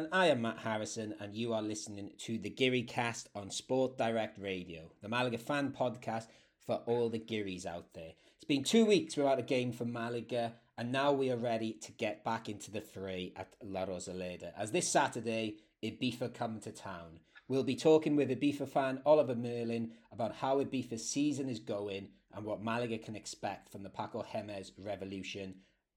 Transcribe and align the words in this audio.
everyone. 0.00 0.20
I 0.20 0.26
am 0.28 0.42
Matt 0.42 0.58
Harrison, 0.58 1.14
and 1.20 1.34
you 1.34 1.52
are 1.52 1.60
listening 1.62 2.12
to 2.20 2.38
the 2.38 2.48
Geary 2.48 2.82
Cast 2.82 3.28
on 3.34 3.50
Sport 3.50 3.98
Direct 3.98 4.38
Radio, 4.38 4.90
the 5.02 5.08
Malaga 5.08 5.36
fan 5.36 5.74
podcast 5.78 6.26
for 6.66 6.76
all 6.86 7.10
the 7.10 7.18
Gearys 7.18 7.66
out 7.66 7.92
there. 7.92 8.12
It's 8.36 8.44
been 8.44 8.64
two 8.64 8.86
weeks 8.86 9.16
without 9.16 9.38
a 9.38 9.42
game 9.42 9.72
for 9.72 9.84
Malaga, 9.84 10.54
and 10.78 10.90
now 10.90 11.12
we 11.12 11.30
are 11.30 11.36
ready 11.36 11.72
to 11.82 11.92
get 11.92 12.24
back 12.24 12.48
into 12.48 12.70
the 12.70 12.80
fray 12.80 13.34
at 13.36 13.54
La 13.62 13.84
Rosaleda. 13.84 14.52
As 14.56 14.70
this 14.70 14.88
Saturday, 14.88 15.56
Ibiza 15.84 16.32
come 16.32 16.60
to 16.60 16.72
town. 16.72 17.20
We'll 17.48 17.62
be 17.62 17.76
talking 17.76 18.16
with 18.16 18.30
Ibiza 18.30 18.68
fan 18.68 19.02
Oliver 19.04 19.34
Merlin 19.34 19.90
about 20.12 20.36
how 20.36 20.62
Ibiza's 20.62 21.06
season 21.06 21.50
is 21.50 21.58
going 21.60 22.08
and 22.34 22.46
what 22.46 22.62
Malaga 22.62 22.96
can 22.96 23.16
expect 23.16 23.70
from 23.70 23.82
the 23.82 23.90
Paco 23.90 24.22
Jémez 24.22 24.70
revolution 24.78 25.56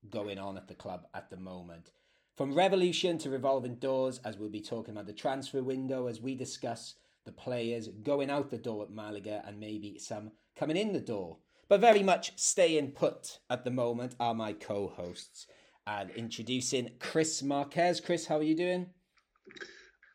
going 0.10 0.40
on 0.40 0.58
at 0.58 0.68
the 0.68 0.76
club 0.76 1.08
at 1.14 1.30
the 1.30 1.38
moment. 1.38 1.92
From 2.36 2.56
revolution 2.56 3.20
to 3.20 3.30
revolving 3.30 3.76
doors, 3.76 4.20
as 4.26 4.38
we'll 4.38 4.50
be 4.50 4.60
talking 4.60 4.96
about 4.96 5.06
the 5.06 5.14
transfer 5.14 5.62
window, 5.62 6.08
as 6.08 6.20
we 6.20 6.34
discuss 6.34 6.96
the 7.26 7.32
players 7.32 7.90
going 8.02 8.32
out 8.32 8.50
the 8.50 8.58
door 8.58 8.84
at 8.84 8.90
Malaga 8.90 9.44
and 9.46 9.60
maybe 9.60 10.00
some 10.00 10.32
coming 10.56 10.76
in 10.76 10.94
the 10.94 11.00
door. 11.00 11.38
But 11.70 11.80
very 11.80 12.02
much 12.02 12.34
staying 12.36 12.92
put 12.94 13.40
at 13.52 13.64
the 13.64 13.72
moment 13.72 14.16
are 14.20 14.34
my 14.34 14.54
co 14.54 14.88
hosts. 14.88 15.46
And 15.86 16.10
introducing 16.12 16.90
Chris 17.00 17.44
Marquez. 17.44 18.02
Chris, 18.02 18.26
how 18.26 18.38
are 18.38 18.44
you 18.44 18.56
doing? 18.56 18.88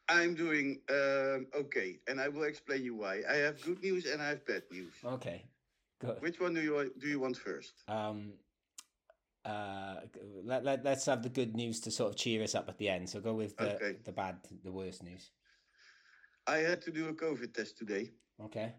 I'm 0.08 0.34
doing 0.34 0.80
um, 0.91 1.47
okay, 1.55 2.00
and 2.08 2.20
I 2.20 2.28
will 2.28 2.44
explain 2.44 2.82
you 2.82 2.97
why. 2.97 3.20
I 3.30 3.36
have 3.36 3.62
good 3.62 3.80
news 3.82 4.06
and 4.06 4.20
I 4.20 4.30
have 4.30 4.47
bad 4.47 4.62
news. 4.72 4.94
Okay, 5.05 5.44
good. 6.00 6.20
Which 6.20 6.41
one 6.41 6.55
do 6.55 6.62
you 6.62 6.91
do 6.98 7.06
you 7.06 7.20
want 7.20 7.36
first? 7.36 7.75
Um, 7.86 8.32
uh, 9.48 10.00
let, 10.44 10.64
let, 10.64 10.84
let's 10.84 11.06
have 11.06 11.22
the 11.22 11.28
good 11.28 11.54
news 11.54 11.80
to 11.80 11.91
sort 11.91 12.10
of 12.10 12.16
cheer 12.16 12.42
us 12.42 12.54
up 12.54 12.68
at 12.68 12.78
the 12.78 12.88
end. 12.88 13.08
So 13.08 13.20
go 13.20 13.34
with 13.34 13.56
the, 13.56 13.74
Okay. 13.74 13.96
the 14.04 14.12
bad, 14.12 14.36
the 14.64 14.72
worst 14.72 15.02
news. 15.02 15.30
I 16.46 16.58
had 16.58 16.82
to 16.82 16.91
do 16.91 17.08
a 17.08 17.14
COVID 17.14 17.54
test 17.54 17.78
today. 17.78 18.10
Okay. 18.44 18.74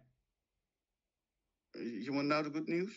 You 1.75 2.14
want 2.14 2.28
now 2.28 2.42
the 2.42 2.50
good 2.50 2.67
news? 2.67 2.92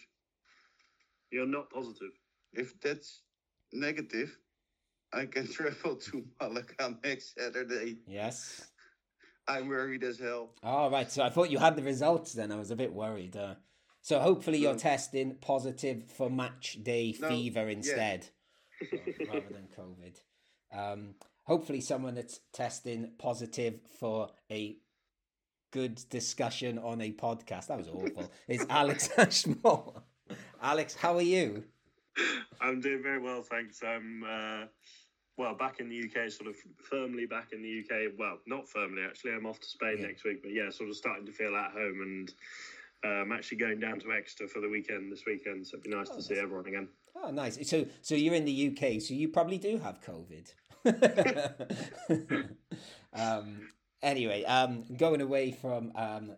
You're 1.30 1.46
not 1.46 1.70
positive. 1.70 2.12
If 2.52 2.78
that's 2.80 3.22
negative, 3.72 4.36
I 5.12 5.26
can 5.26 5.46
travel 5.52 5.96
to 5.96 6.24
Malaga 6.40 6.98
next 7.04 7.34
Saturday. 7.38 7.98
Yes. 8.06 8.68
I'm 9.48 9.68
worried 9.68 10.04
as 10.04 10.18
hell. 10.18 10.54
All 10.62 10.90
right. 10.90 11.10
So 11.10 11.22
I 11.22 11.30
thought 11.30 11.50
you 11.50 11.58
had 11.58 11.76
the 11.76 11.82
results 11.82 12.32
then. 12.32 12.52
I 12.52 12.56
was 12.56 12.70
a 12.70 12.76
bit 12.76 12.92
worried. 12.92 13.36
Uh, 13.36 13.54
so 14.02 14.18
hopefully 14.20 14.58
you're 14.58 14.74
testing 14.76 15.36
positive 15.40 16.04
for 16.10 16.28
match 16.28 16.78
day 16.82 17.14
No, 17.20 17.28
fever 17.28 17.62
yeah. 17.64 17.76
instead 17.76 18.26
so, 18.90 18.96
rather 19.32 19.46
than 19.50 19.68
COVID. 19.78 20.20
Um, 20.76 21.14
hopefully 21.44 21.80
someone 21.80 22.14
that's 22.14 22.40
testing 22.52 23.12
positive 23.18 23.80
for 23.98 24.28
a 24.50 24.76
good 25.70 26.00
discussion 26.10 26.78
on 26.78 27.00
a 27.00 27.12
podcast. 27.12 27.68
That 27.68 27.78
was 27.78 27.88
awful. 27.88 28.30
It's 28.48 28.66
Alex 28.70 29.08
Ashmore. 29.16 30.02
Alex, 30.60 30.94
how 30.94 31.16
are 31.16 31.22
you? 31.22 31.64
I'm 32.60 32.80
doing 32.80 33.02
very 33.02 33.20
well, 33.20 33.42
thanks. 33.42 33.82
I'm 33.82 34.22
uh, 34.22 34.64
well 35.38 35.54
back 35.54 35.80
in 35.80 35.88
the 35.88 35.98
UK, 36.04 36.30
sort 36.30 36.48
of 36.50 36.56
firmly 36.90 37.26
back 37.26 37.52
in 37.52 37.62
the 37.62 37.80
UK. 37.80 38.12
Well, 38.18 38.38
not 38.46 38.68
firmly 38.68 39.02
actually. 39.02 39.32
I'm 39.32 39.46
off 39.46 39.60
to 39.60 39.66
Spain 39.66 39.96
Yeah. 40.00 40.06
next 40.08 40.24
week, 40.24 40.42
but 40.42 40.52
yeah, 40.52 40.70
sort 40.70 40.90
of 40.90 40.96
starting 40.96 41.24
to 41.26 41.32
feel 41.32 41.54
at 41.56 41.72
home, 41.72 42.00
and 42.02 42.32
I'm 43.08 43.32
actually 43.32 43.58
going 43.58 43.80
down 43.80 44.00
to 44.00 44.12
Exeter 44.12 44.48
for 44.48 44.60
the 44.60 44.68
weekend 44.68 45.10
this 45.10 45.24
weekend. 45.26 45.66
So 45.66 45.76
it'd 45.76 45.90
be 45.90 45.96
nice 45.96 46.08
Oh, 46.12 46.16
to 46.16 46.22
see 46.22 46.34
everyone 46.34 46.66
again. 46.66 46.88
Oh, 47.16 47.30
nice. 47.30 47.58
So, 47.68 47.86
so 48.00 48.14
you're 48.14 48.34
in 48.34 48.44
the 48.44 48.68
UK, 48.68 49.00
so 49.00 49.14
you 49.14 49.28
probably 49.28 49.58
do 49.58 49.78
have 49.78 50.00
COVID. 50.00 50.52
um, 53.12 53.68
anyway, 54.02 54.44
um, 54.44 54.84
going 54.96 55.20
away 55.20 55.52
from 55.52 55.92
um, 55.94 56.36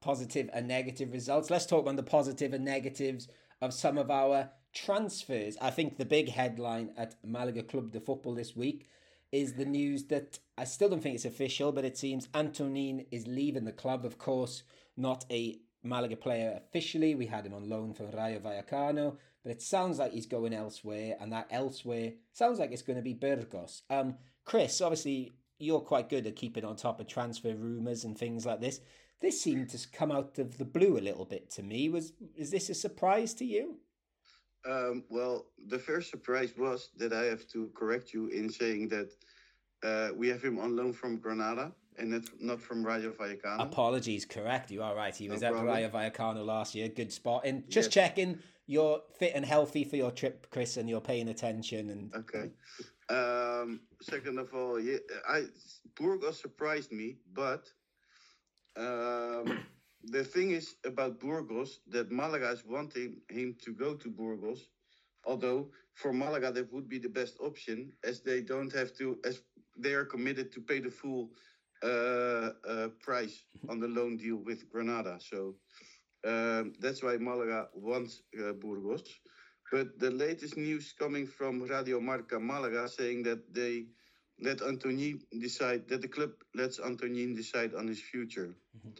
positive 0.00 0.50
and 0.52 0.66
negative 0.66 1.12
results, 1.12 1.50
let's 1.50 1.66
talk 1.66 1.82
about 1.82 1.96
the 1.96 2.02
positive 2.02 2.52
and 2.52 2.64
negatives 2.64 3.28
of 3.60 3.72
some 3.72 3.98
of 3.98 4.10
our 4.10 4.50
transfers. 4.72 5.56
I 5.60 5.70
think 5.70 5.98
the 5.98 6.04
big 6.04 6.28
headline 6.30 6.90
at 6.96 7.14
Malaga 7.24 7.62
Club 7.62 7.92
de 7.92 8.00
Football 8.00 8.34
this 8.34 8.56
week 8.56 8.88
is 9.30 9.54
the 9.54 9.64
news 9.64 10.04
that 10.04 10.38
I 10.56 10.64
still 10.64 10.88
don't 10.88 11.02
think 11.02 11.16
it's 11.16 11.24
official, 11.24 11.72
but 11.72 11.84
it 11.84 11.96
seems 11.98 12.28
Antonin 12.34 13.06
is 13.10 13.26
leaving 13.26 13.64
the 13.64 13.72
club. 13.72 14.04
Of 14.04 14.18
course, 14.18 14.62
not 14.96 15.24
a 15.30 15.58
Malaga 15.84 16.16
player 16.16 16.54
officially. 16.56 17.14
We 17.14 17.26
had 17.26 17.46
him 17.46 17.54
on 17.54 17.68
loan 17.68 17.94
from 17.94 18.10
Rayo 18.10 18.40
Vallecano, 18.40 19.16
but 19.42 19.52
it 19.52 19.62
sounds 19.62 19.98
like 19.98 20.12
he's 20.12 20.26
going 20.26 20.54
elsewhere, 20.54 21.16
and 21.20 21.32
that 21.32 21.48
elsewhere 21.50 22.12
sounds 22.32 22.58
like 22.58 22.72
it's 22.72 22.82
going 22.82 22.96
to 22.96 23.02
be 23.02 23.14
Burgos. 23.14 23.82
Um, 23.90 24.16
Chris, 24.44 24.80
obviously 24.80 25.34
you're 25.58 25.80
quite 25.80 26.08
good 26.08 26.26
at 26.26 26.36
keeping 26.36 26.64
on 26.64 26.76
top 26.76 27.00
of 27.00 27.06
transfer 27.06 27.54
rumours 27.54 28.04
and 28.04 28.18
things 28.18 28.44
like 28.44 28.60
this. 28.60 28.80
This 29.20 29.40
seemed 29.40 29.70
to 29.70 29.88
come 29.92 30.10
out 30.10 30.38
of 30.38 30.58
the 30.58 30.64
blue 30.64 30.98
a 30.98 31.00
little 31.00 31.24
bit 31.24 31.50
to 31.52 31.62
me. 31.62 31.88
Was 31.88 32.12
is 32.36 32.50
this 32.50 32.68
a 32.68 32.74
surprise 32.74 33.32
to 33.34 33.44
you? 33.44 33.78
Um, 34.68 35.04
well, 35.08 35.46
the 35.68 35.78
first 35.78 36.10
surprise 36.10 36.54
was 36.58 36.90
that 36.96 37.12
I 37.12 37.24
have 37.24 37.46
to 37.48 37.70
correct 37.74 38.12
you 38.12 38.28
in 38.28 38.50
saying 38.50 38.88
that 38.88 39.10
uh, 39.82 40.14
we 40.14 40.28
have 40.28 40.42
him 40.42 40.58
on 40.58 40.74
loan 40.74 40.92
from 40.92 41.18
Granada 41.18 41.72
and 41.98 42.10
not, 42.10 42.22
not 42.40 42.60
from 42.60 42.84
Rayo 42.84 43.12
Vallecano. 43.12 43.60
Apologies, 43.60 44.24
correct. 44.24 44.70
You 44.70 44.82
are 44.82 44.94
right. 44.94 45.14
He 45.14 45.28
No 45.28 45.34
was 45.34 45.42
at. 45.42 45.52
Rayo 45.52 45.88
Vallecano 45.88 46.44
last 46.44 46.74
year. 46.74 46.88
Good 46.88 47.12
spot. 47.12 47.42
And 47.44 47.68
just 47.70 47.88
Yes. 47.88 47.94
checking, 47.94 48.38
you're 48.66 49.02
fit 49.18 49.32
and 49.34 49.44
healthy 49.44 49.84
for 49.84 49.96
your 49.96 50.10
trip, 50.10 50.48
Chris, 50.50 50.76
and 50.76 50.88
you're 50.88 51.00
paying 51.00 51.28
attention. 51.28 51.90
And 51.90 52.14
Okay. 52.14 52.50
Um, 53.10 53.80
second 54.00 54.38
of 54.38 54.52
all, 54.54 54.80
yeah, 54.80 54.96
I 55.28 55.44
Burgos 55.94 56.40
surprised 56.40 56.90
me, 56.90 57.18
but 57.34 57.70
um, 58.76 59.58
the 60.04 60.24
thing 60.24 60.50
is 60.52 60.76
about 60.84 61.20
Burgos 61.20 61.80
that 61.88 62.10
Malaga 62.10 62.50
is 62.50 62.64
wanting 62.64 63.20
him 63.28 63.56
to 63.62 63.72
go 63.72 63.94
to 63.94 64.08
Burgos, 64.10 64.68
although 65.26 65.70
for 65.92 66.12
Malaga 66.12 66.50
that 66.52 66.72
would 66.72 66.88
be 66.88 66.98
the 66.98 67.08
best 67.08 67.36
option 67.40 67.92
as 68.04 68.20
they 68.20 68.40
don't 68.40 68.72
have 68.72 68.94
to 68.96 69.18
as 69.24 69.42
they 69.76 69.92
are 69.92 70.04
committed 70.04 70.50
to 70.52 70.60
pay 70.60 70.80
the 70.80 70.90
full 70.90 71.30
price 73.00 73.44
on 73.68 73.80
the 73.80 73.88
loan 73.88 74.16
deal 74.16 74.36
with 74.36 74.68
Granada. 74.70 75.18
So 75.20 75.56
um, 76.26 76.72
that's 76.80 77.02
why 77.02 77.16
Malaga 77.16 77.68
wants 77.74 78.22
uh, 78.38 78.52
Burgos. 78.52 79.04
But 79.72 79.98
the 79.98 80.10
latest 80.10 80.56
news 80.56 80.94
coming 80.98 81.26
from 81.26 81.62
Radio 81.62 82.00
Marca 82.00 82.38
Malaga 82.38 82.88
saying 82.88 83.24
that 83.24 83.52
they 83.52 83.86
let 84.40 84.62
Antonin 84.62 85.20
decide 85.40 85.88
that 85.88 86.00
the 86.02 86.08
club 86.08 86.30
lets 86.54 86.78
Antonin 86.78 87.34
decide 87.34 87.74
on 87.74 87.86
his 87.88 88.00
future. 88.00 88.54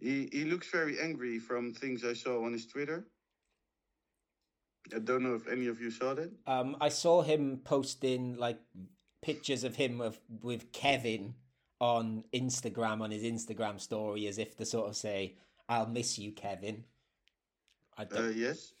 He 0.00 0.28
he 0.30 0.44
looks 0.44 0.70
very 0.70 1.00
angry 1.00 1.40
from 1.40 1.74
things 1.74 2.04
I 2.04 2.12
saw 2.12 2.44
on 2.44 2.52
his 2.52 2.66
Twitter. 2.66 3.08
I 4.94 5.00
don't 5.00 5.24
know 5.24 5.34
if 5.34 5.48
any 5.48 5.66
of 5.66 5.80
you 5.80 5.90
saw 5.90 6.14
that. 6.14 6.30
um, 6.46 6.76
I 6.80 6.88
saw 6.88 7.22
him 7.22 7.60
posting 7.64 8.36
like 8.36 8.60
pictures 9.22 9.64
of 9.64 9.74
him 9.74 9.98
with, 9.98 10.20
with 10.40 10.70
Kevin 10.70 11.34
on 11.80 12.24
Instagram, 12.34 13.00
on 13.00 13.10
his 13.10 13.22
Instagram 13.22 13.80
story, 13.80 14.26
as 14.26 14.38
if 14.38 14.56
to 14.56 14.64
sort 14.64 14.88
of 14.88 14.96
say, 14.96 15.36
I'll 15.68 15.86
miss 15.88 16.18
you, 16.18 16.32
Kevin. 16.32 16.84
I 17.96 18.04
don't, 18.04 18.26
Uh, 18.26 18.28
yes, 18.30 18.72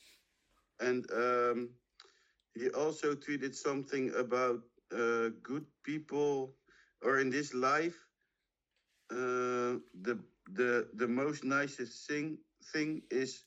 and 0.80 1.04
um, 1.12 1.70
he 2.54 2.70
also 2.70 3.14
tweeted 3.14 3.54
something 3.54 4.12
about 4.14 4.60
uh, 4.94 5.30
good 5.42 5.66
people, 5.84 6.54
or 7.02 7.18
in 7.20 7.30
this 7.30 7.54
life, 7.54 7.98
uh, 9.10 9.78
the 10.02 10.18
the 10.52 10.88
the 10.94 11.06
most 11.08 11.44
nicest 11.44 12.06
thing 12.08 12.38
thing 12.72 13.02
is 13.10 13.44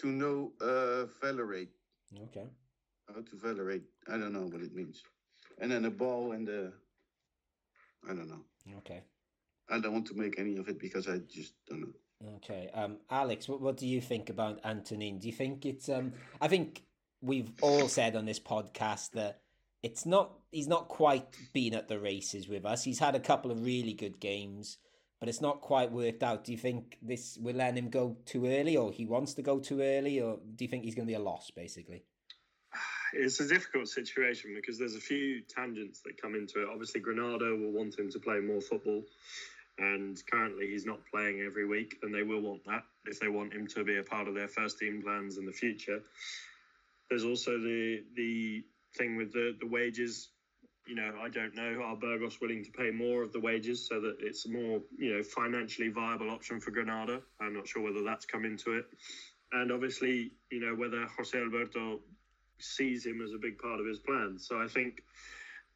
to 0.00 0.08
know 0.08 0.52
uh, 0.60 1.06
Valerate. 1.20 1.72
okay. 2.24 2.46
How 3.08 3.20
to 3.22 3.36
Valerate? 3.36 3.84
I 4.08 4.18
don't 4.18 4.32
know 4.32 4.46
what 4.46 4.62
it 4.62 4.74
means. 4.74 5.02
And 5.60 5.70
then 5.70 5.84
a 5.86 5.90
ball 5.90 6.32
and 6.32 6.46
the, 6.46 6.72
I 8.04 8.14
don't 8.14 8.28
know. 8.28 8.44
Okay. 8.78 9.02
I 9.70 9.80
don't 9.80 9.92
want 9.92 10.06
to 10.06 10.14
make 10.14 10.38
any 10.38 10.56
of 10.56 10.68
it 10.68 10.78
because 10.78 11.08
I 11.08 11.18
just 11.28 11.54
don't 11.68 11.80
know. 11.80 11.92
Okay, 12.36 12.68
um, 12.74 12.96
Alex, 13.10 13.48
what, 13.48 13.60
what 13.60 13.76
do 13.76 13.86
you 13.86 14.00
think 14.00 14.28
about 14.28 14.60
Antonin? 14.64 15.20
Do 15.20 15.28
you 15.28 15.32
think 15.32 15.64
it's? 15.64 15.88
Um, 15.88 16.12
I 16.40 16.48
think 16.48 16.82
we've 17.20 17.52
all 17.60 17.88
said 17.88 18.16
on 18.16 18.24
this 18.24 18.40
podcast 18.40 19.12
that 19.12 19.40
it's 19.82 20.04
not. 20.04 20.32
He's 20.50 20.66
not 20.66 20.88
quite 20.88 21.26
been 21.52 21.74
at 21.74 21.86
the 21.86 22.00
races 22.00 22.48
with 22.48 22.64
us. 22.64 22.82
He's 22.82 22.98
had 22.98 23.14
a 23.14 23.20
couple 23.20 23.52
of 23.52 23.64
really 23.64 23.92
good 23.92 24.18
games, 24.18 24.78
but 25.20 25.28
it's 25.28 25.40
not 25.40 25.60
quite 25.60 25.92
worked 25.92 26.24
out. 26.24 26.44
Do 26.44 26.50
you 26.50 26.58
think 26.58 26.98
this 27.00 27.38
will 27.40 27.54
let 27.54 27.76
him 27.76 27.88
go 27.88 28.16
too 28.24 28.46
early, 28.46 28.76
or 28.76 28.90
he 28.90 29.06
wants 29.06 29.34
to 29.34 29.42
go 29.42 29.60
too 29.60 29.80
early, 29.80 30.20
or 30.20 30.38
do 30.56 30.64
you 30.64 30.68
think 30.68 30.84
he's 30.84 30.96
going 30.96 31.06
to 31.06 31.10
be 31.12 31.16
a 31.16 31.20
loss, 31.20 31.52
basically? 31.54 32.04
It's 33.14 33.40
a 33.40 33.48
difficult 33.48 33.88
situation 33.88 34.54
because 34.54 34.78
there's 34.78 34.96
a 34.96 35.00
few 35.00 35.42
tangents 35.42 36.00
that 36.04 36.20
come 36.20 36.34
into 36.34 36.62
it. 36.62 36.68
Obviously, 36.72 37.00
Granada 37.00 37.56
will 37.56 37.72
want 37.72 37.98
him 37.98 38.10
to 38.10 38.18
play 38.20 38.40
more 38.40 38.60
football, 38.60 39.02
and 39.78 40.20
currently 40.30 40.68
he's 40.70 40.86
not 40.86 41.00
playing 41.12 41.40
every 41.40 41.66
week, 41.66 41.96
and 42.02 42.14
they 42.14 42.22
will 42.22 42.40
want 42.40 42.64
that 42.66 42.84
if 43.06 43.20
they 43.20 43.28
want 43.28 43.52
him 43.52 43.66
to 43.68 43.84
be 43.84 43.98
a 43.98 44.02
part 44.02 44.28
of 44.28 44.34
their 44.34 44.48
first 44.48 44.78
team 44.78 45.02
plans 45.02 45.38
in 45.38 45.46
the 45.46 45.52
future. 45.52 46.02
There's 47.10 47.24
also 47.24 47.58
the 47.58 48.04
the 48.16 48.64
thing 48.96 49.16
with 49.16 49.32
the 49.32 49.56
the 49.60 49.66
wages. 49.66 50.30
you 50.86 50.94
know, 50.94 51.12
I 51.22 51.28
don't 51.28 51.54
know. 51.54 51.82
Are 51.84 51.96
Burgos 51.96 52.40
willing 52.40 52.64
to 52.64 52.70
pay 52.72 52.90
more 52.90 53.22
of 53.22 53.32
the 53.32 53.40
wages 53.40 53.86
so 53.88 54.00
that 54.00 54.16
it's 54.20 54.46
a 54.46 54.50
more, 54.50 54.80
you 54.98 55.14
know, 55.16 55.22
financially 55.22 55.88
viable 55.90 56.30
option 56.30 56.60
for 56.60 56.70
Granada? 56.70 57.20
I'm 57.40 57.54
not 57.54 57.68
sure 57.68 57.82
whether 57.82 58.02
that's 58.02 58.24
come 58.26 58.44
into 58.44 58.72
it. 58.72 58.86
And 59.52 59.70
obviously, 59.72 60.32
you 60.50 60.60
know, 60.60 60.74
whether 60.74 61.06
Jose 61.16 61.38
Alberto 61.38 62.00
sees 62.58 63.04
him 63.06 63.20
as 63.22 63.32
a 63.32 63.38
big 63.38 63.58
part 63.58 63.80
of 63.80 63.86
his 63.86 63.98
plan. 63.98 64.36
So 64.38 64.60
I 64.60 64.66
think, 64.66 65.02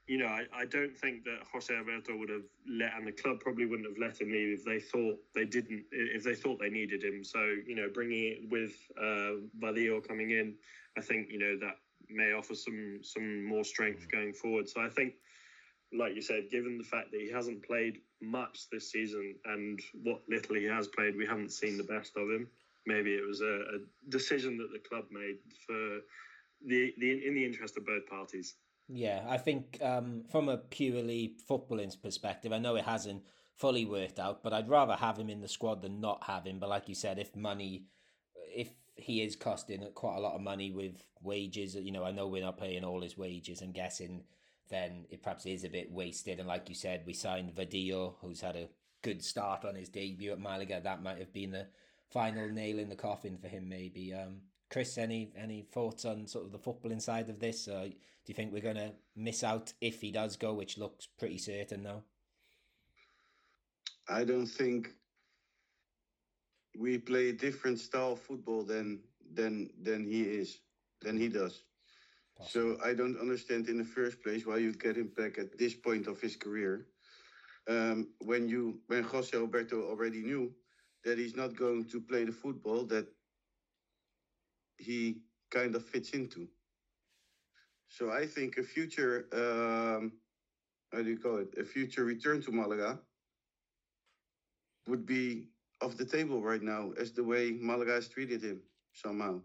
you 0.06 0.19
know, 0.19 0.26
I, 0.26 0.44
I 0.55 0.64
don't 0.67 0.96
think 0.96 1.25
that 1.25 1.38
Jose 1.52 1.75
Alberto 1.75 2.17
would 2.17 2.29
have 2.29 2.43
let, 2.69 2.94
and 2.96 3.06
the 3.06 3.12
club 3.12 3.40
probably 3.40 3.67
wouldn't 3.67 3.88
have 3.88 3.99
let 3.99 4.20
him 4.20 4.31
leave 4.31 4.58
if 4.58 4.64
they 4.64 4.81
thought 4.81 5.19
they 5.34 5.44
didn't, 5.44 5.84
if 5.93 6.25
they 6.25 6.34
thought 6.34 6.58
they 6.58 6.70
needed 6.70 7.02
him. 7.05 7.23
So, 7.23 7.38
you 7.67 7.76
know, 7.76 7.88
bringing 7.93 8.25
it 8.25 8.50
with 8.50 8.75
uh, 9.00 9.43
Vadillo 9.61 10.06
coming 10.06 10.31
in, 10.31 10.55
I 10.99 11.00
think, 11.00 11.29
you 11.31 11.38
know, 11.38 11.56
that 11.61 11.76
may 12.11 12.32
offer 12.32 12.55
some 12.55 12.99
some 13.02 13.44
more 13.44 13.64
strength 13.64 14.11
going 14.11 14.32
forward. 14.32 14.69
So 14.69 14.81
I 14.81 14.88
think, 14.88 15.14
like 15.96 16.14
you 16.14 16.23
said, 16.23 16.50
given 16.50 16.78
the 16.78 16.85
fact 16.85 17.12
that 17.12 17.20
he 17.20 17.31
hasn't 17.31 17.64
played 17.64 18.00
much 18.20 18.69
this 18.70 18.90
season 18.90 19.37
and 19.44 19.81
what 20.02 20.23
little 20.28 20.56
he 20.56 20.64
has 20.64 20.88
played, 20.88 21.17
we 21.17 21.26
haven't 21.26 21.52
seen 21.52 21.76
the 21.76 21.85
best 21.85 22.17
of 22.17 22.28
him. 22.28 22.49
Maybe 22.87 23.12
it 23.14 23.26
was 23.26 23.40
a, 23.40 23.61
a 23.76 23.78
decision 24.08 24.58
that 24.58 24.73
the 24.73 24.81
club 24.81 25.05
made 25.12 25.38
for 25.64 26.00
the, 26.67 26.94
the 26.99 27.26
in 27.26 27.35
the 27.35 27.44
interest 27.44 27.76
of 27.76 27.87
both 27.87 28.06
parties. 28.06 28.55
Yeah, 28.88 29.25
I 29.29 29.38
think 29.38 29.79
um, 29.81 30.25
from 30.31 30.49
a 30.49 30.59
purely 30.59 31.37
footballing 31.49 31.94
perspective, 32.03 32.53
I 32.53 32.59
know 32.59 32.76
it 32.76 32.85
hasn't 32.85 33.23
fully 33.55 33.85
worked 33.85 34.19
out, 34.19 34.43
but 34.43 34.53
I'd 34.53 34.69
rather 34.69 34.94
have 34.94 35.19
him 35.19 35.31
in 35.31 35.41
the 35.41 35.49
squad 35.49 35.82
than 35.82 36.00
not 36.00 36.25
have 36.25 36.44
him. 36.44 36.59
But 36.59 36.69
like 36.69 36.88
you 36.88 36.94
said, 36.94 37.19
if 37.19 37.35
money, 37.37 37.85
if 38.55 38.69
he 38.97 39.23
is 39.23 39.37
costing 39.37 39.87
quite 39.94 40.17
a 40.17 40.20
lot 40.20 40.35
of 40.35 40.41
money 40.41 40.70
with 40.70 41.05
wages. 41.23 41.75
You 41.75 41.93
know, 41.93 42.05
I 42.05 42.12
know 42.12 42.29
we're 42.29 42.43
not 42.43 42.59
paying 42.59 42.85
all 42.85 43.03
his 43.03 43.17
wages. 43.17 43.61
I'm 43.61 43.73
guessing 43.73 44.25
then 44.70 45.05
it 45.11 45.23
perhaps 45.23 45.47
is 45.47 45.64
a 45.64 45.69
bit 45.69 45.91
wasted. 45.91 46.38
And 46.38 46.49
like 46.49 46.69
you 46.69 46.75
said, 46.75 47.03
we 47.06 47.12
signed 47.12 47.55
Vadillo, 47.55 48.14
who's 48.20 48.41
had 48.41 48.56
a 48.56 48.69
good 49.03 49.23
start 49.23 49.64
on 49.64 49.75
his 49.75 49.88
debut 49.88 50.32
at 50.32 50.41
Malaga. 50.41 50.81
That 50.82 51.03
might 51.03 51.19
have 51.19 51.32
been 51.32 51.50
the 51.50 51.67
final 52.11 52.49
nail 52.49 52.79
in 52.79 52.88
the 52.88 52.97
coffin 52.97 53.38
for 53.38 53.49
him, 53.49 53.69
maybe. 53.69 54.14
Um, 54.14 54.41
Chris, 54.73 54.97
any 54.97 55.31
any 55.37 55.61
thoughts 55.71 56.07
on 56.07 56.27
sort 56.27 56.47
of 56.47 56.51
the 56.51 56.59
football 56.59 56.91
inside 56.91 57.29
of 57.29 57.39
this? 57.39 57.69
Uh, 57.69 57.85
do 57.85 58.27
you 58.27 58.35
think 58.35 58.53
we're 58.53 58.63
going 58.63 58.77
to 58.77 58.93
miss 59.15 59.45
out 59.45 59.71
if 59.83 60.01
he 60.01 60.11
does 60.11 60.37
go, 60.37 60.55
which 60.55 60.79
looks 60.79 61.07
pretty 61.19 61.37
certain 61.37 61.83
now? 61.83 62.03
I 64.09 64.25
don't 64.25 64.47
think 64.47 64.95
we 66.79 66.97
play 66.97 67.29
a 67.29 67.33
different 67.33 67.81
style 67.81 68.13
of 68.13 68.21
football 68.21 68.63
than 68.63 69.01
than 69.35 69.69
than 69.83 70.07
he 70.07 70.23
is 70.23 70.61
than 71.03 71.19
he 71.19 71.29
does. 71.29 71.65
So 72.49 72.79
I 72.83 72.95
don't 72.95 73.21
understand 73.21 73.69
in 73.69 73.77
the 73.77 73.85
first 73.85 74.23
place 74.23 74.47
why 74.47 74.57
you 74.57 74.73
get 74.73 74.97
him 74.97 75.13
back 75.17 75.39
at 75.39 75.59
this 75.59 75.75
point 75.75 76.07
of 76.07 76.19
his 76.21 76.35
career. 76.35 76.87
Um, 77.69 78.09
when 78.21 78.49
you 78.49 78.81
when 78.87 79.05
Jose 79.05 79.37
Alberto 79.37 79.83
already 79.83 80.23
knew 80.23 80.51
that 81.05 81.19
he's 81.19 81.37
not 81.37 81.55
going 81.57 81.85
to 81.91 82.01
play 82.01 82.25
the 82.25 82.33
football 82.33 82.85
that 82.87 83.07
he 84.82 85.23
kind 85.50 85.75
of 85.75 85.84
fits 85.84 86.11
into. 86.11 86.49
So 87.88 88.11
I 88.11 88.26
think 88.26 88.56
a 88.56 88.62
future 88.62 89.26
um, 89.32 90.12
how 90.93 91.02
do 91.02 91.08
you 91.08 91.19
call 91.19 91.38
it? 91.38 91.55
A 91.58 91.64
future 91.64 92.05
return 92.05 92.43
to 92.43 92.52
Malaga 92.52 92.99
would 94.87 95.06
be 95.06 95.49
off 95.81 95.96
the 95.96 96.05
table 96.05 96.43
right 96.43 96.62
now 96.62 96.93
as 97.00 97.12
the 97.12 97.25
way 97.25 97.56
Malaga 97.58 97.93
has 97.93 98.08
treated 98.08 98.43
him 98.43 98.61
somehow. 98.93 99.40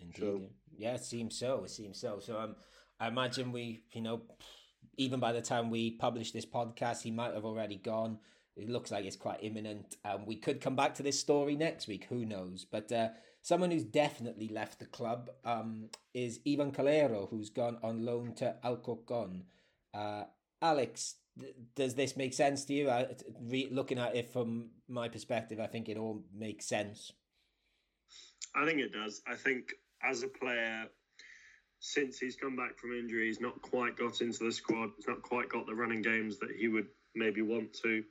Indeed. 0.00 0.18
So, 0.18 0.40
yeah, 0.76 0.94
it 0.94 1.04
seems 1.04 1.38
so. 1.38 1.64
It 1.64 1.70
seems 1.70 2.00
so. 2.00 2.18
So 2.18 2.38
um, 2.38 2.56
I 2.98 3.08
imagine 3.08 3.52
we, 3.52 3.84
you 3.92 4.02
know, 4.02 4.22
even 4.96 5.20
by 5.20 5.32
the 5.32 5.40
time 5.40 5.70
we 5.70 5.92
publish 5.92 6.32
this 6.32 6.46
podcast, 6.46 7.02
he 7.02 7.10
might 7.10 7.34
have 7.34 7.44
already 7.44 7.76
gone. 7.76 8.18
It 8.56 8.68
looks 8.68 8.90
like 8.90 9.04
it's 9.04 9.16
quite 9.16 9.38
imminent. 9.42 9.96
Um, 10.04 10.26
we 10.26 10.36
could 10.36 10.60
come 10.60 10.76
back 10.76 10.94
to 10.94 11.02
this 11.02 11.18
story 11.18 11.56
next 11.56 11.86
week. 11.86 12.06
Who 12.08 12.24
knows? 12.24 12.66
But 12.70 12.90
uh, 12.90 13.08
someone 13.44 13.70
who's 13.70 13.84
definitely 13.84 14.48
left 14.48 14.78
the 14.78 14.86
club 14.86 15.28
um, 15.44 15.90
is 16.14 16.40
Ivan 16.48 16.72
Calero, 16.72 17.28
who's 17.28 17.50
gone 17.50 17.76
on 17.82 18.02
loan 18.06 18.32
to 18.36 18.56
Alcorcon. 18.64 19.44
Uh, 19.92 20.24
Alex, 20.62 21.16
does 21.76 21.94
this 21.94 22.16
make 22.16 22.32
sense 22.32 22.64
to 22.64 22.72
you? 22.72 22.88
I, 22.88 23.06
re- 23.42 23.68
looking 23.70 23.98
at 23.98 24.16
it 24.16 24.32
from 24.32 24.70
my 24.88 25.10
perspective, 25.10 25.60
I 25.60 25.66
think 25.66 25.90
it 25.90 25.98
all 25.98 26.24
makes 26.34 26.64
sense. 26.64 27.12
I 28.56 28.64
think 28.64 28.80
it 28.80 28.94
does. 28.94 29.20
I 29.26 29.34
think 29.34 29.74
as 30.02 30.22
a 30.22 30.28
player, 30.28 30.86
since 31.80 32.18
he's 32.18 32.36
come 32.36 32.56
back 32.56 32.78
from 32.78 32.92
injury, 32.92 33.26
he's 33.26 33.42
not 33.42 33.60
quite 33.60 33.98
got 33.98 34.22
into 34.22 34.42
the 34.42 34.52
squad. 34.52 34.88
He's 34.96 35.06
not 35.06 35.20
quite 35.20 35.50
got 35.50 35.66
the 35.66 35.74
running 35.74 36.00
games 36.00 36.38
that 36.38 36.50
he 36.58 36.68
would 36.68 36.86
maybe 37.14 37.42
want 37.42 37.74
to. 37.82 38.04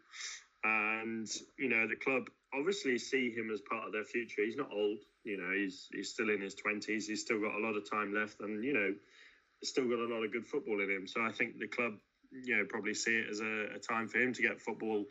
And 0.64 1.28
you 1.58 1.70
know, 1.70 1.88
the 1.88 1.96
club 1.96 2.26
obviously 2.54 3.00
see 3.00 3.32
him 3.32 3.50
as 3.52 3.62
part 3.62 3.88
of 3.88 3.94
their 3.94 4.06
future. 4.06 4.46
He's 4.46 4.56
not 4.56 4.70
old. 4.72 5.00
You 5.24 5.38
know, 5.38 5.52
he's 5.56 5.88
he's 5.94 6.10
still 6.10 6.30
in 6.30 6.42
his 6.42 6.56
twenties. 6.56 7.08
He's 7.08 7.22
still 7.22 7.40
got 7.40 7.56
a 7.56 7.66
lot 7.66 7.76
of 7.76 7.90
time 7.90 8.14
left, 8.14 8.42
and 8.42 8.64
you 8.64 8.74
know, 8.74 8.94
still 9.64 9.86
got 9.86 10.00
a 10.00 10.14
lot 10.14 10.24
of 10.24 10.32
good 10.32 10.46
football 10.46 10.82
in 10.82 10.90
him. 10.90 11.08
So 11.08 11.22
I 11.22 11.32
think 11.32 11.60
the 11.60 11.68
club 11.68 11.94
you 12.32 12.58
know 12.58 12.66
probably 12.68 12.94
see 12.94 13.12
it 13.12 13.28
as 13.30 13.40
a, 13.40 13.76
a 13.76 13.80
time 13.80 14.08
for 14.08 14.18
him 14.20 14.34
to 14.34 14.42
get 14.42 14.60
football 14.60 15.06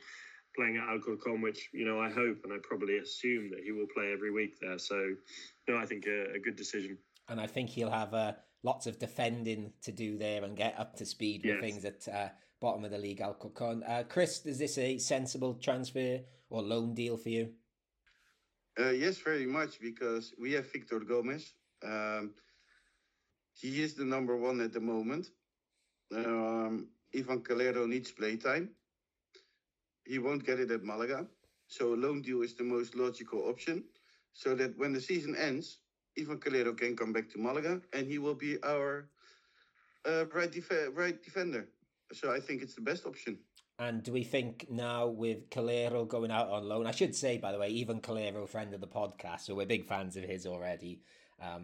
playing 0.57 0.77
at 0.77 0.89
Alcorcon, 0.89 1.41
which 1.41 1.69
you 1.73 1.85
know 1.85 2.01
I 2.01 2.11
hope 2.11 2.39
and 2.45 2.53
I 2.53 2.57
probably 2.63 2.99
assume 2.99 3.51
that 3.51 3.61
he 3.65 3.73
will 3.73 3.87
play 3.95 4.13
every 4.13 4.31
week 4.31 4.59
there. 4.61 4.79
So, 4.79 4.97
you 4.97 5.75
know, 5.75 5.79
I 5.79 5.87
think 5.87 6.07
a, 6.07 6.35
a 6.35 6.39
good 6.39 6.57
decision. 6.57 6.99
And 7.29 7.41
I 7.41 7.47
think 7.47 7.71
he'll 7.71 7.91
have 7.91 8.13
uh, 8.15 8.33
lots 8.63 8.87
of 8.87 8.99
defending 8.99 9.73
to 9.83 9.93
do 9.93 10.19
there 10.19 10.45
and 10.45 10.57
get 10.57 10.79
up 10.79 10.97
to 10.97 11.07
speed 11.07 11.43
with 11.45 11.55
yes. 11.55 11.61
things 11.61 11.85
at 11.85 12.09
uh, 12.15 12.29
bottom 12.61 12.85
of 12.85 12.91
the 12.91 12.99
league, 12.99 13.21
Alcorcon. 13.21 13.83
Uh, 13.85 14.03
Chris, 14.09 14.45
is 14.45 14.59
this 14.59 14.77
a 14.79 14.99
sensible 14.99 15.55
transfer 15.55 16.21
or 16.51 16.63
loan 16.63 16.95
deal 16.95 17.17
for 17.17 17.29
you? 17.29 17.51
Uh, 18.79 18.91
yes, 18.91 19.19
very 19.19 19.47
much 19.47 19.81
because 19.81 20.35
we 20.39 20.53
have 20.53 20.71
Victor 20.73 21.01
Gomez. 21.01 21.55
Um, 21.85 22.35
he 23.55 23.83
is 23.83 23.95
the 23.95 24.05
number 24.05 24.37
one 24.37 24.61
at 24.61 24.73
the 24.73 24.81
moment. 24.81 25.31
Um, 26.15 26.89
Ivan 27.15 27.41
Calero 27.43 27.87
needs 27.89 28.11
playtime. 28.13 28.71
He 30.05 30.19
won't 30.19 30.45
get 30.45 30.61
it 30.61 30.71
at 30.71 30.83
Malaga. 30.85 31.27
So 31.69 31.95
a 31.95 31.97
loan 31.97 32.23
deal 32.23 32.43
is 32.43 32.55
the 32.55 32.65
most 32.65 32.95
logical 32.97 33.49
option. 33.49 33.85
So 34.33 34.55
that 34.57 34.77
when 34.79 34.93
the 34.93 35.01
season 35.01 35.35
ends, 35.37 35.79
Ivan 36.19 36.39
Calero 36.39 36.77
can 36.77 36.97
come 36.97 37.13
back 37.13 37.29
to 37.31 37.39
Malaga 37.39 37.81
and 37.93 38.07
he 38.07 38.19
will 38.19 38.35
be 38.35 38.63
our 38.63 39.09
uh, 40.07 40.27
right, 40.35 40.51
def- 40.51 40.91
right 40.95 41.23
defender. 41.23 41.69
So 42.13 42.33
I 42.33 42.41
think 42.41 42.63
it's 42.63 42.75
the 42.75 42.81
best 42.83 43.07
option. 43.07 43.39
And 43.79 44.03
do 44.03 44.13
we 44.13 44.23
think 44.23 44.67
now 44.71 45.07
with 45.09 45.51
Calero 45.51 46.07
going 46.07 46.31
out 46.31 46.51
on 46.51 46.69
loan? 46.69 46.87
I 46.87 46.93
should 46.93 47.17
say, 47.17 47.39
by 47.39 47.53
the 47.53 47.59
way, 47.59 47.81
Ivan 47.81 48.01
Calero, 48.01 48.49
friend 48.49 48.75
of 48.75 48.81
the 48.81 48.87
podcast, 48.87 49.41
so 49.41 49.55
we're 49.55 49.67
big 49.67 49.87
fans 49.87 50.17
of 50.17 50.25
his 50.25 50.47
already 50.47 51.01
um, 51.41 51.63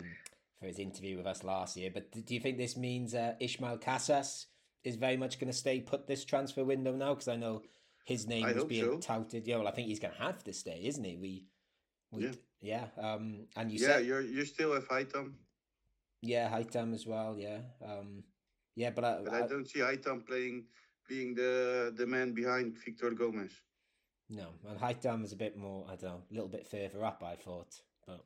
for 0.59 0.67
his 0.67 0.79
interview 0.79 1.17
with 1.17 1.27
us 1.27 1.45
last 1.45 1.77
year. 1.77 1.91
But 1.93 2.11
do 2.11 2.35
you 2.35 2.41
think 2.41 2.59
this 2.59 2.77
means 2.77 3.15
uh, 3.15 3.35
Ismael 3.41 3.79
Casas 3.79 4.47
is 4.85 4.97
very 4.97 5.17
much 5.17 5.39
going 5.39 5.53
to 5.53 5.57
stay 5.57 5.81
put 5.81 6.07
this 6.07 6.25
transfer 6.25 6.65
window 6.65 6.93
now? 6.95 7.15
Because 7.15 7.29
I 7.29 7.37
know 7.37 7.63
his 8.05 8.27
name 8.27 8.47
I 8.47 8.53
was 8.53 8.65
being 8.65 8.85
so. 8.85 8.99
touted. 8.99 9.47
Yeah, 9.47 9.59
well, 9.59 9.69
I 9.69 9.73
think 9.73 9.89
he's 9.89 10.01
going 10.01 10.15
to 10.15 10.23
have 10.23 10.43
to 10.45 10.53
stay, 10.53 10.81
isn't 10.85 11.05
he? 11.05 11.17
We, 11.17 11.45
we, 12.11 12.33
yeah. 12.61 12.87
yeah. 12.99 13.13
Um, 13.13 13.47
and 13.55 13.71
you 13.71 13.79
yeah, 13.79 13.97
said, 13.97 14.07
you're 14.07 14.23
you're 14.23 14.47
still 14.47 14.73
have 14.73 14.89
Haitham. 14.89 15.35
Yeah, 16.23 16.49
Haitham 16.49 16.95
as 16.95 17.07
well. 17.07 17.37
Yeah, 17.39 17.59
um, 17.85 18.25
yeah, 18.75 18.91
but 18.91 19.05
I, 19.05 19.19
but 19.23 19.35
I, 19.35 19.45
I 19.45 19.47
don't 19.47 19.69
see 19.69 19.81
Haitham 19.81 20.27
playing 20.27 20.65
being 21.09 21.35
the 21.35 21.93
the 21.97 22.07
man 22.07 22.33
behind 22.33 22.77
Victor 22.85 23.11
Gomez. 23.11 23.53
No, 24.31 24.49
and 24.69 24.79
Haitham 24.79 25.25
is 25.25 25.33
a 25.33 25.37
bit 25.37 25.57
more. 25.57 25.87
I 25.89 25.97
don't 25.97 26.03
know, 26.03 26.23
a 26.31 26.35
little 26.35 26.49
bit 26.49 26.67
further 26.67 27.05
up. 27.05 27.23
I 27.25 27.35
thought, 27.37 27.81
but 28.07 28.25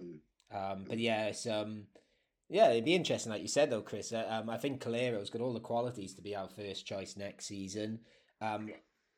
mm. 0.00 0.18
um, 0.52 0.84
but 0.88 0.98
yeah, 0.98 1.26
it's 1.26 1.46
um 1.46 1.86
yeah, 2.48 2.70
it'd 2.70 2.84
be 2.84 2.94
interesting, 2.94 3.32
like 3.32 3.42
you 3.42 3.48
said, 3.48 3.70
though, 3.70 3.82
Chris. 3.82 4.12
Uh, 4.12 4.26
um, 4.28 4.48
I 4.48 4.56
think 4.56 4.82
Calero's 4.82 5.30
got 5.30 5.42
all 5.42 5.52
the 5.52 5.60
qualities 5.60 6.14
to 6.14 6.22
be 6.22 6.36
our 6.36 6.48
first 6.48 6.86
choice 6.86 7.16
next 7.16 7.46
season. 7.46 8.00
Um, 8.40 8.70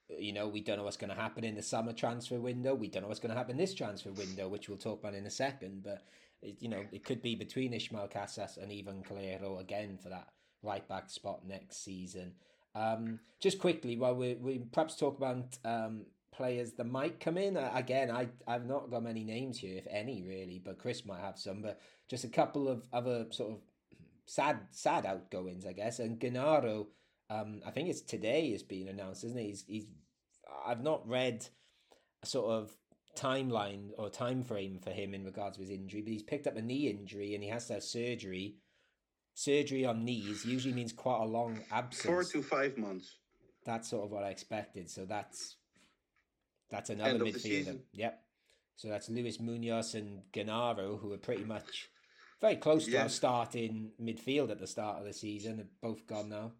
you 0.08 0.32
know, 0.32 0.48
we 0.48 0.62
don't 0.62 0.78
know 0.78 0.84
what's 0.84 0.96
going 0.96 1.14
to 1.14 1.20
happen 1.20 1.44
in 1.44 1.54
the 1.54 1.62
summer 1.62 1.92
transfer 1.92 2.40
window. 2.40 2.74
We 2.74 2.88
don't 2.88 3.02
know 3.02 3.08
what's 3.08 3.20
going 3.20 3.32
to 3.32 3.36
happen 3.36 3.58
this 3.58 3.74
transfer 3.74 4.12
window, 4.12 4.48
which 4.48 4.68
we'll 4.68 4.78
talk 4.78 5.00
about 5.00 5.14
in 5.14 5.26
a 5.26 5.30
second. 5.30 5.82
But 5.84 6.04
it, 6.40 6.56
you 6.60 6.70
know, 6.70 6.82
it 6.90 7.04
could 7.04 7.20
be 7.20 7.34
between 7.34 7.74
Ismael 7.74 8.08
Casas 8.08 8.56
and 8.56 8.72
Ivan 8.72 9.02
Calero 9.02 9.60
again 9.60 9.98
for 10.02 10.08
that 10.08 10.28
right 10.62 10.88
back 10.88 11.10
spot 11.10 11.46
next 11.46 11.84
season. 11.84 12.32
Um, 12.74 13.20
just 13.40 13.58
quickly, 13.58 13.96
while 13.96 14.14
we 14.14 14.34
we 14.34 14.58
perhaps 14.58 14.96
talk 14.96 15.16
about 15.16 15.58
um, 15.64 16.06
players 16.38 16.72
that 16.74 16.86
might 16.86 17.20
come 17.20 17.36
in. 17.36 17.56
Uh, 17.56 17.70
again, 17.74 18.10
I 18.10 18.28
I've 18.46 18.64
not 18.64 18.90
got 18.90 19.02
many 19.02 19.24
names 19.24 19.58
here, 19.58 19.76
if 19.76 19.86
any, 19.90 20.22
really. 20.22 20.62
But 20.64 20.78
Chris 20.78 21.04
might 21.04 21.20
have 21.20 21.38
some. 21.38 21.60
But 21.60 21.80
just 22.08 22.24
a 22.24 22.28
couple 22.28 22.68
of 22.68 22.84
other 22.92 23.26
sort 23.30 23.52
of 23.52 23.58
sad 24.24 24.60
sad 24.70 25.04
outgoings, 25.04 25.66
I 25.66 25.72
guess. 25.72 25.98
And 25.98 26.18
Genaro, 26.18 26.86
um, 27.28 27.60
I 27.66 27.70
think 27.72 27.88
it's 27.88 28.00
today 28.00 28.46
is 28.46 28.62
being 28.62 28.88
announced, 28.88 29.24
isn't 29.24 29.38
it? 29.38 29.42
He's 29.44 29.64
he's 29.66 29.86
I've 30.64 30.82
not 30.82 31.06
read 31.06 31.46
a 32.22 32.26
sort 32.26 32.52
of 32.52 32.70
timeline 33.16 33.90
or 33.98 34.08
time 34.08 34.44
frame 34.44 34.78
for 34.78 34.90
him 34.90 35.12
in 35.12 35.24
regards 35.24 35.56
to 35.56 35.62
his 35.62 35.70
injury, 35.70 36.02
but 36.02 36.12
he's 36.12 36.22
picked 36.22 36.46
up 36.46 36.56
a 36.56 36.62
knee 36.62 36.88
injury 36.88 37.34
and 37.34 37.42
he 37.42 37.50
has 37.50 37.66
to 37.66 37.74
have 37.74 37.82
surgery 37.82 38.54
surgery 39.42 39.84
on 39.84 40.04
knees 40.04 40.44
usually 40.44 40.74
means 40.74 40.92
quite 40.92 41.20
a 41.20 41.24
long 41.24 41.60
absence. 41.70 42.04
Four 42.04 42.24
to 42.24 42.42
five 42.42 42.76
months. 42.76 43.18
That's 43.64 43.88
sort 43.88 44.04
of 44.04 44.10
what 44.10 44.24
I 44.24 44.30
expected. 44.30 44.90
So 44.90 45.04
that's 45.04 45.56
that's 46.70 46.90
another 46.90 47.20
midfielder. 47.20 47.78
Yep. 47.92 48.20
So 48.74 48.88
that's 48.88 49.08
Luis 49.08 49.38
Munoz 49.40 49.94
and 49.94 50.22
Genaro, 50.32 51.00
who 51.00 51.12
are 51.12 51.18
pretty 51.18 51.44
much 51.44 51.88
very 52.40 52.56
close 52.56 52.84
to 52.86 52.90
Yeah. 52.90 53.04
our 53.04 53.08
starting 53.08 53.92
midfield 54.00 54.50
at 54.50 54.58
the 54.58 54.66
start 54.66 54.98
of 54.98 55.04
the 55.06 55.12
season. 55.12 55.56
They're 55.58 55.66
both 55.80 56.06
gone 56.06 56.28
now. 56.30 56.52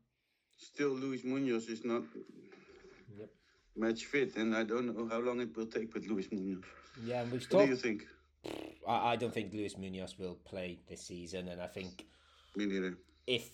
Still, 0.57 0.91
Luis 0.91 1.25
Munoz 1.25 1.69
is 1.69 1.85
not 1.85 2.03
Yep. 3.17 3.31
match 3.77 4.05
fit, 4.07 4.37
and 4.37 4.55
I 4.55 4.63
don't 4.65 4.87
know 4.95 5.09
how 5.09 5.19
long 5.19 5.41
it 5.41 5.57
will 5.57 5.67
take 5.67 5.93
with 5.95 6.07
Luis 6.07 6.29
Munoz. 6.31 6.65
Yeah, 7.05 7.23
and 7.23 7.33
we've 7.33 7.47
What 7.51 7.65
do 7.65 7.71
you 7.71 7.77
think? 7.77 8.07
I, 8.87 9.13
I 9.13 9.17
don't 9.17 9.35
think 9.35 9.53
Luis 9.53 9.77
Munoz 9.77 10.17
will 10.19 10.37
play 10.37 10.81
this 10.89 11.03
season, 11.07 11.49
and 11.49 11.61
I 11.61 11.67
think 11.69 12.07
Me 12.59 12.67
neither. 12.67 12.99
if 13.27 13.51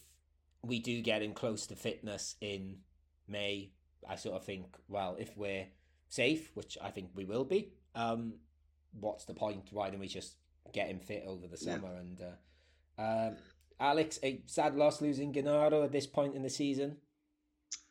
we 0.62 0.78
do 0.80 1.02
get 1.02 1.20
him 1.23 1.34
close 1.34 1.66
to 1.66 1.76
fitness 1.76 2.37
in 2.40 2.78
May, 3.28 3.73
I 4.08 4.16
sort 4.16 4.37
of 4.37 4.44
think, 4.44 4.64
well, 4.88 5.14
if 5.18 5.37
we're 5.37 5.66
safe, 6.08 6.50
which 6.54 6.78
I 6.82 6.90
think 6.90 7.11
we 7.14 7.26
will 7.26 7.44
be, 7.44 7.75
um, 7.94 8.34
what's 8.99 9.26
the 9.26 9.34
point? 9.34 9.68
Why 9.73 9.90
don't 9.90 10.00
we 10.00 10.08
just 10.08 10.37
get 10.73 10.88
him 10.88 11.00
fit 11.00 11.25
over 11.26 11.46
the 11.46 11.58
Yeah. 11.61 11.75
summer? 11.75 11.94
And 11.96 12.23
uh, 12.99 13.02
um, 13.02 13.37
Alex, 13.78 14.18
a 14.23 14.40
sad 14.46 14.75
loss 14.75 15.02
losing 15.02 15.34
Genaro 15.34 15.84
at 15.84 15.92
this 15.92 16.06
point 16.06 16.34
in 16.34 16.42
the 16.42 16.49
season. 16.50 16.96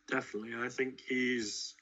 Definitely, 0.07 0.53
I 0.65 0.69
think 0.69 0.99
he's. 1.07 1.75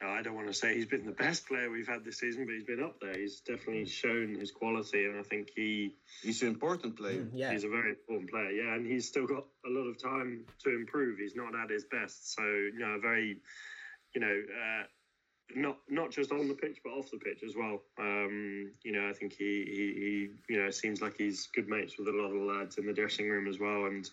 I 0.00 0.22
don't 0.22 0.34
want 0.34 0.46
to 0.46 0.54
say 0.54 0.74
he's 0.76 0.86
been 0.86 1.04
the 1.04 1.12
best 1.12 1.48
player 1.48 1.70
we've 1.70 1.88
had 1.88 2.04
this 2.04 2.18
season, 2.18 2.44
but 2.44 2.54
he's 2.54 2.64
been 2.64 2.82
up 2.82 3.00
there. 3.00 3.18
He's 3.18 3.40
definitely 3.40 3.86
shown 3.86 4.36
his 4.38 4.52
quality, 4.52 5.04
and 5.06 5.18
I 5.18 5.22
think 5.22 5.50
he 5.54 5.94
He's 6.22 6.42
an 6.42 6.48
important 6.48 6.96
player. 6.96 7.22
Mm, 7.22 7.30
yeah, 7.34 7.50
he's 7.50 7.64
a 7.64 7.68
very 7.68 7.90
important 7.90 8.30
player. 8.30 8.50
Yeah, 8.50 8.74
and 8.74 8.86
he's 8.86 9.08
still 9.08 9.26
got 9.26 9.44
a 9.66 9.70
lot 9.70 9.88
of 9.88 10.00
time 10.00 10.44
to 10.64 10.70
improve. 10.70 11.18
He's 11.18 11.34
not 11.34 11.54
at 11.56 11.70
his 11.70 11.84
best, 11.84 12.34
so 12.34 12.42
you 12.42 12.78
know, 12.78 12.98
very, 13.00 13.38
you 14.14 14.20
know, 14.20 14.42
uh, 14.52 14.84
not 15.56 15.78
not 15.88 16.12
just 16.12 16.30
on 16.30 16.46
the 16.46 16.54
pitch 16.54 16.78
but 16.84 16.90
off 16.90 17.10
the 17.10 17.18
pitch 17.18 17.42
as 17.44 17.56
well. 17.56 17.82
Um, 17.98 18.70
you 18.84 18.92
know, 18.92 19.08
I 19.08 19.12
think 19.14 19.32
he, 19.32 19.64
he 19.64 20.28
he 20.46 20.54
you 20.54 20.62
know 20.62 20.70
seems 20.70 21.02
like 21.02 21.16
he's 21.16 21.48
good 21.48 21.68
mates 21.68 21.98
with 21.98 22.06
a 22.06 22.12
lot 22.12 22.26
of 22.26 22.34
the 22.34 22.46
lads 22.46 22.78
in 22.78 22.86
the 22.86 22.92
dressing 22.92 23.28
room 23.28 23.48
as 23.48 23.58
well, 23.58 23.86
and 23.86 24.08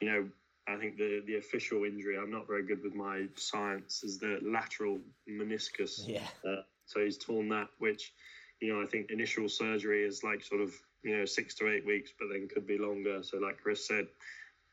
you 0.00 0.12
know. 0.12 0.28
I 0.66 0.76
think 0.76 0.96
the, 0.96 1.22
the 1.26 1.36
official 1.36 1.84
injury, 1.84 2.16
I'm 2.16 2.30
not 2.30 2.46
very 2.46 2.64
good 2.64 2.82
with 2.82 2.94
my 2.94 3.26
science, 3.36 4.02
is 4.02 4.18
the 4.18 4.38
lateral 4.42 4.98
meniscus. 5.28 6.06
yeah, 6.06 6.26
Uh, 6.46 6.62
so 6.86 7.04
he's 7.04 7.18
torn 7.18 7.48
that, 7.50 7.68
which, 7.78 8.12
you 8.60 8.72
know, 8.72 8.82
I 8.82 8.86
think 8.86 9.10
initial 9.10 9.48
surgery 9.48 10.04
is 10.04 10.24
like 10.24 10.42
sort 10.42 10.62
of, 10.62 10.72
you 11.02 11.16
know, 11.16 11.24
six 11.26 11.54
to 11.56 11.68
eight 11.68 11.84
weeks, 11.86 12.12
but 12.18 12.28
then 12.32 12.48
could 12.48 12.66
be 12.66 12.78
longer. 12.78 13.22
So, 13.22 13.38
like 13.38 13.58
Chris 13.62 13.86
said, 13.86 14.06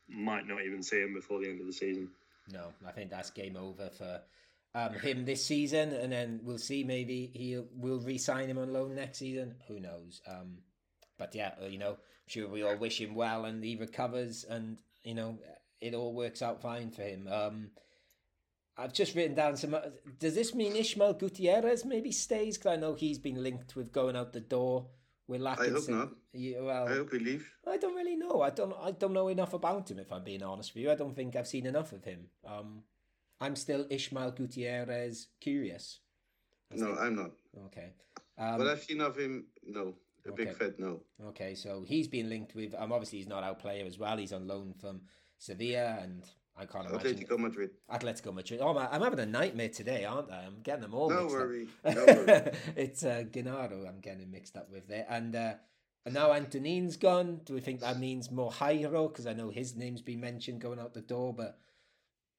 might 0.08 0.46
not 0.46 0.62
even 0.62 0.82
see 0.82 1.00
him 1.00 1.14
before 1.14 1.40
the 1.40 1.48
end 1.48 1.60
of 1.60 1.66
the 1.66 1.72
season. 1.72 2.08
no, 2.50 2.72
I 2.86 2.92
think 2.92 3.10
that's 3.10 3.30
game 3.30 3.56
over 3.56 3.90
for 3.90 4.22
um, 4.74 4.94
him 4.94 5.24
this 5.24 5.44
season, 5.44 5.92
and 5.92 6.10
then 6.10 6.40
we'll 6.42 6.58
see. 6.58 6.84
Maybe 6.84 7.30
he 7.34 7.60
will 7.76 8.00
re-sign 8.00 8.48
him 8.48 8.58
on 8.58 8.72
loan 8.72 8.94
next 8.94 9.18
season. 9.18 9.56
Who 9.68 9.80
knows? 9.80 10.22
Um, 10.26 10.58
but 11.18 11.34
yeah, 11.34 11.52
uh, 11.62 11.66
you 11.66 11.78
know, 11.78 11.98
sure 12.26 12.48
we 12.48 12.62
all 12.62 12.76
wish 12.76 13.00
him 13.00 13.14
well, 13.14 13.44
and 13.44 13.62
he 13.62 13.76
recovers, 13.76 14.44
and 14.44 14.78
you 15.04 15.14
know, 15.14 15.38
it 15.82 15.94
all 15.94 16.14
works 16.14 16.40
out 16.42 16.62
fine 16.62 16.90
for 16.90 17.02
him. 17.02 17.28
Um, 17.28 17.70
I've 18.78 18.94
just 18.94 19.14
written 19.14 19.34
down 19.34 19.56
some. 19.56 19.76
Does 20.18 20.34
this 20.34 20.54
mean 20.54 20.74
Ishmael 20.76 21.14
Gutierrez 21.14 21.84
maybe 21.84 22.12
stays? 22.12 22.56
Because 22.56 22.72
I 22.72 22.76
know 22.76 22.94
he's 22.94 23.18
been 23.18 23.42
linked 23.42 23.76
with 23.76 23.92
going 23.92 24.16
out 24.16 24.32
the 24.32 24.40
door 24.40 24.86
with 25.26 25.40
Lackinson. 25.42 25.88
not. 25.90 26.08
Yeah, 26.32 26.60
well, 26.62 26.88
I 26.88 26.94
hope 26.94 27.12
he 27.12 27.18
leaves. 27.18 27.44
I 27.66 27.76
don't 27.76 27.94
really 27.94 28.16
know. 28.16 28.40
I 28.40 28.50
don't. 28.50 28.74
I 28.80 28.92
don't 28.92 29.12
know 29.12 29.28
enough 29.28 29.52
about 29.52 29.90
him. 29.90 29.98
If 29.98 30.10
I'm 30.12 30.24
being 30.24 30.42
honest 30.42 30.74
with 30.74 30.84
you, 30.84 30.90
I 30.90 30.94
don't 30.94 31.14
think 31.14 31.36
I've 31.36 31.46
seen 31.48 31.66
enough 31.66 31.92
of 31.92 32.04
him. 32.04 32.28
Um, 32.46 32.84
I'm 33.40 33.56
still 33.56 33.86
Ishmael 33.90 34.30
Gutierrez 34.30 35.26
curious. 35.40 35.98
No, 36.70 36.86
think- 36.86 36.98
I'm 37.00 37.16
not. 37.16 37.32
Okay. 37.66 37.90
Um, 38.38 38.56
But 38.58 38.68
I've 38.68 38.82
seen 38.82 39.00
of 39.02 39.16
him. 39.18 39.46
No, 39.66 39.94
a 40.26 40.32
big 40.32 40.48
Okay. 40.48 40.56
fat 40.58 40.78
no. 40.78 41.02
okay. 41.26 41.54
So 41.54 41.84
he's 41.86 42.08
been 42.08 42.30
linked 42.30 42.54
with. 42.54 42.72
Um, 42.74 42.90
obviously 42.92 43.18
he's 43.18 43.28
not 43.28 43.42
our 43.44 43.54
player 43.54 43.84
as 43.84 43.98
well. 43.98 44.16
He's 44.16 44.32
on 44.32 44.46
loan 44.46 44.72
from 44.80 45.02
Sevilla, 45.42 45.98
and 46.00 46.22
I 46.56 46.66
can't 46.66 46.88
imagine 46.88 47.16
Atletico 47.16 47.36
Madrid. 47.38 47.70
Atletico 47.90 48.32
Madrid. 48.32 48.60
Oh 48.62 48.72
man, 48.74 48.88
I'm 48.92 49.02
having 49.02 49.18
a 49.18 49.26
nightmare 49.26 49.70
today, 49.70 50.04
aren't 50.04 50.30
I? 50.30 50.44
I'm 50.44 50.60
getting 50.62 50.82
them 50.82 50.94
all. 50.94 51.10
No 51.10 51.22
mixed 51.24 51.36
up. 51.36 51.42
worry. 51.42 51.68
No 51.84 52.04
worry. 52.04 52.52
it's 52.76 53.02
uh, 53.04 53.24
Genaro 53.28 53.88
I'm 53.88 54.00
getting 54.00 54.30
mixed 54.30 54.56
up 54.56 54.70
with 54.70 54.86
there. 54.86 55.04
And 55.08 55.34
uh, 55.34 55.54
and 56.04 56.14
now 56.14 56.32
Antonin's 56.32 56.96
gone. 56.96 57.40
Do 57.44 57.54
we 57.54 57.60
think 57.60 57.80
that 57.80 57.98
means 57.98 58.30
more 58.30 58.52
Jairo? 58.52 59.08
Because 59.10 59.26
I 59.26 59.32
know 59.32 59.50
his 59.50 59.74
name's 59.74 60.00
been 60.00 60.20
mentioned 60.20 60.60
going 60.60 60.78
out 60.78 60.94
the 60.94 61.00
door, 61.00 61.34
but 61.34 61.58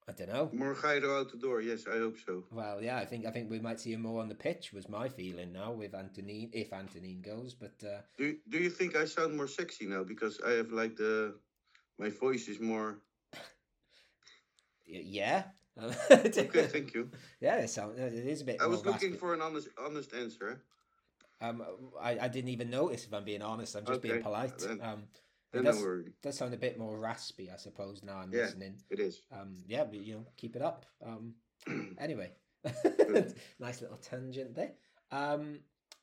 I 0.08 0.14
don't 0.14 0.30
know. 0.30 0.50
More 0.54 0.74
Jairo 0.74 1.20
out 1.20 1.30
the 1.32 1.38
door. 1.38 1.60
Yes, 1.60 1.84
I 1.86 1.98
hope 1.98 2.16
so. 2.26 2.46
Well, 2.52 2.82
yeah, 2.82 2.98
I 2.98 3.06
think 3.06 3.26
I 3.26 3.32
think 3.32 3.52
we 3.52 3.60
might 3.60 3.82
see 3.82 3.92
him 3.92 4.04
more 4.04 4.22
on 4.22 4.30
the 4.30 4.36
pitch. 4.36 4.72
Was 4.72 4.88
my 4.88 5.10
feeling 5.10 5.52
now 5.52 5.74
with 5.74 5.94
Antonin, 5.94 6.52
if 6.54 6.72
Antonin 6.72 7.22
goes. 7.22 7.54
But 7.54 7.76
uh, 7.86 8.00
Do 8.18 8.38
Do 8.48 8.60
you 8.60 8.70
think 8.70 8.96
I 8.96 9.04
sound 9.04 9.36
more 9.36 9.48
sexy 9.50 9.88
now 9.88 10.06
because 10.06 10.40
I 10.48 10.52
have 10.52 10.72
like 10.72 10.96
the 10.96 11.36
my 12.00 12.10
voice 12.10 12.48
is 12.48 12.60
more 12.60 13.00
yeah, 14.86 15.44
okay? 16.12 16.68
Thank 16.68 16.94
you. 16.94 17.10
yeah, 17.40 17.56
it, 17.58 17.70
sound, 17.70 17.98
it 17.98 18.14
is 18.14 18.42
a 18.42 18.46
bit. 18.46 18.62
I 18.62 18.68
was 18.68 18.86
looking 18.86 19.12
raspy. 19.12 19.18
for 19.18 19.34
an 19.34 19.42
honest 19.42 19.70
honest 19.84 20.14
answer. 20.14 20.62
Um, 21.42 21.64
I, 22.00 22.18
I 22.20 22.28
didn't 22.28 22.50
even 22.52 22.70
notice 22.70 23.06
if 23.06 23.14
I'm 23.14 23.24
being 23.24 23.42
honest. 23.42 23.76
I'm 23.76 23.86
just 23.86 24.02
being 24.02 24.22
polite. 24.22 24.58
then- 24.60 24.82
Um, 24.82 25.04
it 25.52 25.62
Then 25.62 25.66
does, 25.66 25.86
does 26.24 26.38
sound 26.38 26.54
a 26.54 26.58
bit 26.58 26.80
more 26.80 26.98
raspy, 26.98 27.52
I 27.52 27.58
suppose. 27.58 28.02
Now 28.04 28.18
I'm 28.18 28.32
Yeah. 28.34 28.42
listening. 28.42 28.76
It 28.90 29.00
is. 29.00 29.22
Um, 29.32 29.56
yeah, 29.68 29.84
but 29.84 30.00
you 30.00 30.16
know, 30.16 30.26
keep 30.38 30.56
it 30.56 30.62
up. 30.62 30.86
Um, 31.06 31.36
anyway, 32.00 32.32
nice 33.60 33.82
little 33.82 33.98
tangent 33.98 34.56
there. 34.56 34.72
Um, 35.12 35.60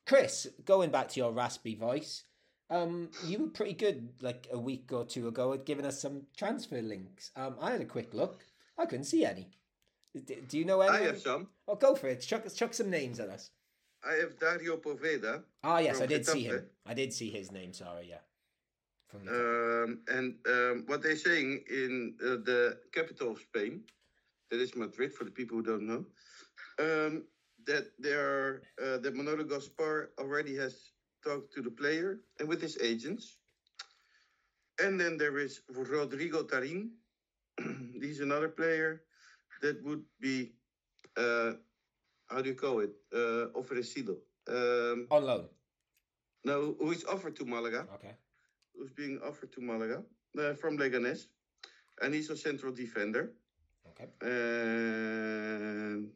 Chris, 0.07 0.47
going 0.65 0.91
back 0.91 1.09
to 1.11 1.21
your 1.21 1.33
raspy 1.33 1.75
voice, 1.75 2.25
um, 2.71 3.11
you 3.27 3.39
were 3.41 3.49
pretty 3.49 3.75
good 3.75 4.09
like 4.21 4.47
a 4.53 4.59
week 4.59 4.91
or 4.93 5.05
two 5.05 5.29
ago 5.29 5.53
at 5.53 5.67
giving 5.67 5.85
us 5.85 6.01
some 6.01 6.23
transfer 6.37 6.81
links. 6.81 7.31
Um, 7.37 7.57
I 7.61 7.73
had 7.73 7.81
a 7.81 7.85
quick 7.87 8.15
look. 8.15 8.45
I 8.79 8.87
couldn't 8.87 9.05
see 9.05 9.25
any. 9.25 9.49
D- 10.25 10.39
Do 10.49 10.59
you 10.59 10.65
know 10.65 10.81
any? 10.81 10.97
I 10.97 11.03
have 11.03 11.19
some. 11.21 11.49
Oh, 11.69 11.75
go 11.77 11.95
for 11.95 12.09
it. 12.09 12.21
Chuck, 12.21 12.45
chuck 12.55 12.75
some 12.75 12.91
names 12.91 13.21
at 13.21 13.29
us. 13.29 13.51
I 14.09 14.15
have 14.15 14.39
Dario 14.39 14.77
Poveda, 14.79 15.43
Ah, 15.63 15.79
yes, 15.79 16.01
I 16.01 16.07
did 16.07 16.25
see 16.25 16.45
him. 16.45 16.65
I 16.87 16.95
did 16.95 17.13
see 17.13 17.31
his 17.31 17.53
name. 17.53 17.75
Sorry, 17.75 18.07
yeah. 18.09 18.23
From 19.09 19.29
um, 19.29 20.01
and 20.09 20.35
um, 20.47 20.85
what 20.87 21.03
they're 21.03 21.17
saying 21.17 21.65
in 21.69 22.15
uh, 22.23 22.37
the 22.45 22.79
capital 22.93 23.33
of 23.33 23.39
Spain, 23.41 23.83
that 24.51 24.61
is 24.61 24.75
Madrid, 24.75 25.13
for 25.13 25.25
the 25.25 25.31
people 25.31 25.59
who 25.59 25.65
don't 25.65 25.87
know, 25.87 26.05
um, 26.79 27.25
that 27.67 27.89
there 27.99 28.63
uh, 28.83 28.97
that 28.99 29.15
Manolo 29.15 29.45
Gaspar 29.45 30.13
already 30.19 30.57
has 30.57 30.93
talked 31.23 31.53
to 31.55 31.63
the 31.63 31.71
player 31.71 32.21
and 32.39 32.49
with 32.49 32.61
his 32.61 32.79
agents. 32.81 33.39
And 34.83 34.99
then 35.01 35.17
there 35.17 35.39
is 35.39 35.61
Rodrigo 35.69 36.43
Tarin. 36.45 36.91
He's 38.01 38.21
another 38.21 38.49
player 38.49 39.03
that 39.63 39.83
would 39.85 40.05
be, 40.21 40.53
uh, 41.17 41.53
how 42.29 42.41
do 42.43 42.49
you 42.51 42.55
call 42.55 42.81
it, 42.81 42.93
uh, 43.13 43.49
ofrecido. 43.59 44.17
Um, 44.49 45.07
on 45.11 45.25
loan. 45.25 45.49
no, 46.45 46.75
who 46.79 46.91
is 46.93 47.05
offered 47.05 47.37
to 47.37 47.45
Malaga 47.45 47.87
Okay. 47.95 48.15
who's 48.75 48.91
being 48.91 49.19
offered 49.23 49.53
to 49.53 49.61
Malaga 49.61 50.03
uh, 50.39 50.55
from 50.55 50.77
Leganes, 50.79 51.27
and 52.03 52.15
he's 52.15 52.31
a 52.31 52.37
central 52.37 52.73
defender. 52.73 53.33
Okay. 53.91 54.09
And 54.23 56.11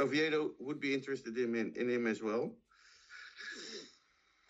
Oviedo 0.00 0.52
would 0.60 0.80
be 0.80 0.92
interested 0.94 1.36
in 1.38 1.54
him, 1.54 1.72
in 1.76 1.88
him 1.88 2.06
as 2.06 2.22
well. 2.22 2.52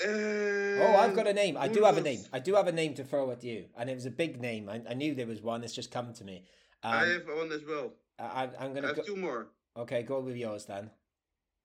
Oh, 0.07 0.97
I've 0.99 1.15
got 1.15 1.27
a 1.27 1.33
name. 1.33 1.57
I 1.57 1.69
do 1.69 1.85
have 1.85 1.97
a 1.97 2.01
name. 2.01 2.21
I 2.33 2.39
do 2.41 2.55
have 2.55 2.67
a 2.67 2.73
name 2.73 2.95
to 2.95 3.05
throw 3.05 3.31
at 3.31 3.45
you, 3.45 3.67
and 3.79 3.89
it 3.89 3.95
was 3.95 4.07
a 4.07 4.11
big 4.11 4.41
name. 4.41 4.69
I, 4.69 4.83
I 4.89 4.95
knew 4.95 5.15
there 5.15 5.27
was 5.27 5.41
one. 5.43 5.63
It's 5.63 5.75
just 5.75 5.91
come 5.91 6.13
to 6.15 6.25
me. 6.25 6.45
Um, 6.83 6.93
I 6.93 7.07
have 7.07 7.27
one 7.27 7.53
as 7.53 7.63
well. 7.67 7.93
I, 8.19 8.49
I'm 8.59 8.75
gonna 8.75 8.89
have 8.89 8.97
go. 8.97 9.03
two 9.03 9.17
more. 9.17 9.49
Okay, 9.77 10.03
go 10.03 10.21
with 10.21 10.37
yours 10.37 10.67
then. 10.67 10.91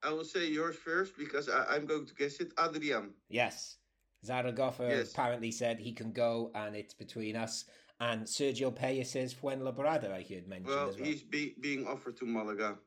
I 0.04 0.12
will 0.12 0.24
say 0.24 0.48
yours 0.48 0.76
first 0.76 1.18
because 1.18 1.50
I, 1.50 1.66
I'm 1.76 1.86
going 1.86 2.06
to 2.06 2.14
guess 2.16 2.40
it. 2.40 2.54
Adrian. 2.60 3.12
Yes, 3.30 3.78
Zaragoza 4.26 4.88
Yes. 4.90 5.12
apparently 5.12 5.52
said 5.52 5.80
he 5.80 5.92
can 5.92 6.12
go, 6.12 6.52
and 6.56 6.76
it's 6.76 6.94
between 6.94 7.36
us. 7.36 7.66
And 8.00 8.24
Sergio 8.24 8.74
says 9.06 9.34
Fuenlabrada. 9.34 10.12
I 10.12 10.26
heard 10.30 10.48
mentioned 10.48 10.68
Well, 10.68 10.90
as 10.90 10.96
well. 10.96 11.06
he's 11.06 11.22
be, 11.22 11.56
being 11.60 11.86
offered 11.86 12.16
to 12.18 12.26
Malaga. 12.26 12.78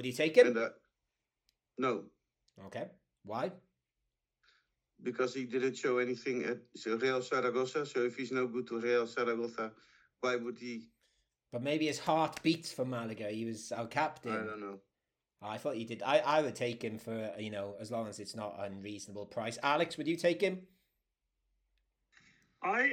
Would 0.00 0.06
he 0.06 0.14
take 0.14 0.34
him? 0.34 0.46
And, 0.46 0.56
uh, 0.56 0.68
no, 1.76 2.04
Okay. 2.68 2.86
Why? 3.22 3.52
because 5.02 5.34
he 5.34 5.44
didn't 5.44 5.76
show 5.76 5.98
anything 5.98 6.44
at 6.44 6.58
Real 6.86 7.20
Zaragoza. 7.20 7.84
So 7.84 8.00
if 8.04 8.16
he's 8.16 8.32
no 8.32 8.46
good 8.46 8.66
to 8.68 8.80
Real 8.80 9.06
Zaragoza, 9.06 9.72
why 10.22 10.36
would 10.36 10.56
he? 10.58 10.88
But 11.52 11.62
maybe 11.62 11.86
his 11.86 11.98
heart 11.98 12.42
beats 12.42 12.72
for 12.72 12.86
Malaga. 12.86 13.28
He 13.28 13.44
was 13.44 13.72
our 13.72 13.86
captain. 13.86 14.32
I 14.32 14.36
don't 14.36 14.60
know. 14.60 14.78
I 15.42 15.58
thought 15.58 15.74
he 15.74 15.84
did. 15.84 16.02
I, 16.02 16.18
I 16.20 16.40
would 16.40 16.56
take 16.56 16.82
him 16.82 16.98
for 16.98 17.32
you 17.38 17.50
know 17.50 17.74
as 17.78 17.90
long 17.90 18.08
as 18.08 18.20
it's 18.20 18.34
not 18.34 18.58
an 18.58 18.72
unreasonable 18.72 19.26
price. 19.26 19.58
Alex, 19.62 19.98
would 19.98 20.08
you 20.08 20.16
take 20.16 20.40
him? 20.40 20.62
I, 22.62 22.92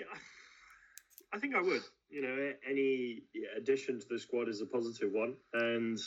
I 1.32 1.40
think 1.40 1.56
I 1.56 1.62
would. 1.62 1.84
You 2.10 2.22
know, 2.22 2.54
any 2.70 3.24
addition 3.56 3.98
to 4.00 4.06
the 4.10 4.20
squad 4.20 4.50
is 4.50 4.60
a 4.60 4.66
positive 4.66 5.12
one, 5.14 5.36
and 5.54 5.98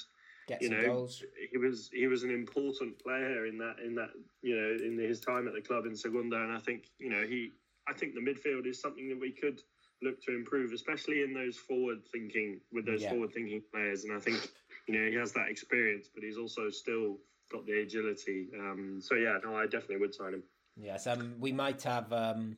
Get 0.50 0.62
you 0.62 0.70
know, 0.70 0.82
goals. 0.82 1.22
he 1.48 1.58
was 1.58 1.90
he 1.92 2.08
was 2.08 2.24
an 2.24 2.30
important 2.32 3.00
player 3.00 3.46
in 3.46 3.56
that 3.58 3.76
in 3.86 3.94
that 3.94 4.10
you 4.42 4.56
know 4.56 4.84
in 4.84 4.98
his 4.98 5.20
time 5.20 5.46
at 5.46 5.54
the 5.54 5.60
club 5.60 5.86
in 5.86 5.94
Segunda, 5.94 6.42
and 6.42 6.50
I 6.52 6.58
think 6.58 6.90
you 6.98 7.08
know 7.08 7.22
he 7.22 7.52
I 7.86 7.92
think 7.92 8.14
the 8.14 8.20
midfield 8.20 8.66
is 8.66 8.80
something 8.80 9.08
that 9.10 9.20
we 9.20 9.30
could 9.30 9.62
look 10.02 10.20
to 10.24 10.34
improve, 10.34 10.72
especially 10.72 11.22
in 11.22 11.32
those 11.32 11.56
forward 11.56 12.00
thinking 12.10 12.60
with 12.72 12.84
those 12.84 13.02
Yeah. 13.02 13.10
forward 13.10 13.32
thinking 13.32 13.62
players, 13.72 14.02
and 14.02 14.12
I 14.12 14.18
think 14.18 14.50
you 14.88 14.98
know 14.98 15.08
he 15.08 15.14
has 15.14 15.30
that 15.34 15.48
experience, 15.48 16.10
but 16.12 16.24
he's 16.24 16.36
also 16.36 16.68
still 16.68 17.20
got 17.52 17.64
the 17.64 17.82
agility. 17.82 18.48
Um, 18.58 19.00
so 19.00 19.14
yeah, 19.14 19.38
no, 19.44 19.54
I 19.54 19.66
definitely 19.66 19.98
would 19.98 20.16
sign 20.16 20.34
him. 20.34 20.42
Yes, 20.74 21.06
um, 21.06 21.36
we 21.38 21.52
might 21.52 21.80
have. 21.84 22.12
Um, 22.12 22.56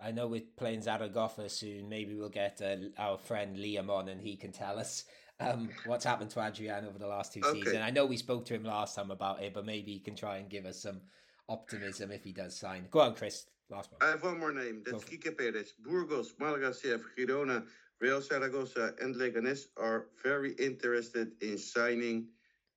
I 0.00 0.12
know 0.12 0.28
we're 0.28 0.48
playing 0.56 0.80
Zaragoza 0.80 1.50
soon. 1.50 1.90
Maybe 1.90 2.14
we'll 2.14 2.30
get 2.30 2.62
uh, 2.62 2.76
our 2.98 3.18
friend 3.18 3.58
Liam 3.58 3.90
on, 3.90 4.08
and 4.08 4.18
he 4.22 4.34
can 4.34 4.50
tell 4.50 4.78
us 4.78 5.04
um, 5.40 5.68
what's 5.84 6.04
happened 6.04 6.30
to 6.30 6.44
Adrian 6.44 6.84
over 6.86 6.98
the 6.98 7.06
last 7.06 7.32
two 7.32 7.40
Okay. 7.40 7.60
seasons. 7.60 7.82
I 7.82 7.90
know 7.90 8.06
we 8.06 8.16
spoke 8.16 8.44
to 8.46 8.54
him 8.54 8.64
last 8.64 8.94
time 8.94 9.10
about 9.10 9.42
it, 9.42 9.52
but 9.52 9.66
maybe 9.66 9.92
he 9.92 9.98
can 10.00 10.14
try 10.14 10.38
and 10.38 10.48
give 10.48 10.64
us 10.64 10.80
some 10.80 11.00
optimism 11.48 12.10
if 12.10 12.22
he 12.24 12.32
does 12.32 12.56
sign. 12.56 12.86
Go 12.90 13.00
on, 13.00 13.14
Chris. 13.14 13.46
Last 13.70 13.90
one. 13.92 14.00
I 14.02 14.12
have 14.12 14.22
one 14.22 14.38
more 14.38 14.52
name. 14.52 14.82
That's. 14.84 15.04
Kike 15.04 15.36
Perez. 15.36 15.72
Burgos, 15.80 16.34
Malaga 16.38 16.70
CF, 16.70 17.02
Girona, 17.18 17.64
Real 18.00 18.20
Zaragoza, 18.20 18.94
and 19.00 19.14
Leganés 19.14 19.66
are 19.76 20.06
very 20.22 20.52
interested 20.52 21.32
in 21.40 21.58
signing 21.58 22.28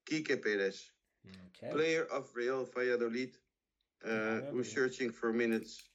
Kike 0.09 0.41
Perez, 0.41 0.91
Okay. 1.47 1.71
player 1.71 2.05
of 2.05 2.29
Real 2.35 2.65
Valladolid, 2.65 3.35
uh, 4.05 4.41
who's 4.51 4.71
searching 4.71 5.11
for 5.11 5.33
minutes. 5.33 5.89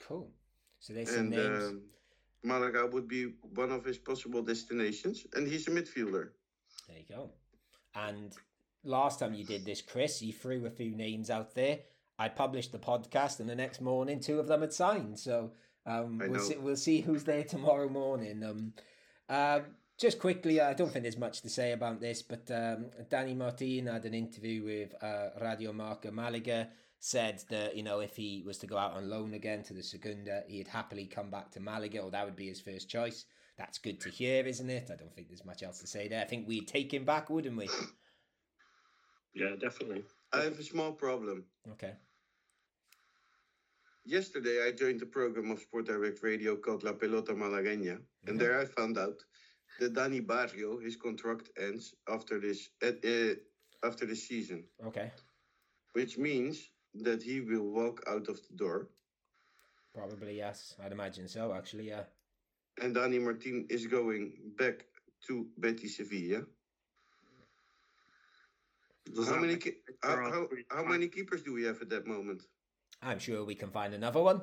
Cool. 0.00 0.32
So 0.80 0.92
there's 0.94 1.08
some 1.10 1.18
And 1.26 1.30
names. 1.30 1.64
um, 1.64 1.82
Malaga 2.44 2.86
would 2.86 3.08
be 3.08 3.32
one 3.54 3.72
of 3.72 3.84
his 3.84 3.98
possible 3.98 4.42
destinations, 4.42 5.26
and 5.34 5.48
he's 5.48 5.66
a 5.66 5.70
midfielder. 5.70 6.28
There 6.88 6.98
you 6.98 7.04
go. 7.08 7.30
And 7.94 8.32
last 8.84 9.20
time 9.20 9.34
you 9.34 9.44
did 9.44 9.64
this, 9.64 9.80
Chris, 9.80 10.20
you 10.22 10.32
threw 10.32 10.66
a 10.66 10.70
few 10.70 10.94
names 10.94 11.30
out 11.30 11.54
there. 11.54 11.78
I 12.18 12.28
published 12.28 12.72
the 12.72 12.78
podcast, 12.78 13.40
and 13.40 13.48
the 13.48 13.54
next 13.54 13.80
morning, 13.80 14.20
two 14.20 14.38
of 14.38 14.46
them 14.46 14.60
had 14.60 14.72
signed. 14.72 15.18
So 15.18 15.52
um, 15.86 16.18
we'll 16.18 16.40
see. 16.40 16.56
We'll 16.56 16.76
see 16.76 17.00
who's 17.00 17.24
there 17.24 17.44
tomorrow 17.44 17.88
morning. 17.88 18.44
Um, 18.44 18.72
uh, 19.28 19.60
just 19.98 20.18
quickly, 20.18 20.60
I 20.60 20.74
don't 20.74 20.92
think 20.92 21.04
there's 21.04 21.16
much 21.16 21.40
to 21.42 21.48
say 21.48 21.72
about 21.72 22.00
this, 22.00 22.22
but 22.22 22.50
um, 22.50 22.86
Dani 23.10 23.36
Martin 23.36 23.86
had 23.86 24.04
an 24.04 24.14
interview 24.14 24.64
with 24.64 25.02
uh, 25.02 25.30
Radio 25.40 25.72
Marca 25.72 26.10
Malaga. 26.10 26.68
Said 27.06 27.42
that 27.50 27.76
you 27.76 27.82
know 27.82 28.00
if 28.00 28.16
he 28.16 28.42
was 28.46 28.56
to 28.56 28.66
go 28.66 28.78
out 28.78 28.94
on 28.94 29.10
loan 29.10 29.34
again 29.34 29.62
to 29.64 29.74
the 29.74 29.82
Segunda, 29.82 30.42
he'd 30.48 30.66
happily 30.66 31.04
come 31.04 31.28
back 31.30 31.50
to 31.50 31.60
Malaga, 31.60 32.00
or 32.00 32.10
that 32.10 32.24
would 32.24 32.34
be 32.34 32.48
his 32.48 32.62
first 32.62 32.88
choice. 32.88 33.26
That's 33.58 33.76
good 33.76 34.00
to 34.00 34.08
hear, 34.08 34.42
isn't 34.46 34.70
it? 34.70 34.88
I 34.90 34.96
don't 34.96 35.14
think 35.14 35.28
there's 35.28 35.44
much 35.44 35.62
else 35.62 35.80
to 35.80 35.86
say 35.86 36.08
there. 36.08 36.22
I 36.22 36.24
think 36.24 36.48
we'd 36.48 36.66
take 36.66 36.94
him 36.94 37.04
back, 37.04 37.28
wouldn't 37.28 37.58
we? 37.58 37.68
Yeah, 39.34 39.54
definitely. 39.60 40.02
I 40.32 40.44
have 40.44 40.58
a 40.58 40.62
small 40.62 40.92
problem. 40.92 41.44
Okay. 41.72 41.92
Yesterday, 44.06 44.64
I 44.66 44.72
joined 44.72 45.00
the 45.00 45.04
program 45.06 45.50
of 45.50 45.58
Sport 45.60 45.84
Direct 45.88 46.22
Radio 46.22 46.56
called 46.56 46.84
La 46.84 46.92
Pelota 46.92 47.34
Malagueña, 47.36 47.98
and 48.26 48.40
there 48.40 48.58
I 48.58 48.64
found 48.64 48.96
out 48.96 49.22
that 49.78 49.92
Dani 49.92 50.26
Barrio, 50.26 50.78
his 50.78 50.96
contract 50.96 51.50
ends 51.58 51.94
after 52.08 52.40
this 52.40 52.70
at, 52.82 53.04
uh, 53.04 53.34
after 53.86 54.06
this 54.06 54.26
season, 54.26 54.64
Okay. 54.86 55.12
which 55.92 56.16
means 56.16 56.70
that 57.02 57.22
he 57.22 57.40
will 57.40 57.64
walk 57.70 58.02
out 58.06 58.28
of 58.28 58.40
the 58.48 58.56
door, 58.56 58.88
Probably 59.94 60.36
yes. 60.36 60.74
I'd 60.84 60.92
imagine 60.92 61.28
so. 61.28 61.54
Actually, 61.54 61.88
yeah. 61.88 62.02
and 62.82 62.94
Dani 62.96 63.22
Martin 63.22 63.66
is 63.70 63.86
going 63.86 64.32
back 64.58 64.86
to 65.28 65.46
Betis 65.58 65.96
Sevilla. 65.96 66.42
Does 69.14 69.28
How 69.28 69.38
many 69.38 69.58
how, 70.02 70.16
how, 70.16 70.48
how 70.70 70.84
many 70.84 71.08
keepers 71.08 71.42
do 71.42 71.52
we 71.52 71.62
have 71.64 71.80
at 71.80 71.90
that 71.90 72.06
moment? 72.06 72.42
I'm 73.02 73.18
sure 73.18 73.44
we 73.44 73.54
can 73.54 73.70
find 73.70 73.94
another 73.94 74.20
one. 74.20 74.40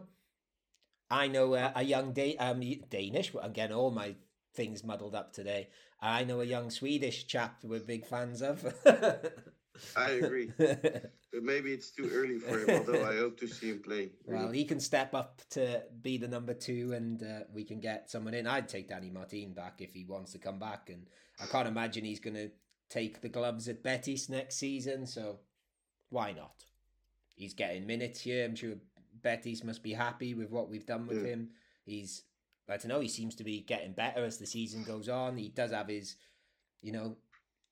I 1.10 1.28
know 1.28 1.56
uh, 1.56 1.72
a 1.76 1.84
young 1.84 2.14
da- 2.14 2.38
um, 2.38 2.62
Danish. 2.90 3.34
Again, 3.42 3.74
all 3.74 3.92
my 3.92 4.16
things 4.56 4.84
muddled 4.84 5.16
up 5.16 5.34
today. 5.34 5.70
I 6.00 6.24
know 6.24 6.40
a 6.40 6.46
young 6.46 6.70
Swedish 6.70 7.28
chap 7.28 7.58
we're 7.64 7.80
big 7.80 8.06
fans 8.06 8.42
of. 8.42 8.74
I 9.96 10.12
agree, 10.12 10.52
but 10.58 11.12
maybe 11.44 11.72
it's 11.72 11.92
too 11.92 12.10
early 12.14 12.40
for 12.40 12.60
him. 12.60 12.70
Although 12.78 13.06
I 13.06 13.16
hope 13.18 13.40
to 13.40 13.48
see 13.48 13.70
him 13.70 13.82
play. 13.82 14.12
well, 14.26 14.52
he 14.52 14.66
can 14.66 14.80
step 14.80 15.14
up 15.14 15.42
to 15.52 15.84
be 16.02 16.18
the 16.18 16.28
number 16.28 16.54
two, 16.54 16.94
and 16.94 17.22
uh, 17.24 17.40
we 17.54 17.64
can 17.64 17.80
get 17.80 18.10
someone 18.10 18.34
in. 18.34 18.48
I'd 18.48 18.70
take 18.70 18.90
Dani 18.90 19.12
Martin 19.12 19.54
back 19.54 19.76
if 19.80 19.94
he 19.94 20.06
wants 20.06 20.32
to 20.34 20.40
come 20.40 20.60
back, 20.60 20.90
and 20.90 21.08
I 21.42 21.46
can't 21.46 21.68
imagine 21.68 22.06
he's 22.06 22.20
going 22.20 22.36
to 22.36 22.52
take 22.90 23.22
the 23.22 23.30
gloves 23.30 23.68
at 23.68 23.84
Betis 23.84 24.30
next 24.30 24.58
season. 24.58 25.08
So 25.08 25.40
why 26.10 26.34
not? 26.34 26.66
He's 27.36 27.54
getting 27.54 27.88
minutes 27.88 28.22
here. 28.22 28.46
I'm 28.46 28.56
sure 28.56 28.76
Betis 29.24 29.64
must 29.64 29.82
be 29.82 29.94
happy 29.94 30.34
with 30.34 30.52
what 30.52 30.70
we've 30.70 30.86
done 30.86 31.08
with 31.08 31.24
Yeah. 31.24 31.32
him. 31.34 31.50
He's 31.86 32.24
I 32.70 32.78
don't 32.78 32.88
know. 32.88 33.00
He 33.02 33.10
seems 33.10 33.36
to 33.36 33.44
be 33.44 33.62
getting 33.62 33.92
better 33.94 34.24
as 34.24 34.38
the 34.38 34.46
season 34.46 34.84
goes 34.84 35.10
on. 35.10 35.36
He 35.36 35.50
does 35.50 35.72
have 35.72 35.90
his, 35.90 36.16
you 36.82 36.94
know, 36.94 37.18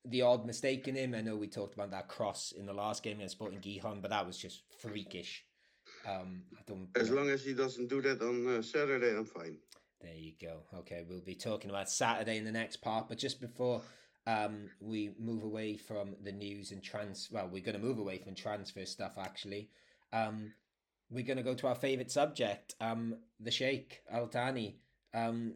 the 0.05 0.21
odd 0.21 0.45
mistake 0.45 0.88
in 0.88 0.95
him. 0.95 1.13
I 1.13 1.21
know 1.21 1.35
we 1.35 1.47
talked 1.47 1.73
about 1.73 1.91
that 1.91 2.07
cross 2.07 2.53
in 2.57 2.65
the 2.65 2.73
last 2.73 3.03
game 3.03 3.17
against 3.17 3.35
Sporting 3.35 3.59
Gijon, 3.59 4.01
but 4.01 4.12
that 4.12 4.25
was 4.25 4.38
just 4.38 4.63
freakish. 4.79 5.43
Um, 6.07 6.43
I 6.57 6.62
don't. 6.67 6.88
As 6.95 7.09
long 7.09 7.29
as 7.29 7.43
he 7.43 7.53
doesn't 7.53 7.89
do 7.89 8.01
that 8.01 8.21
on 8.21 8.47
uh, 8.47 8.62
Saturday, 8.62 9.15
I'm 9.15 9.25
fine. 9.25 9.57
There 10.01 10.15
you 10.15 10.33
go. 10.41 10.62
Okay, 10.79 11.03
we'll 11.07 11.19
be 11.19 11.35
talking 11.35 11.69
about 11.69 11.89
Saturday 11.89 12.38
in 12.38 12.45
the 12.45 12.51
next 12.51 12.77
part, 12.77 13.09
but 13.09 13.17
just 13.17 13.41
before 13.41 13.81
um, 14.27 14.69
we 14.79 15.12
move 15.19 15.43
away 15.43 15.75
from 15.75 16.15
the 16.23 16.31
news 16.31 16.71
and 16.71 16.81
trans, 16.81 17.29
well, 17.31 17.49
we're 17.51 17.63
going 17.63 17.79
to 17.79 17.85
move 17.85 17.99
away 17.99 18.17
from 18.17 18.33
transfer 18.33 18.85
stuff 18.85 19.17
actually. 19.17 19.69
Um, 20.13 20.53
we're 21.09 21.25
going 21.25 21.38
to 21.38 21.43
go 21.43 21.55
to 21.55 21.67
our 21.67 21.75
favorite 21.75 22.12
subject, 22.12 22.75
um, 22.79 23.17
the 23.39 23.51
Sheikh 23.51 24.01
Al 24.12 24.27
Thani. 24.27 24.77
Um, 25.13 25.55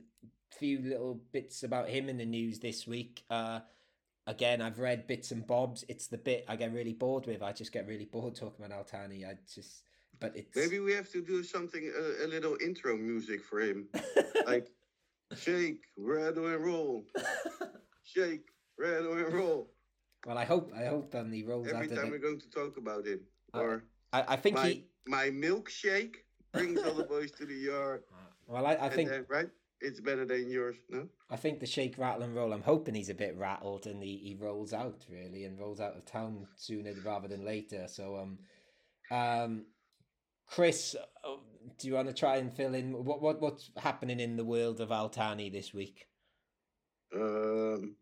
few 0.57 0.79
little 0.79 1.19
bits 1.31 1.63
about 1.63 1.89
him 1.89 2.09
in 2.09 2.17
the 2.17 2.25
news 2.25 2.59
this 2.59 2.85
week. 2.85 3.23
Uh, 3.29 3.59
again, 4.27 4.61
I've 4.61 4.79
read 4.79 5.07
bits 5.07 5.31
and 5.31 5.45
bobs. 5.45 5.83
It's 5.87 6.07
the 6.07 6.17
bit 6.17 6.45
I 6.47 6.55
get 6.55 6.73
really 6.73 6.93
bored 6.93 7.25
with. 7.27 7.41
I 7.41 7.51
just 7.51 7.71
get 7.71 7.87
really 7.87 8.05
bored 8.05 8.35
talking 8.35 8.65
about 8.65 8.77
Al 8.77 8.83
Thani. 8.83 9.25
I 9.25 9.35
just, 9.53 9.83
but 10.19 10.35
it's 10.35 10.55
Maybe 10.55 10.79
we 10.79 10.93
have 10.93 11.09
to 11.11 11.21
do 11.21 11.43
something, 11.43 11.91
a, 11.95 12.25
a 12.25 12.27
little 12.27 12.57
intro 12.63 12.95
music 12.97 13.43
for 13.43 13.59
him. 13.59 13.87
like, 14.45 14.67
shake, 15.35 15.81
rattle 15.97 16.47
and 16.47 16.63
roll. 16.63 17.05
Shake, 18.05 18.49
rattle 18.77 19.13
and 19.13 19.33
roll. 19.33 19.71
well, 20.27 20.37
I 20.37 20.45
hope 20.45 20.71
I 20.75 20.85
hope 20.85 21.15
um, 21.15 21.31
he 21.31 21.41
rolls 21.43 21.67
Every 21.67 21.87
time 21.87 22.05
the- 22.05 22.11
we're 22.11 22.19
going 22.19 22.39
to 22.39 22.49
talk 22.51 22.77
about 22.77 23.07
him. 23.07 23.21
Uh, 23.53 23.59
Or 23.59 23.83
I, 24.11 24.23
I 24.27 24.35
think 24.35 24.57
my, 24.57 24.67
he. 24.67 24.85
my 25.07 25.29
milkshake 25.31 26.15
brings 26.51 26.79
all 26.83 26.93
the 26.93 27.05
boys 27.05 27.31
to 27.31 27.45
the 27.45 27.55
yard. 27.55 28.03
Well, 28.45 28.67
I, 28.67 28.73
I 28.75 28.89
think 28.89 29.09
then, 29.09 29.25
right? 29.29 29.47
It's 29.83 29.99
better 29.99 30.25
than 30.25 30.49
yours, 30.49 30.77
no? 30.89 31.09
I 31.29 31.35
think 31.35 31.59
the 31.59 31.65
shake, 31.65 31.97
rattle, 31.97 32.23
and 32.23 32.33
roll. 32.33 32.53
I'm 32.53 32.61
hoping 32.61 32.95
he's 32.95 33.09
a 33.09 33.13
bit 33.13 33.35
rattled 33.37 33.85
and 33.85 34.01
he, 34.01 34.15
he 34.15 34.33
rolls 34.33 34.71
out 34.71 35.05
really 35.09 35.43
and 35.43 35.59
rolls 35.59 35.81
out 35.81 35.97
of 35.97 36.05
town 36.05 36.47
sooner 36.55 36.93
rather 37.03 37.27
than 37.27 37.43
later. 37.43 37.87
So 37.89 38.15
um, 38.15 38.37
um, 39.11 39.65
Chris, 40.47 40.95
uh, 41.25 41.35
do 41.77 41.87
you 41.89 41.95
want 41.95 42.07
to 42.07 42.13
try 42.13 42.37
and 42.37 42.53
fill 42.53 42.73
in 42.75 42.93
what 43.03 43.21
what 43.21 43.41
what's 43.41 43.71
happening 43.75 44.21
in 44.21 44.37
the 44.37 44.45
world 44.45 44.79
of 44.79 44.89
Al 44.89 45.09
Thani 45.09 45.49
this 45.49 45.73
week? 45.73 46.07
Um, 47.13 47.97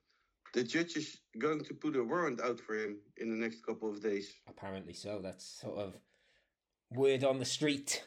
the 0.53 0.63
judge 0.63 0.95
is 0.95 1.17
going 1.39 1.63
to 1.63 1.73
put 1.73 1.95
a 1.95 2.03
warrant 2.03 2.41
out 2.41 2.59
for 2.59 2.75
him 2.75 2.99
in 3.17 3.31
the 3.31 3.37
next 3.37 3.65
couple 3.65 3.89
of 3.89 4.03
days. 4.03 4.31
Apparently 4.47 4.93
so. 4.93 5.19
That's 5.23 5.61
sort 5.61 5.79
of 5.79 5.97
word 6.91 7.23
on 7.23 7.39
the 7.39 7.45
street. 7.45 8.05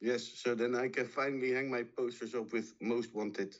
Yes, 0.00 0.30
so 0.36 0.54
then 0.54 0.74
I 0.74 0.88
can 0.88 1.06
finally 1.06 1.52
hang 1.52 1.70
my 1.70 1.82
posters 1.82 2.34
up 2.34 2.52
with 2.52 2.74
most 2.80 3.14
wanted, 3.14 3.54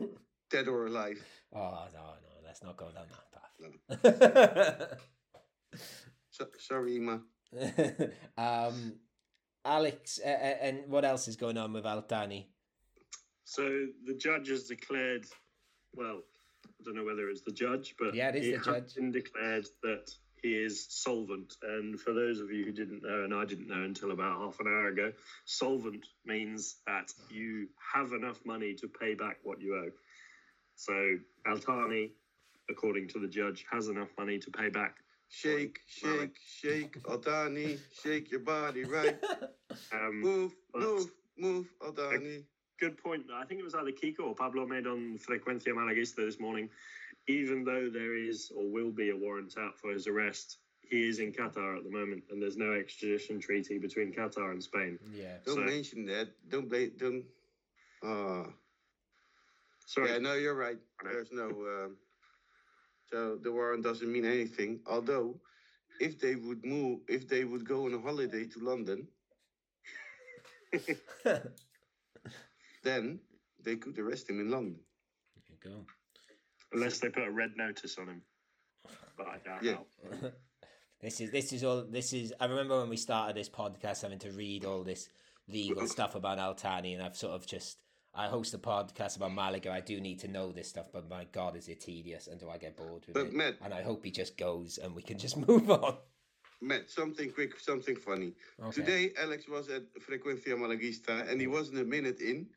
dead 0.50 0.68
or 0.68 0.86
alive. 0.86 1.22
Oh 1.54 1.86
no, 1.92 2.00
no, 2.00 2.46
let's 2.46 2.62
not 2.62 2.76
go 2.76 2.90
down 2.90 3.06
that 3.10 4.82
path. 4.82 4.98
So, 6.30 6.46
sorry, 6.58 6.96
Ima. 6.96 7.20
um, 8.38 8.92
Alex, 9.64 10.20
uh, 10.24 10.28
uh, 10.28 10.56
and 10.62 10.82
what 10.86 11.04
else 11.04 11.26
is 11.26 11.34
going 11.34 11.58
on 11.58 11.72
with 11.72 11.84
Al 11.84 12.02
Thani? 12.02 12.48
So 13.44 13.86
the 14.06 14.14
judge 14.14 14.48
has 14.48 14.64
declared, 14.64 15.26
well, 15.94 16.20
I 16.64 16.84
don't 16.84 16.94
know 16.94 17.04
whether 17.04 17.28
it's 17.28 17.42
the 17.42 17.50
judge, 17.50 17.96
but 17.98 18.14
Yeah, 18.14 18.28
it 18.28 18.36
is 18.36 18.50
the 18.52 18.56
has 18.58 18.64
judge. 18.66 18.94
been 18.94 19.10
declared 19.10 19.66
that 19.82 20.04
he 20.10 20.27
is 20.42 20.86
solvent. 20.88 21.56
And 21.62 22.00
for 22.00 22.12
those 22.12 22.40
of 22.40 22.50
you 22.50 22.64
who 22.64 22.72
didn't 22.72 23.02
know, 23.02 23.24
and 23.24 23.34
I 23.34 23.44
didn't 23.44 23.68
know 23.68 23.82
until 23.82 24.10
about 24.12 24.40
half 24.40 24.60
an 24.60 24.66
hour 24.66 24.88
ago, 24.88 25.12
solvent 25.44 26.06
means 26.24 26.76
that 26.86 27.12
you 27.30 27.68
have 27.94 28.12
enough 28.12 28.44
money 28.44 28.74
to 28.74 28.88
pay 28.88 29.14
back 29.14 29.38
what 29.42 29.60
you 29.60 29.74
owe. 29.76 29.90
So 30.76 31.16
Al 31.46 31.56
Thani, 31.56 32.12
according 32.70 33.08
to 33.08 33.18
the 33.18 33.28
judge, 33.28 33.66
has 33.70 33.88
enough 33.88 34.08
money 34.18 34.38
to 34.38 34.50
pay 34.50 34.68
back. 34.68 34.96
Shake, 35.30 35.80
shake, 35.86 36.36
shake, 36.46 36.96
Al 37.08 37.18
Thani, 37.18 37.78
shake 38.02 38.30
your 38.30 38.40
body 38.40 38.84
right. 38.84 39.18
Um, 39.92 40.20
Move, 40.22 40.52
move, 40.74 41.10
move, 41.38 41.66
Al 41.84 41.92
Thani. 41.92 42.42
Good 42.80 42.96
point. 43.02 43.24
I 43.34 43.44
think 43.44 43.60
it 43.60 43.64
was 43.64 43.74
either 43.74 43.90
Kiko 43.90 44.28
or 44.28 44.34
Pablo 44.34 44.66
made 44.66 44.86
on 44.86 45.18
Frecuencia 45.18 45.68
Malaguista 45.68 46.16
this 46.16 46.40
morning. 46.40 46.70
Even 47.28 47.62
though 47.62 47.88
there 47.90 48.14
is 48.16 48.50
or 48.56 48.66
will 48.70 48.90
be 48.90 49.10
a 49.10 49.16
warrant 49.16 49.54
out 49.58 49.78
for 49.78 49.92
his 49.92 50.06
arrest, 50.06 50.58
he 50.80 51.06
is 51.08 51.18
in 51.18 51.30
Qatar 51.32 51.76
at 51.76 51.84
the 51.84 51.90
moment, 51.90 52.24
and 52.30 52.40
there's 52.40 52.56
no 52.56 52.72
extradition 52.72 53.38
treaty 53.38 53.76
between 53.78 54.12
Qatar 54.12 54.50
and 54.50 54.62
Spain. 54.62 54.98
Yeah. 55.12 55.36
Don't 55.44 55.56
So- 55.56 55.62
mention 55.64 56.06
that. 56.06 56.28
Don't 56.48 56.68
blame. 56.68 56.92
Don't. 56.96 57.24
Uh, 58.02 58.50
Sorry, 59.86 60.10
yeah, 60.10 60.18
no, 60.18 60.34
you're 60.34 60.54
right. 60.54 60.78
There's 61.02 61.32
no. 61.32 61.48
Um, 61.48 61.96
so 63.10 63.36
the 63.36 63.50
warrant 63.52 63.82
doesn't 63.84 64.10
mean 64.10 64.24
anything. 64.24 64.80
Although, 64.86 65.40
if 66.00 66.18
they 66.18 66.34
would 66.36 66.64
move, 66.64 67.00
if 67.08 67.26
they 67.28 67.44
would 67.44 67.64
go 67.66 67.86
on 67.86 67.94
a 67.94 67.98
holiday 67.98 68.46
to 68.46 68.58
London, 68.60 69.08
then 72.82 73.20
they 73.62 73.76
could 73.76 73.98
arrest 73.98 74.28
him 74.28 74.40
in 74.40 74.50
London. 74.50 74.78
There 75.62 75.72
you 75.72 75.84
unless 76.72 76.98
they 76.98 77.08
put 77.08 77.26
a 77.26 77.30
red 77.30 77.52
notice 77.56 77.96
on 77.98 78.08
him. 78.08 78.22
But 79.16 79.26
I 79.26 79.38
doubt 79.38 79.62
Yeah. 79.62 79.76
how. 80.22 80.30
this 81.00 81.20
is 81.20 81.30
this 81.30 81.52
is 81.52 81.64
all 81.64 81.82
this 81.82 82.12
is 82.12 82.32
I 82.40 82.46
remember 82.46 82.78
when 82.80 82.88
we 82.88 82.96
started 82.96 83.36
this 83.36 83.48
podcast 83.48 84.02
having 84.02 84.18
to 84.20 84.30
read 84.32 84.64
all 84.64 84.82
this 84.84 85.08
legal 85.48 85.86
stuff 85.86 86.14
about 86.14 86.38
Al 86.38 86.54
Thani 86.54 86.94
and 86.94 87.02
I've 87.02 87.16
sort 87.16 87.32
of 87.32 87.46
just 87.46 87.78
I 88.14 88.26
host 88.26 88.54
a 88.54 88.58
podcast 88.58 89.16
about 89.16 89.32
Malaga. 89.34 89.70
I 89.70 89.80
do 89.80 90.00
need 90.00 90.18
to 90.20 90.28
know 90.28 90.50
this 90.52 90.68
stuff, 90.68 90.86
but 90.92 91.08
my 91.08 91.24
god 91.32 91.56
is 91.56 91.68
it 91.68 91.80
tedious 91.80 92.26
and 92.26 92.38
do 92.40 92.48
I 92.48 92.58
get 92.58 92.76
bored 92.76 93.04
with 93.06 93.14
But 93.14 93.26
it? 93.26 93.32
Matt- 93.34 93.56
and 93.62 93.72
I 93.74 93.82
hope 93.82 94.04
he 94.04 94.10
just 94.10 94.36
goes 94.36 94.78
and 94.78 94.94
we 94.94 95.02
can 95.02 95.18
just 95.18 95.36
move 95.48 95.70
on. 95.70 95.96
Matt, 96.60 96.90
something 96.90 97.30
quick, 97.30 97.58
something 97.60 97.94
funny. 97.94 98.32
Okay. 98.60 98.72
Today, 98.80 99.12
Alex 99.20 99.48
was 99.48 99.68
at 99.68 99.82
Frecuencia 100.00 100.56
Malaguista 100.56 101.30
and 101.30 101.40
he 101.40 101.46
wasn't 101.46 101.78
a 101.78 101.84
minute 101.84 102.20
in. 102.20 102.48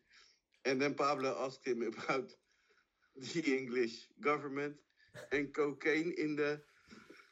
And 0.65 0.81
then 0.81 0.95
Pablo 0.95 1.37
asked 1.45 1.67
him 1.67 1.83
about 2.09 2.31
the 3.33 3.57
English 3.57 4.07
government 4.21 4.75
and 5.31 5.53
cocaine 5.53 6.13
in 6.17 6.35
the 6.35 6.59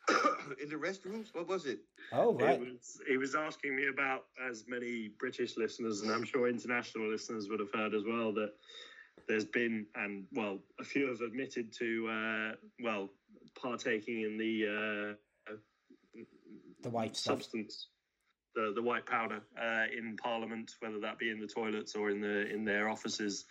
in 0.61 0.69
the 0.69 0.75
restrooms. 0.75 1.33
What 1.33 1.47
was 1.47 1.65
it? 1.65 1.79
Oh 2.11 2.33
He 2.33 2.43
right. 2.43 2.59
was, 2.59 3.01
he 3.07 3.17
was 3.17 3.35
asking 3.35 3.75
me 3.75 3.87
about, 3.87 4.25
as 4.49 4.65
many 4.67 5.09
British 5.19 5.57
listeners 5.57 6.01
and 6.01 6.11
I'm 6.11 6.23
sure 6.23 6.47
international 6.47 7.09
listeners 7.09 7.47
would 7.49 7.59
have 7.59 7.71
heard 7.73 7.93
as 7.93 8.03
well, 8.05 8.33
that 8.33 8.53
there's 9.27 9.45
been, 9.45 9.85
and 9.95 10.25
well, 10.33 10.59
a 10.79 10.83
few 10.83 11.07
have 11.07 11.21
admitted 11.21 11.71
to, 11.79 12.07
uh, 12.09 12.55
well, 12.83 13.09
partaking 13.61 14.21
in 14.21 14.37
the 14.37 15.15
uh, 15.49 15.53
The 16.81 16.89
white 16.89 17.15
stuff. 17.15 17.35
substance, 17.43 17.87
the 18.55 18.71
the 18.73 18.81
white 18.81 19.05
powder 19.05 19.41
uh, 19.61 19.85
in 19.95 20.15
Parliament, 20.17 20.71
whether 20.79 20.99
that 21.01 21.19
be 21.19 21.29
in 21.29 21.39
the 21.39 21.47
toilets 21.47 21.95
or 21.95 22.09
in 22.09 22.21
the 22.21 22.47
in 22.47 22.63
their 22.65 22.89
offices. 22.89 23.45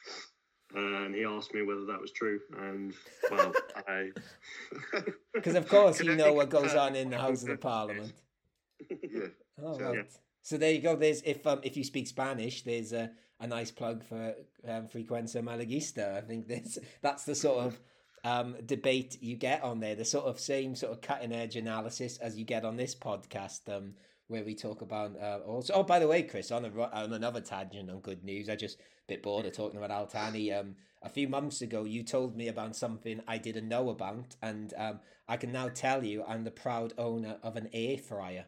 And 0.75 1.15
he 1.15 1.25
asked 1.25 1.55
me 1.55 1.63
whether 1.63 1.87
that 1.87 2.01
was 2.01 2.11
true, 2.13 2.41
and 2.59 2.93
well, 3.31 3.53
I 3.89 4.11
Because 5.35 5.55
of 5.55 5.67
course 5.69 6.01
you 6.03 6.15
know 6.15 6.33
what 6.35 6.51
goes 6.51 6.75
on 6.75 6.95
in 6.95 7.09
the 7.11 7.19
House 7.19 7.43
of 7.43 7.49
the 7.49 7.57
Parliament. 7.57 8.13
Yeah. 8.91 9.27
Oh, 9.63 9.77
So- 9.77 9.85
right. 9.93 10.13
So 10.43 10.57
there 10.57 10.73
you 10.73 10.81
go. 10.81 10.95
There's 10.95 11.21
if 11.23 11.47
um 11.47 11.61
if 11.63 11.77
you 11.77 11.85
speak 11.85 12.07
Spanish, 12.07 12.63
there's 12.63 12.93
a, 12.93 13.11
a 13.41 13.47
nice 13.47 13.71
plug 13.71 14.05
for 14.05 14.35
um, 14.67 14.87
Frecuencia 14.87 15.43
Malaguista. 15.43 16.17
I 16.17 16.21
think 16.21 16.47
this 16.47 16.79
that's 17.03 17.25
the 17.25 17.35
sort 17.35 17.67
of 17.67 17.81
um 18.25 18.57
debate 18.65 19.19
you 19.21 19.37
get 19.37 19.63
on 19.63 19.81
there. 19.81 19.95
The 19.97 20.05
sort 20.05 20.27
of 20.27 20.39
same 20.39 20.75
sort 20.77 20.93
of 20.93 21.01
cutting 21.01 21.33
edge 21.33 21.57
analysis 21.57 22.19
as 22.19 22.39
you 22.39 22.45
get 22.45 22.65
on 22.65 22.77
this 22.77 22.95
podcast. 22.95 23.69
Um, 23.75 23.95
where 24.29 24.45
we 24.45 24.55
talk 24.55 24.83
about 24.83 25.21
uh, 25.21 25.41
also. 25.47 25.73
Oh, 25.75 25.83
by 25.83 25.99
the 25.99 26.07
way, 26.07 26.23
Chris, 26.23 26.51
on 26.51 26.65
a 26.65 26.83
on 26.93 27.13
another 27.13 27.41
tangent 27.41 27.91
on 27.91 28.01
good 28.01 28.23
news, 28.23 28.49
I 28.49 28.57
just 28.57 28.79
a 28.79 28.83
bit 29.09 29.23
bored 29.23 29.47
of 29.47 29.53
talking 29.53 29.79
about 29.79 29.91
Al 29.91 30.07
Thani. 30.07 30.53
Um, 30.53 30.77
a 31.03 31.09
few 31.09 31.29
months 31.29 31.63
ago, 31.63 31.85
you 31.85 32.03
told 32.03 32.37
me 32.37 32.49
about 32.49 32.77
something 32.77 33.21
I 33.27 33.39
didn't 33.39 33.69
know 33.69 33.91
about, 33.91 34.37
and 34.43 34.73
um, 34.77 35.01
I 35.29 35.37
can 35.37 35.53
now 35.53 35.69
tell 35.69 36.05
you 36.05 36.25
I'm 36.25 36.45
the 36.45 36.51
proud 36.51 36.93
owner 36.99 37.37
of 37.43 37.57
an 37.57 37.69
air 37.73 37.99
fryer. 37.99 38.47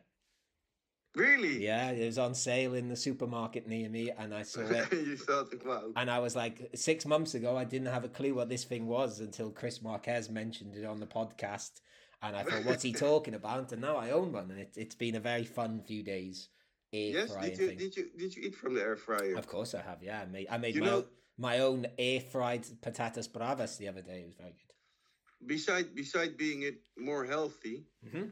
Really? 1.16 1.64
Yeah, 1.64 1.90
it 1.90 2.06
was 2.06 2.18
on 2.18 2.34
sale 2.34 2.74
in 2.74 2.88
the 2.88 2.94
supermarket 2.94 3.66
near 3.66 3.88
me, 3.88 4.10
and 4.16 4.32
I 4.32 4.42
saw 4.42 4.60
it. 4.60 4.92
you 4.92 5.16
thought, 5.16 5.48
wow. 5.66 5.90
And 5.96 6.08
I 6.08 6.20
was 6.20 6.36
like, 6.36 6.70
six 6.74 7.04
months 7.04 7.34
ago, 7.34 7.56
I 7.56 7.64
didn't 7.64 7.88
have 7.88 8.04
a 8.04 8.08
clue 8.08 8.34
what 8.34 8.48
this 8.48 8.62
thing 8.62 8.86
was 8.86 9.18
until 9.18 9.50
Chris 9.50 9.82
Marquez 9.82 10.30
mentioned 10.30 10.76
it 10.76 10.84
on 10.84 11.00
the 11.00 11.06
podcast. 11.06 11.80
And 12.22 12.36
I 12.36 12.42
thought, 12.42 12.64
what's 12.64 12.82
he 12.82 12.92
talking 13.08 13.34
about? 13.34 13.72
And 13.72 13.80
now 13.82 13.96
I 13.96 14.10
own 14.10 14.32
one, 14.32 14.50
and 14.50 14.60
it, 14.60 14.72
it's 14.76 14.94
been 14.94 15.14
a 15.16 15.20
very 15.20 15.44
fun 15.44 15.80
few 15.80 16.02
days. 16.02 16.48
Air 16.92 17.12
Yes. 17.12 17.34
Did 17.36 17.58
you 17.58 17.66
thing. 17.68 17.78
did 17.78 17.96
you 17.96 18.10
did 18.18 18.34
you 18.36 18.42
eat 18.46 18.56
from 18.56 18.74
the 18.74 18.82
air 18.82 18.96
fryer? 18.96 19.36
Of 19.36 19.46
course, 19.46 19.74
I 19.74 19.82
have. 19.82 20.02
Yeah, 20.02 20.20
I 20.22 20.26
made 20.26 20.48
I 20.50 20.58
made 20.58 20.74
You 20.74 20.80
my 20.82 20.86
know- 20.88 20.96
own, 20.96 21.04
my 21.38 21.58
own 21.60 21.86
air 21.98 22.20
fried 22.20 22.64
patatas 22.82 23.28
bravas 23.32 23.78
the 23.78 23.88
other 23.88 24.02
day. 24.02 24.20
It 24.22 24.26
was 24.26 24.34
very 24.34 24.50
good. 24.60 25.46
Beside 25.46 25.94
beside 25.94 26.36
being 26.36 26.62
it 26.62 26.78
more 26.98 27.24
healthy, 27.24 27.86
Mm-hmm. 28.06 28.26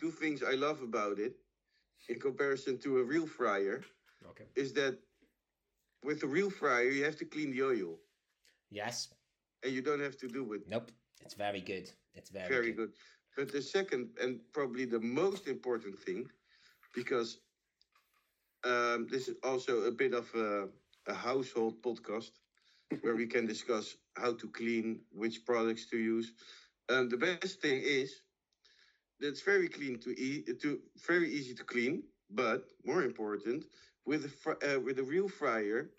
two 0.00 0.10
things 0.10 0.42
I 0.42 0.54
love 0.54 0.80
about 0.82 1.18
it, 1.18 1.34
in 2.08 2.18
comparison 2.18 2.78
to 2.78 2.98
a 2.98 3.04
real 3.04 3.26
fryer, 3.26 3.82
Okay. 4.30 4.46
is 4.56 4.72
that 4.72 4.98
with 6.02 6.22
a 6.22 6.26
real 6.26 6.50
fryer 6.50 6.88
you 6.90 7.04
have 7.04 7.16
to 7.18 7.26
clean 7.26 7.50
the 7.52 7.62
oil, 7.62 7.98
Yes. 8.70 9.12
and 9.62 9.72
you 9.74 9.82
don't 9.82 10.00
have 10.00 10.16
to 10.18 10.26
do 10.28 10.54
it. 10.54 10.62
Nope. 10.66 10.90
It's 11.20 11.34
very 11.34 11.60
good. 11.60 11.86
It's 12.14 12.30
very, 12.30 12.48
Very 12.48 12.72
good. 12.72 12.88
good. 12.88 12.92
But 13.36 13.52
the 13.52 13.62
second 13.62 14.10
and 14.20 14.40
probably 14.52 14.84
the 14.84 15.00
most 15.00 15.46
important 15.46 15.98
thing, 15.98 16.30
because 16.94 17.38
um, 18.64 19.06
this 19.10 19.28
is 19.28 19.36
also 19.42 19.82
a 19.82 19.90
bit 19.92 20.12
of 20.14 20.32
a, 20.34 20.68
a 21.08 21.14
household 21.14 21.82
podcast 21.82 22.30
where 23.02 23.14
we 23.16 23.26
can 23.26 23.46
discuss 23.46 23.96
how 24.16 24.32
to 24.34 24.48
clean, 24.48 25.00
which 25.12 25.44
products 25.46 25.86
to 25.90 25.98
use. 25.98 26.32
Um, 26.90 27.08
the 27.08 27.16
best 27.18 27.50
thing 27.52 27.70
is 27.72 28.12
that 29.12 29.20
it's 29.28 29.34
very 29.34 29.60
clean 29.68 29.98
to 30.00 30.10
eat, 30.18 30.60
to 30.60 30.80
very 31.06 31.30
easy 31.30 31.54
to 31.54 31.64
clean. 31.64 32.02
But 32.30 32.64
more 32.84 33.02
important, 33.02 33.64
with 34.04 34.24
a 34.24 34.28
fr- 34.28 34.60
uh, 34.64 34.80
with 34.80 34.98
a 34.98 35.02
real 35.02 35.28
fryer, 35.28 35.90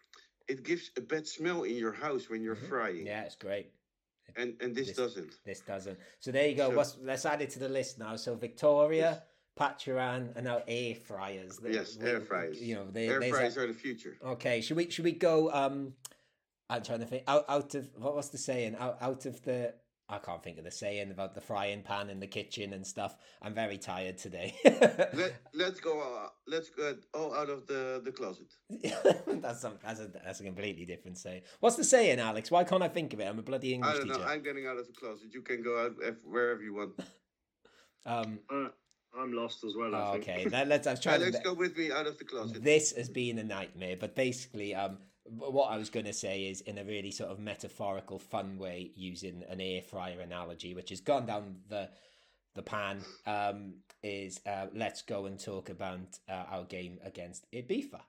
it 0.47 0.63
gives 0.63 0.91
a 0.97 1.01
bad 1.01 1.27
smell 1.27 1.63
in 1.63 1.75
your 1.75 1.93
house 1.93 2.29
when 2.29 2.41
you're 2.43 2.55
Mhm. 2.55 2.69
frying, 2.69 3.05
Yeah, 3.05 3.23
it's 3.23 3.35
great. 3.35 3.71
And 4.35 4.55
and 4.61 4.75
this, 4.75 4.87
This- 4.87 4.97
doesn't. 4.97 5.33
This 5.45 5.61
doesn't. 5.61 5.97
So 6.19 6.31
there 6.31 6.47
you 6.47 6.55
go. 6.55 6.69
So- 6.69 6.75
What's, 6.77 6.97
let's 7.01 7.25
add 7.25 7.41
it 7.41 7.49
to 7.51 7.59
the 7.59 7.69
list 7.69 7.99
now. 7.99 8.15
So 8.15 8.35
Victoria, 8.35 9.23
Pacharán, 9.59 10.35
and 10.35 10.45
now 10.45 10.61
air 10.67 10.95
fryers. 10.95 11.57
They- 11.57 11.73
Yes, 11.73 11.97
we- 11.97 12.09
air 12.09 12.21
fryers. 12.21 12.61
You 12.61 12.75
know, 12.75 12.87
they, 12.89 13.07
air 13.09 13.21
fryers 13.21 13.57
a, 13.57 13.61
are 13.61 13.67
the 13.67 13.73
future. 13.73 14.17
okay. 14.23 14.61
Should 14.61 14.77
we 14.77 14.89
should 14.89 15.05
we 15.05 15.13
go? 15.13 15.51
Um, 15.51 15.93
I'm 16.69 16.83
trying 16.83 16.99
to 16.99 17.05
think. 17.05 17.23
Out 17.27 17.45
out 17.49 17.75
of 17.75 17.89
what 17.95 18.15
was 18.15 18.29
the 18.29 18.37
saying? 18.37 18.75
Out 18.77 18.97
out 19.01 19.25
of 19.25 19.41
the. 19.43 19.73
I 20.11 20.17
can't 20.19 20.43
think 20.43 20.57
of 20.57 20.65
the 20.65 20.71
saying 20.71 21.09
about 21.09 21.33
the 21.33 21.41
frying 21.41 21.81
pan 21.83 22.09
in 22.09 22.19
the 22.19 22.27
kitchen 22.27 22.73
and 22.73 22.85
stuff. 22.85 23.15
I'm 23.41 23.53
very 23.53 23.77
tired 23.77 24.17
today. 24.17 24.53
Let 24.65 25.35
Let's 25.53 25.79
go. 25.79 25.99
Uh, 25.99 26.27
let's 26.47 26.69
go 26.69 26.95
all 27.13 27.33
out 27.33 27.49
of 27.49 27.65
the 27.65 28.01
the 28.03 28.11
closet. 28.11 28.51
that's 29.41 29.61
some, 29.61 29.79
that's 29.83 30.01
a 30.01 30.07
that's 30.07 30.41
a 30.41 30.43
completely 30.43 30.85
different 30.85 31.17
saying. 31.17 31.43
What's 31.61 31.77
the 31.77 31.85
saying, 31.85 32.19
Alex? 32.19 32.51
Why 32.51 32.65
can't 32.65 32.83
I 32.83 32.89
think 32.89 33.13
of 33.13 33.21
it? 33.21 33.25
I'm 33.25 33.39
a 33.39 33.41
bloody 33.41 33.71
I 33.71 33.75
English 33.75 33.97
don't 33.97 34.07
know. 34.07 34.13
teacher. 34.15 34.27
I'm 34.27 34.43
getting 34.43 34.67
out 34.67 34.77
of 34.77 34.85
the 34.87 34.93
closet. 34.93 35.29
You 35.33 35.41
can 35.41 35.63
go 35.63 35.79
out 35.79 35.95
ev- 36.05 36.17
wherever 36.25 36.61
you 36.61 36.75
want. 36.75 36.91
Um, 38.03 38.39
uh, 38.51 38.69
I'm 39.15 39.31
lost 39.31 39.63
as 39.63 39.73
well. 39.77 39.93
I 39.93 39.99
oh, 39.99 40.11
think. 40.13 40.23
okay, 40.23 40.49
let, 40.49 40.67
let's. 40.67 40.87
I 40.87 40.91
was 40.91 40.99
trying 40.99 41.21
Alex, 41.21 41.37
to. 41.37 41.43
go 41.43 41.53
with 41.53 41.77
me 41.77 41.91
out 41.91 42.07
of 42.07 42.17
the 42.17 42.23
closet. 42.23 42.63
This 42.63 42.93
has 42.93 43.09
been 43.09 43.37
a 43.37 43.43
nightmare, 43.43 43.95
but 43.99 44.15
basically, 44.15 44.73
um, 44.73 44.97
w- 44.97 45.10
what 45.37 45.71
I 45.71 45.77
was 45.77 45.89
going 45.89 46.05
to 46.05 46.13
say 46.13 46.43
is 46.43 46.61
in 46.61 46.77
a 46.77 46.83
really 46.83 47.11
sort 47.11 47.31
of 47.31 47.39
metaphorical, 47.39 48.19
fun 48.19 48.57
way, 48.57 48.91
using 48.95 49.43
an 49.49 49.61
air 49.61 49.81
fryer 49.81 50.19
analogy, 50.19 50.73
which 50.73 50.89
has 50.89 51.01
gone 51.01 51.25
down 51.25 51.57
the 51.69 51.89
the 52.53 52.61
pan, 52.61 52.99
um, 53.25 53.75
is 54.03 54.41
uh, 54.45 54.67
let's 54.75 55.01
go 55.01 55.25
and 55.25 55.39
talk 55.39 55.69
about 55.69 56.19
uh, 56.27 56.43
our 56.51 56.65
game 56.65 56.99
against 57.03 57.45
Ibiza. 57.51 58.01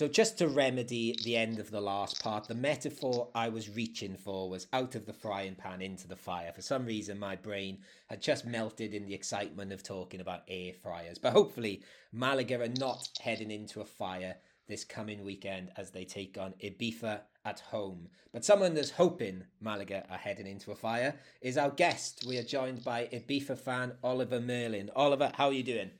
So, 0.00 0.08
just 0.08 0.38
to 0.38 0.48
remedy 0.48 1.14
the 1.24 1.36
end 1.36 1.58
of 1.58 1.70
the 1.70 1.82
last 1.82 2.22
part, 2.22 2.48
the 2.48 2.54
metaphor 2.54 3.28
I 3.34 3.50
was 3.50 3.68
reaching 3.68 4.16
for 4.16 4.48
was 4.48 4.66
out 4.72 4.94
of 4.94 5.04
the 5.04 5.12
frying 5.12 5.54
pan 5.54 5.82
into 5.82 6.08
the 6.08 6.16
fire. 6.16 6.54
For 6.54 6.62
some 6.62 6.86
reason, 6.86 7.18
my 7.18 7.36
brain 7.36 7.80
had 8.08 8.22
just 8.22 8.46
melted 8.46 8.94
in 8.94 9.04
the 9.04 9.12
excitement 9.12 9.74
of 9.74 9.82
talking 9.82 10.22
about 10.22 10.44
air 10.48 10.72
fryers. 10.82 11.18
But 11.18 11.34
hopefully, 11.34 11.82
Malaga 12.14 12.62
are 12.62 12.68
not 12.78 13.10
heading 13.20 13.50
into 13.50 13.82
a 13.82 13.84
fire 13.84 14.36
this 14.68 14.84
coming 14.84 15.22
weekend 15.22 15.70
as 15.76 15.90
they 15.90 16.06
take 16.06 16.38
on 16.38 16.54
Ibiza 16.64 17.20
at 17.44 17.60
home. 17.60 18.08
But 18.32 18.46
someone 18.46 18.72
that's 18.72 18.92
hoping 18.92 19.44
Malaga 19.60 20.06
are 20.10 20.16
heading 20.16 20.46
into 20.46 20.72
a 20.72 20.76
fire 20.76 21.14
is 21.42 21.58
our 21.58 21.72
guest. 21.72 22.24
We 22.26 22.38
are 22.38 22.42
joined 22.42 22.82
by 22.84 23.10
Ibiza 23.12 23.58
fan 23.58 23.92
Oliver 24.02 24.40
Merlin. 24.40 24.88
Oliver, 24.96 25.30
how 25.34 25.48
are 25.48 25.52
you 25.52 25.62
doing? 25.62 25.90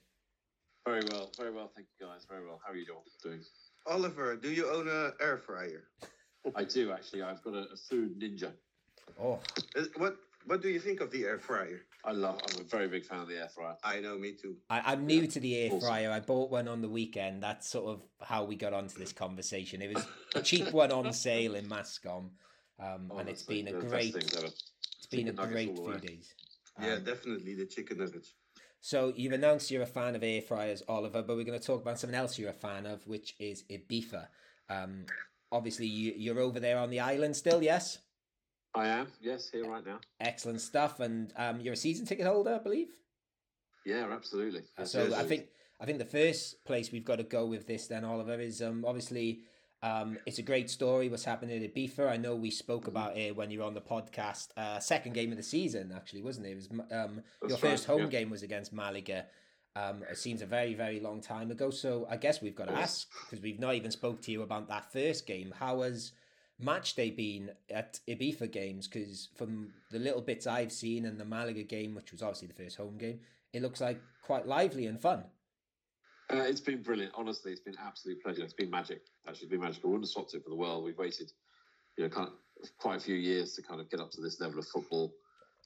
Very 0.87 1.03
well, 1.13 1.31
very 1.37 1.53
well. 1.53 1.71
Thank 1.75 1.89
you, 2.01 2.07
guys. 2.07 2.25
Very 2.27 2.47
well. 2.47 2.63
How 2.65 2.73
are 2.73 2.77
you 2.77 2.87
doing? 2.87 3.43
Oliver, 3.95 4.37
do 4.37 4.51
you 4.53 4.71
own 4.71 4.87
an 4.89 5.13
air 5.21 5.37
fryer? 5.37 5.83
I 6.55 6.63
do 6.65 6.93
actually. 6.93 7.23
I've 7.23 7.43
got 7.43 7.55
a, 7.55 7.65
a 7.73 7.77
food 7.77 8.19
ninja. 8.21 8.53
Oh, 9.21 9.41
Uh, 9.77 9.83
What 9.97 10.17
What 10.47 10.63
do 10.63 10.69
you 10.69 10.79
think 10.81 11.01
of 11.01 11.11
the 11.11 11.25
air 11.25 11.39
fryer? 11.41 11.81
I 12.05 12.13
love. 12.13 12.41
I'm 12.47 12.61
a 12.61 12.65
very 12.65 12.89
big 12.89 13.05
fan 13.05 13.19
of 13.21 13.29
the 13.29 13.37
air 13.37 13.49
fryer. 13.49 13.77
I 13.85 14.01
know, 14.01 14.17
me 14.17 14.33
too. 14.33 14.57
I, 14.71 14.93
I'm 14.93 15.07
new 15.07 15.27
to 15.27 15.41
the 15.41 15.55
air 15.59 15.71
Awesome. 15.73 15.81
fryer. 15.81 16.11
I 16.13 16.21
bought 16.21 16.51
one 16.51 16.69
on 16.69 16.81
the 16.81 16.89
weekend. 16.89 17.43
That's 17.43 17.69
sort 17.69 17.87
of 17.93 18.03
how 18.27 18.45
we 18.45 18.55
got 18.57 18.73
onto 18.73 18.97
this 18.97 19.13
conversation. 19.13 19.83
It 19.83 19.93
was 19.95 20.07
a 20.37 20.41
cheap 20.41 20.73
one 20.73 20.93
on 20.93 21.13
sale 21.13 21.57
in 21.57 21.67
Mascom, 21.69 22.31
um, 22.79 23.11
and 23.19 23.29
it's 23.29 23.43
Honestly, 23.43 23.63
been 23.63 23.69
a 23.69 23.73
the 23.73 23.81
best 23.81 23.91
great. 23.91 24.13
things 24.15 24.35
ever. 24.37 24.47
It's 24.47 25.07
been 25.11 25.29
a 25.29 25.33
Chicken 25.33 25.37
nuggets 25.37 25.53
great 25.53 25.69
all 25.69 25.75
the 25.77 25.83
few 25.83 25.93
way. 25.93 26.15
days. 26.15 26.35
Yeah, 26.81 26.95
Um, 26.95 27.05
definitely 27.05 27.55
the 27.57 27.67
chicken 27.67 27.99
nuggets. 27.99 28.35
So 28.81 29.13
you've 29.15 29.33
announced 29.33 29.71
you're 29.71 29.83
a 29.83 29.87
fan 29.87 30.15
of 30.17 30.23
air 30.23 30.41
fryers, 30.41 30.83
Oliver, 30.89 31.23
but 31.23 31.37
we're 31.37 31.45
going 31.45 31.59
to 31.59 31.65
talk 31.65 31.83
about 31.83 31.99
something 31.99 32.19
else 32.19 32.39
you're 32.39 32.51
a 32.51 32.55
fan 32.55 32.87
of, 32.87 33.07
which 33.07 33.35
is 33.39 33.65
Ibiza. 33.71 34.27
Um, 34.69 35.05
obviously, 35.53 35.87
you, 35.87 36.15
you're 36.17 36.41
over 36.41 36.61
there 36.61 36.79
on 36.79 36.91
the 36.91 37.01
island 37.01 37.37
still, 37.37 37.63
yes? 37.63 37.99
I 38.75 38.87
am. 38.87 39.09
Yes, 39.21 39.51
here 39.51 39.69
right 39.69 39.85
now. 39.85 39.99
Excellent 40.21 40.61
stuff, 40.61 41.01
and 41.01 41.33
um, 41.37 41.61
you're 41.61 41.75
a 41.75 41.77
season 41.77 42.07
ticket 42.07 42.27
holder, 42.27 42.55
I 42.55 42.59
believe. 42.59 42.89
Yeah, 43.85 44.07
absolutely. 44.11 44.63
Yes, 44.79 44.93
so 44.93 45.15
I 45.15 45.25
think 45.25 45.47
I 45.81 45.87
think 45.87 45.99
the 45.99 46.05
first 46.05 46.65
place 46.65 46.93
we've 46.93 47.05
got 47.05 47.17
to 47.17 47.25
go 47.25 47.47
with 47.47 47.67
this 47.67 47.87
then, 47.87 48.05
Oliver, 48.05 48.39
is 48.39 48.63
um, 48.63 48.85
obviously 48.87 49.41
um, 49.83 50.19
it's 50.27 50.39
a 50.39 50.43
great 50.43 50.69
story 50.69 51.09
what's 51.09 51.25
happening 51.25 51.65
at 51.65 51.75
Ibiza. 51.75 52.09
I 52.09 52.19
know 52.19 52.35
we 52.35 52.51
spoke 52.51 52.87
about 52.87 53.17
it 53.17 53.35
when 53.35 53.51
you 53.51 53.61
were 53.61 53.65
on 53.65 53.75
the 53.75 53.81
podcast. 53.81 54.49
Uh, 54.57 54.79
second 54.79 55.15
game 55.15 55.31
of 55.31 55.39
the 55.39 55.43
season, 55.43 55.93
actually, 55.95 56.23
wasn't 56.23 56.47
it? 56.47 56.51
It 56.51 56.57
was 56.57 56.69
um, 56.71 57.23
your 57.41 57.49
That's 57.49 57.61
first 57.61 57.89
right, 57.89 57.95
home 57.95 58.03
yeah. 58.03 58.19
game 58.19 58.31
was 58.31 58.43
against 58.43 58.73
Malaga. 58.73 59.27
Um, 59.77 60.03
it 60.11 60.19
seems 60.19 60.43
a 60.43 60.47
very 60.47 60.75
very 60.75 61.01
long 61.01 61.21
time 61.21 61.51
ago. 61.51 61.71
So 61.71 62.07
I 62.11 62.17
guess 62.17 62.43
we've 62.43 62.57
got 62.57 62.69
to 62.69 62.75
ask 62.75 63.09
because 63.25 63.43
we've 63.43 63.61
not 63.61 63.75
even 63.75 63.91
spoke 63.91 64.21
to 64.23 64.33
you 64.33 64.43
about 64.43 64.69
that 64.69 64.93
first 64.93 65.27
game. 65.27 65.55
How 65.59 65.81
has 65.83 66.13
match 66.59 66.95
day 66.95 67.11
been 67.11 67.51
at 67.71 68.01
Ibiza 68.07 68.51
games? 68.53 68.87
Because 68.87 69.29
from 69.37 69.73
the 69.91 69.99
little 69.99 70.21
bits 70.21 70.47
I've 70.47 70.73
seen 70.73 71.07
and 71.07 71.19
the 71.19 71.25
Malaga 71.25 71.63
game, 71.63 71.95
which 71.95 72.13
was 72.13 72.23
obviously 72.23 72.49
the 72.49 72.63
first 72.63 72.77
home 72.77 72.99
game, 72.99 73.21
it 73.55 73.63
looks 73.63 73.81
like 73.81 74.01
quite 74.23 74.47
lively 74.47 74.87
and 74.87 75.01
fun. 75.01 75.25
Uh, 76.33 76.43
it's 76.43 76.61
been 76.61 76.83
brilliant. 76.83 77.13
Honestly, 77.17 77.51
it's 77.51 77.61
been 77.61 77.77
absolute 77.85 78.23
pleasure. 78.23 78.43
It's 78.43 78.53
been 78.53 78.71
magic. 78.71 79.03
Actually, 79.29 79.49
been 79.49 79.61
magic. 79.61 79.85
I 79.85 79.89
wouldn't 79.89 80.05
have 80.05 80.11
swapped 80.11 80.35
it 80.35 80.43
for 80.43 80.51
the 80.51 80.57
world. 80.57 80.85
We've 80.85 80.99
waited, 80.99 81.31
you 81.97 82.05
know, 82.05 82.11
kind 82.11 82.29
of 82.29 82.79
quite 82.79 82.97
a 82.97 83.01
few 83.01 83.15
years 83.15 83.55
to 83.55 83.63
kind 83.63 83.81
of 83.81 83.91
get 83.91 84.01
up 84.01 84.11
to 84.13 84.21
this 84.21 84.41
level 84.41 84.59
of 84.59 84.67
football. 84.67 85.13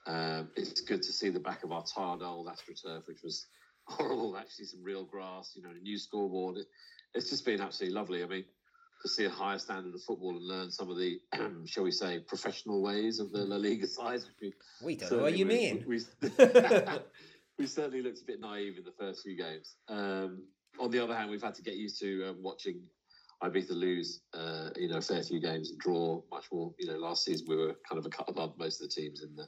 Um, 0.06 0.50
it's 0.56 0.80
good 0.80 1.02
to 1.02 1.12
see 1.12 1.30
the 1.30 1.40
back 1.40 1.64
of 1.64 1.72
our 1.72 1.84
tired 1.84 2.22
old 2.22 2.48
AstroTurf, 2.48 3.06
which 3.06 3.22
was 3.22 3.46
horrible. 3.86 4.36
Actually, 4.36 4.66
some 4.66 4.82
real 4.82 5.04
grass. 5.04 5.52
You 5.54 5.62
know, 5.62 5.70
a 5.70 5.82
new 5.82 5.98
scoreboard. 5.98 6.58
It, 6.58 6.66
it's 7.14 7.30
just 7.30 7.44
been 7.44 7.60
absolutely 7.60 7.94
lovely. 7.94 8.22
I 8.22 8.26
mean, 8.26 8.44
to 9.04 9.08
see 9.08 9.24
a 9.26 9.30
higher 9.30 9.58
standard 9.58 9.94
of 9.94 10.02
football 10.02 10.30
and 10.30 10.42
learn 10.42 10.70
some 10.70 10.90
of 10.90 10.96
the, 10.96 11.20
shall 11.66 11.84
we 11.84 11.90
say, 11.90 12.18
professional 12.20 12.82
ways 12.82 13.20
of 13.20 13.32
the 13.32 13.44
La 13.44 13.56
Liga 13.56 13.86
sides. 13.86 14.30
We 14.40 14.54
We 14.82 14.96
don't 14.96 15.12
know 15.12 15.22
what 15.22 15.36
you 15.36 15.46
certainly 15.46 15.74
mean. 15.74 15.84
We, 15.86 16.00
we 17.58 17.66
certainly 17.66 18.02
looked 18.02 18.22
a 18.22 18.24
bit 18.24 18.40
naive 18.40 18.78
in 18.78 18.84
the 18.84 18.92
first 18.98 19.22
few 19.22 19.36
games. 19.36 19.76
Um, 19.88 20.44
on 20.80 20.90
the 20.90 20.98
other 21.02 21.14
hand, 21.14 21.30
we've 21.30 21.42
had 21.42 21.54
to 21.56 21.62
get 21.62 21.76
used 21.76 22.00
to 22.00 22.30
um, 22.30 22.42
watching 22.42 22.80
Ibiza 23.42 23.72
lose, 23.72 24.20
uh, 24.32 24.70
you 24.76 24.88
know, 24.88 24.98
a 24.98 25.02
fair 25.02 25.22
few 25.22 25.40
games 25.40 25.70
and 25.70 25.78
draw 25.78 26.22
much 26.30 26.46
more. 26.52 26.72
You 26.78 26.88
know, 26.88 26.98
last 26.98 27.24
season 27.24 27.46
we 27.48 27.56
were 27.56 27.74
kind 27.88 27.98
of 27.98 28.06
a 28.06 28.10
cut 28.10 28.28
above 28.28 28.56
most 28.58 28.80
of 28.80 28.88
the 28.88 28.94
teams 28.94 29.22
in 29.22 29.34
the 29.34 29.46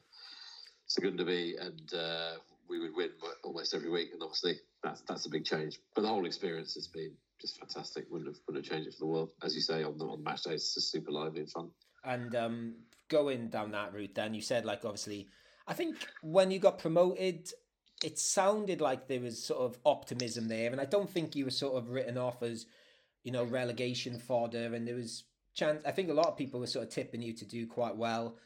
Segunda 0.86 1.24
B, 1.24 1.56
and 1.60 1.94
uh, 1.94 2.32
we 2.68 2.80
would 2.80 2.94
win 2.94 3.10
almost 3.44 3.74
every 3.74 3.90
week. 3.90 4.10
And 4.12 4.22
obviously, 4.22 4.58
that's 4.82 5.02
that's 5.02 5.26
a 5.26 5.30
big 5.30 5.44
change. 5.44 5.78
But 5.94 6.02
the 6.02 6.08
whole 6.08 6.26
experience 6.26 6.74
has 6.74 6.88
been 6.88 7.12
just 7.40 7.58
fantastic. 7.58 8.06
Wouldn't 8.10 8.28
have 8.28 8.38
wouldn't 8.46 8.64
have 8.64 8.72
changed 8.72 8.88
it 8.88 8.94
for 8.94 9.00
the 9.00 9.06
world. 9.06 9.32
As 9.42 9.54
you 9.54 9.60
say, 9.60 9.82
on 9.82 9.98
the 9.98 10.04
on 10.04 10.22
match 10.22 10.42
days, 10.42 10.62
it's 10.62 10.74
just 10.74 10.90
super 10.90 11.10
lively 11.10 11.40
and 11.40 11.50
fun. 11.50 11.70
And 12.04 12.34
um, 12.36 12.74
going 13.08 13.48
down 13.48 13.72
that 13.72 13.92
route, 13.92 14.14
then 14.14 14.34
you 14.34 14.42
said 14.42 14.64
like 14.64 14.84
obviously, 14.84 15.28
I 15.66 15.74
think 15.74 15.96
when 16.22 16.50
you 16.50 16.58
got 16.58 16.78
promoted, 16.78 17.50
it 18.04 18.18
sounded 18.18 18.80
like 18.80 19.08
there 19.08 19.20
was 19.20 19.42
sort 19.42 19.60
of 19.60 19.78
optimism 19.84 20.48
there, 20.48 20.70
and 20.70 20.80
I 20.80 20.84
don't 20.84 21.10
think 21.10 21.34
you 21.34 21.44
were 21.44 21.50
sort 21.50 21.76
of 21.76 21.90
written 21.90 22.18
off 22.18 22.42
as, 22.42 22.66
you 23.26 23.32
know, 23.32 23.42
relegation 23.42 24.20
fodder, 24.20 24.72
and 24.72 24.86
there 24.86 24.94
was 24.94 25.24
chance. 25.52 25.82
I 25.84 25.90
think 25.90 26.10
a 26.10 26.14
lot 26.14 26.28
of 26.28 26.36
people 26.36 26.60
were 26.60 26.68
sort 26.68 26.86
of 26.86 26.92
tipping 26.92 27.20
you 27.20 27.32
to 27.32 27.44
do 27.44 27.66
quite 27.66 27.96
well. 27.96 28.36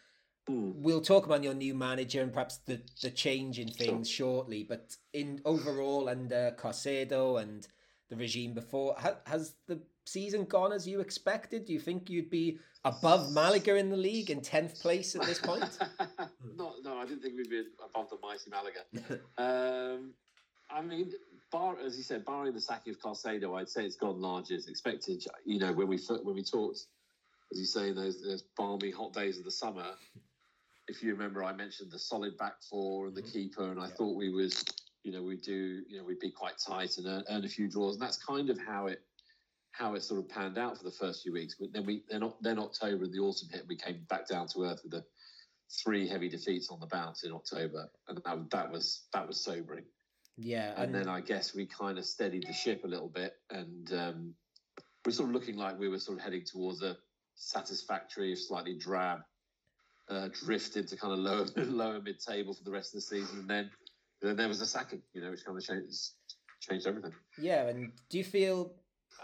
Hmm. 0.49 0.71
We'll 0.77 1.03
talk 1.03 1.27
about 1.27 1.45
your 1.45 1.53
new 1.53 1.75
manager 1.75 2.23
and 2.23 2.33
perhaps 2.33 2.57
the 2.65 2.81
the 3.03 3.11
change 3.11 3.59
in 3.59 3.69
things 3.69 4.09
shortly, 4.09 4.65
but 4.65 4.97
in 5.13 5.43
overall 5.45 6.09
under 6.09 6.57
Carcedo 6.59 7.43
and 7.43 7.69
the 8.09 8.17
regime 8.17 8.55
before, 8.55 8.97
ha, 8.99 9.17
has 9.27 9.55
the 9.67 9.83
season 10.07 10.47
gone 10.47 10.73
as 10.73 10.89
you 10.89 11.01
expected? 11.01 11.67
Do 11.67 11.75
you 11.75 11.79
think 11.79 12.09
you'd 12.09 12.31
be 12.31 12.59
above 12.83 13.33
Malaga 13.33 13.77
in 13.77 13.91
the 13.91 13.99
league 13.99 14.31
in 14.31 14.41
tenth 14.41 14.81
place 14.81 15.15
at 15.15 15.23
this 15.23 15.39
point? 15.39 15.79
no, 16.57 16.73
no, 16.83 16.97
I 16.97 17.05
didn't 17.05 17.21
think 17.21 17.37
we'd 17.37 17.51
be 17.51 17.65
above 17.85 18.09
the 18.09 18.17
mighty 18.23 18.51
Malaga. 18.51 18.81
um, 19.99 20.15
I 20.71 20.81
mean, 20.81 21.13
bar 21.51 21.77
as 21.85 21.97
you 21.97 22.03
said, 22.03 22.25
barring 22.25 22.55
the 22.55 22.61
sacking 22.61 22.93
of 22.93 23.01
Carcedo, 23.01 23.59
I'd 23.59 23.69
say 23.69 23.85
it's 23.85 23.97
gone 23.97 24.21
largely 24.21 24.57
as 24.57 24.69
expected. 24.69 25.25
You 25.45 25.59
know, 25.59 25.73
when 25.73 25.89
we 25.89 25.99
when 26.23 26.35
we 26.35 26.43
talked, 26.45 26.87
as 27.53 27.59
you 27.59 27.67
say, 27.67 27.93
those, 27.93 28.23
those 28.23 28.45
balmy 28.57 28.91
hot 28.91 29.13
days 29.13 29.39
of 29.39 29.45
the 29.45 29.51
summer, 29.51 29.87
if 30.89 31.03
you 31.03 31.13
remember, 31.13 31.45
I 31.45 31.53
mentioned 31.53 31.91
the 31.91 31.99
solid 31.99 32.37
back 32.39 32.63
four 32.63 33.09
and 33.09 33.17
the 33.17 33.23
Mhm. 33.23 33.33
keeper, 33.33 33.71
and 33.71 33.81
I 33.81 33.89
Yeah. 33.89 33.95
thought 33.95 34.17
we 34.17 34.31
was, 34.31 34.65
you 35.03 35.13
know, 35.13 35.23
we'd 35.23 35.43
do, 35.43 35.85
you 35.89 35.99
know, 35.99 36.05
we'd 36.05 36.21
be 36.21 36.31
quite 36.31 36.59
tight 36.59 36.97
and 36.99 37.07
earn, 37.07 37.25
earn 37.29 37.45
a 37.45 37.49
few 37.49 37.69
draws, 37.69 37.95
and 37.95 38.03
that's 38.03 38.19
kind 38.19 38.51
of 38.51 38.59
how 38.59 38.87
it 38.87 39.05
how 39.73 39.95
it 39.95 40.03
sort 40.03 40.19
of 40.19 40.29
panned 40.29 40.59
out 40.59 40.77
for 40.77 40.83
the 40.83 40.91
first 40.91 41.23
few 41.23 41.33
weeks. 41.33 41.55
But 41.59 41.73
then 41.73 41.87
we 41.87 42.03
then 42.09 42.33
then 42.41 42.59
October 42.59 43.05
and 43.05 43.13
the 43.13 43.21
autumn 43.21 43.49
hit, 43.51 43.67
we 43.69 43.77
came 43.77 44.05
back 44.09 44.27
down 44.27 44.49
to 44.49 44.65
earth 44.65 44.83
with 44.83 44.93
the 44.93 45.05
three 45.71 46.09
heavy 46.09 46.29
defeats 46.29 46.71
on 46.71 46.81
the 46.81 46.87
bounce 46.87 47.23
in 47.23 47.33
October, 47.33 47.89
and 48.09 48.21
that, 48.25 48.51
that 48.51 48.71
was 48.71 49.07
that 49.13 49.27
was 49.27 49.43
sobering. 49.43 49.85
Yeah, 50.43 50.75
And 50.77 50.95
then 50.95 51.09
I 51.09 51.21
guess 51.21 51.55
we 51.55 51.67
kind 51.67 51.99
of 51.99 52.05
steadied 52.05 52.47
the 52.49 52.53
ship 52.53 52.85
a 52.85 52.89
little 52.89 53.09
bit, 53.09 53.35
and 53.51 53.93
um, 53.93 54.35
we're 55.05 55.13
sort 55.13 55.29
of 55.29 55.35
looking 55.35 55.57
like 55.57 55.79
we 55.79 55.89
were 55.89 55.99
sort 55.99 56.19
of 56.19 56.25
heading 56.25 56.45
towards 56.45 56.83
a 56.83 56.97
satisfactory, 57.35 58.35
slightly 58.37 58.77
drab 58.77 59.21
uh, 60.11 60.29
drift 60.45 60.77
into 60.77 60.97
kind 60.97 61.13
of 61.13 61.21
lower 61.21 61.47
lower 61.57 62.01
mid 62.01 62.21
table 62.21 62.53
for 62.53 62.65
the 62.65 62.71
rest 62.71 62.95
of 62.95 62.99
the 62.99 63.03
season, 63.03 63.41
and 63.41 63.49
then 63.49 63.71
then 64.21 64.37
there 64.37 64.49
was 64.49 64.61
a 64.61 64.67
sacking, 64.67 65.03
you 65.15 65.23
know, 65.23 65.31
which 65.31 65.45
kind 65.45 65.57
of 65.57 65.65
changed 65.65 66.11
changed 66.61 66.87
everything. 66.87 67.13
yeah. 67.39 67.69
And 67.69 67.93
do 68.11 68.19
you 68.19 68.25
feel 68.25 68.75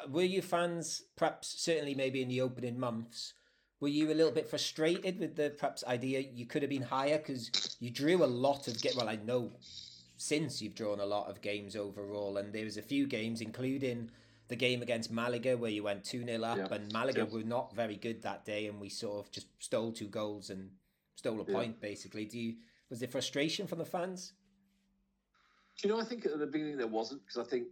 were 0.09 0.22
you 0.22 0.42
fans 0.42 1.02
perhaps 1.16 1.62
certainly 1.62 1.94
maybe 1.94 2.22
in 2.22 2.29
the 2.29 2.40
opening 2.40 2.79
months? 2.79 3.35
Were 3.79 3.88
you 3.88 4.11
a 4.11 4.14
little 4.14 4.33
bit 4.33 4.48
frustrated 4.48 5.18
with 5.18 5.37
the 5.37 5.50
perhaps 5.50 5.85
idea 5.87 6.20
you 6.20 6.46
could 6.46 6.62
have 6.62 6.70
been 6.70 6.83
higher 6.83 7.18
because 7.18 7.76
you 7.79 7.90
drew 7.90 8.24
a 8.24 8.26
lot 8.26 8.68
of 8.68 8.81
get 8.81 8.96
well 8.96 9.09
I 9.09 9.16
know 9.16 9.52
since 10.16 10.62
you've 10.62 10.74
drawn 10.74 11.00
a 11.00 11.07
lot 11.07 11.29
of 11.29 11.40
games 11.42 11.76
overall 11.76 12.37
and 12.38 12.52
there 12.52 12.64
was 12.64 12.76
a 12.76 12.83
few 12.83 13.07
games 13.07 13.40
including 13.40 14.11
the 14.48 14.57
game 14.57 14.81
against 14.83 15.11
Malaga 15.11 15.57
where 15.57 15.70
you 15.70 15.83
went 15.83 16.05
2 16.05 16.24
0 16.24 16.42
up 16.42 16.57
Yeah. 16.57 16.68
and 16.70 16.92
Malaga 16.92 17.20
Yeah. 17.20 17.24
were 17.35 17.42
not 17.42 17.74
very 17.74 17.96
good 17.96 18.22
that 18.22 18.44
day 18.44 18.66
and 18.68 18.81
we 18.81 18.88
sort 18.88 19.24
of 19.26 19.31
just 19.33 19.48
stole 19.59 19.92
two 19.92 20.09
goals 20.09 20.50
and 20.50 20.70
stole 21.16 21.40
a 21.40 21.44
Yeah. 21.44 21.52
point 21.55 21.81
basically. 21.81 22.24
Do 22.24 22.38
you 22.38 22.57
was 22.88 23.00
there 23.00 23.09
frustration 23.09 23.66
from 23.66 23.79
the 23.79 23.85
fans? 23.85 24.33
Do 25.76 25.88
you 25.88 25.94
know? 25.94 26.00
I 26.00 26.05
think 26.05 26.24
at 26.24 26.38
the 26.38 26.46
beginning 26.46 26.76
there 26.76 26.87
wasn't 26.87 27.22
because 27.26 27.44
I 27.44 27.50
think 27.50 27.66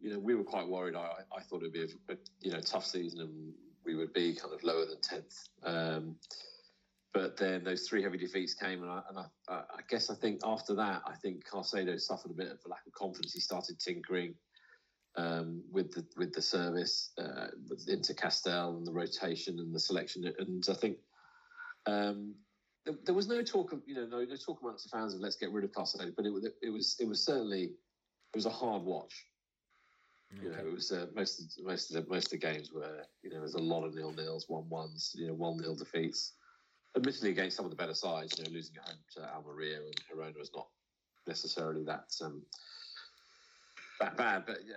you 0.00 0.10
know 0.10 0.18
we 0.18 0.34
were 0.34 0.44
quite 0.44 0.68
worried. 0.68 0.94
I, 0.94 1.24
I 1.34 1.40
thought 1.40 1.62
it'd 1.62 1.72
be 1.72 1.82
a, 1.82 2.12
a 2.12 2.16
you 2.40 2.52
know 2.52 2.60
tough 2.60 2.84
season 2.86 3.20
and 3.20 3.54
we 3.84 3.94
would 3.94 4.12
be 4.12 4.34
kind 4.34 4.52
of 4.54 4.62
lower 4.62 4.84
than 4.84 5.00
tenth. 5.00 5.48
Um, 5.64 6.16
but 7.14 7.36
then 7.36 7.64
those 7.64 7.88
three 7.88 8.02
heavy 8.02 8.18
defeats 8.18 8.54
came, 8.54 8.82
and 8.82 8.90
I, 8.90 9.02
and 9.08 9.18
I, 9.18 9.52
I 9.54 9.80
guess 9.88 10.10
I 10.10 10.14
think 10.14 10.40
after 10.44 10.74
that, 10.74 11.02
I 11.06 11.14
think 11.14 11.44
Carcedo 11.48 11.98
suffered 12.00 12.30
a 12.30 12.34
bit 12.34 12.50
of 12.50 12.58
a 12.64 12.68
lack 12.68 12.86
of 12.86 12.92
confidence. 12.92 13.32
He 13.32 13.40
started 13.40 13.80
tinkering 13.80 14.34
um, 15.16 15.62
with 15.72 15.92
the 15.92 16.06
with 16.16 16.32
the 16.34 16.42
service, 16.42 17.12
uh, 17.18 17.48
with 17.68 17.88
into 17.88 18.14
Castel 18.14 18.76
and 18.76 18.86
the 18.86 18.92
rotation 18.92 19.58
and 19.58 19.74
the 19.74 19.80
selection, 19.80 20.32
and 20.38 20.64
I 20.68 20.74
think. 20.74 20.98
Um, 21.86 22.34
there, 22.84 22.94
there 23.04 23.14
was 23.14 23.28
no 23.28 23.42
talk 23.42 23.72
of 23.72 23.82
you 23.86 23.94
know 23.94 24.06
no, 24.06 24.24
no 24.24 24.36
talk 24.36 24.60
amongst 24.62 24.84
the 24.84 24.96
fans 24.96 25.14
of 25.14 25.20
let's 25.20 25.36
get 25.36 25.50
rid 25.50 25.64
of 25.64 25.72
Carcedo, 25.72 26.14
but 26.16 26.26
it, 26.26 26.30
was- 26.30 26.46
it 26.62 26.70
was 26.70 26.96
it 27.00 27.08
was 27.08 27.24
certainly 27.24 27.64
it 27.64 28.34
was 28.34 28.46
a 28.46 28.50
hard 28.50 28.82
watch. 28.82 29.26
You 30.42 30.50
know, 30.50 30.58
it 30.58 30.72
was 30.72 30.92
uh, 30.92 31.06
most 31.14 31.40
of, 31.40 31.64
most 31.64 31.90
of 31.90 32.04
the 32.04 32.10
most 32.10 32.26
of 32.26 32.30
the 32.32 32.46
games 32.46 32.70
were 32.70 33.02
you 33.22 33.30
know 33.30 33.36
there 33.36 33.42
was 33.42 33.54
a 33.54 33.58
lot 33.58 33.84
of 33.84 33.94
nil 33.94 34.12
nils, 34.12 34.44
one 34.48 34.68
ones, 34.68 35.12
you 35.14 35.26
know, 35.26 35.34
one 35.34 35.56
nil 35.56 35.74
defeats. 35.74 36.34
Admittedly, 36.96 37.30
against 37.30 37.56
some 37.56 37.64
of 37.64 37.70
the 37.70 37.76
better 37.76 37.94
sides, 37.94 38.38
you 38.38 38.44
know, 38.44 38.50
losing 38.50 38.76
at 38.76 38.88
home 38.88 38.98
to 39.14 39.34
Almeria 39.34 39.78
and 39.78 39.94
Girona 40.10 40.38
was 40.38 40.50
not 40.54 40.66
necessarily 41.26 41.84
that 41.84 42.06
um, 42.24 42.42
that 44.00 44.16
bad, 44.16 44.44
but 44.46 44.58
yeah, 44.66 44.74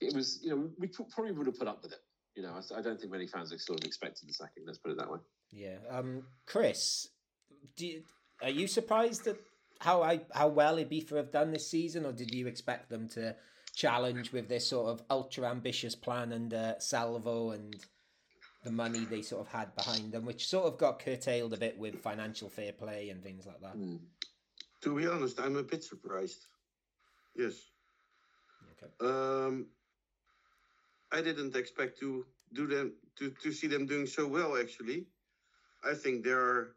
it 0.00 0.14
was. 0.14 0.40
You 0.42 0.50
know, 0.50 0.70
we 0.78 0.88
probably 0.88 1.32
would 1.32 1.46
have 1.46 1.58
put 1.58 1.68
up 1.68 1.82
with 1.82 1.92
it. 1.92 2.00
You 2.34 2.42
know, 2.42 2.60
I, 2.76 2.82
don't 2.82 3.00
think 3.00 3.10
many 3.10 3.26
fans 3.26 3.48
sort 3.64 3.80
of 3.80 3.86
expected 3.86 4.28
the 4.28 4.34
sacking. 4.34 4.64
Let's 4.66 4.78
put 4.78 4.92
it 4.92 4.98
that 4.98 5.10
way. 5.10 5.18
Yeah. 5.50 5.76
Um, 5.90 6.24
Chris, 6.44 7.08
you, 7.78 8.02
are 8.42 8.50
you 8.50 8.66
surprised 8.66 9.26
at 9.26 9.36
how 9.80 10.02
I 10.02 10.20
how 10.32 10.48
well 10.48 10.76
Ibiza 10.76 11.16
have 11.16 11.32
done 11.32 11.50
this 11.50 11.68
season, 11.68 12.04
or 12.04 12.12
did 12.12 12.34
you 12.34 12.46
expect 12.46 12.90
them 12.90 13.08
to 13.10 13.34
challenge 13.74 14.32
with 14.32 14.48
this 14.48 14.66
sort 14.66 14.88
of 14.88 15.02
ultra 15.10 15.50
ambitious 15.50 15.94
plan 15.94 16.32
under 16.32 16.74
Salvo 16.78 17.50
and 17.50 17.76
the 18.66 18.72
money 18.72 19.04
they 19.04 19.22
sort 19.22 19.46
of 19.46 19.52
had 19.52 19.74
behind 19.76 20.10
them, 20.10 20.26
which 20.26 20.48
sort 20.48 20.66
of 20.66 20.76
got 20.76 20.98
curtailed 20.98 21.54
a 21.54 21.56
bit 21.56 21.78
with 21.78 22.02
financial 22.02 22.48
fair 22.48 22.72
play 22.72 23.10
and 23.10 23.22
things 23.22 23.46
like 23.46 23.60
that. 23.60 23.78
Mm. 23.78 24.00
To 24.82 24.96
be 24.96 25.06
honest, 25.06 25.38
I'm 25.38 25.56
a 25.56 25.62
bit 25.62 25.84
surprised. 25.84 26.46
Yes. 27.36 27.54
Okay. 28.72 28.90
Um, 29.00 29.66
I 31.12 31.22
didn't 31.22 31.54
expect 31.54 32.00
to 32.00 32.26
do 32.52 32.66
them 32.66 32.94
to, 33.18 33.30
to 33.42 33.52
see 33.52 33.68
them 33.68 33.86
doing 33.86 34.06
so 34.06 34.26
well. 34.26 34.56
Actually, 34.56 35.06
I 35.84 35.94
think 35.94 36.24
they 36.24 36.30
are 36.30 36.74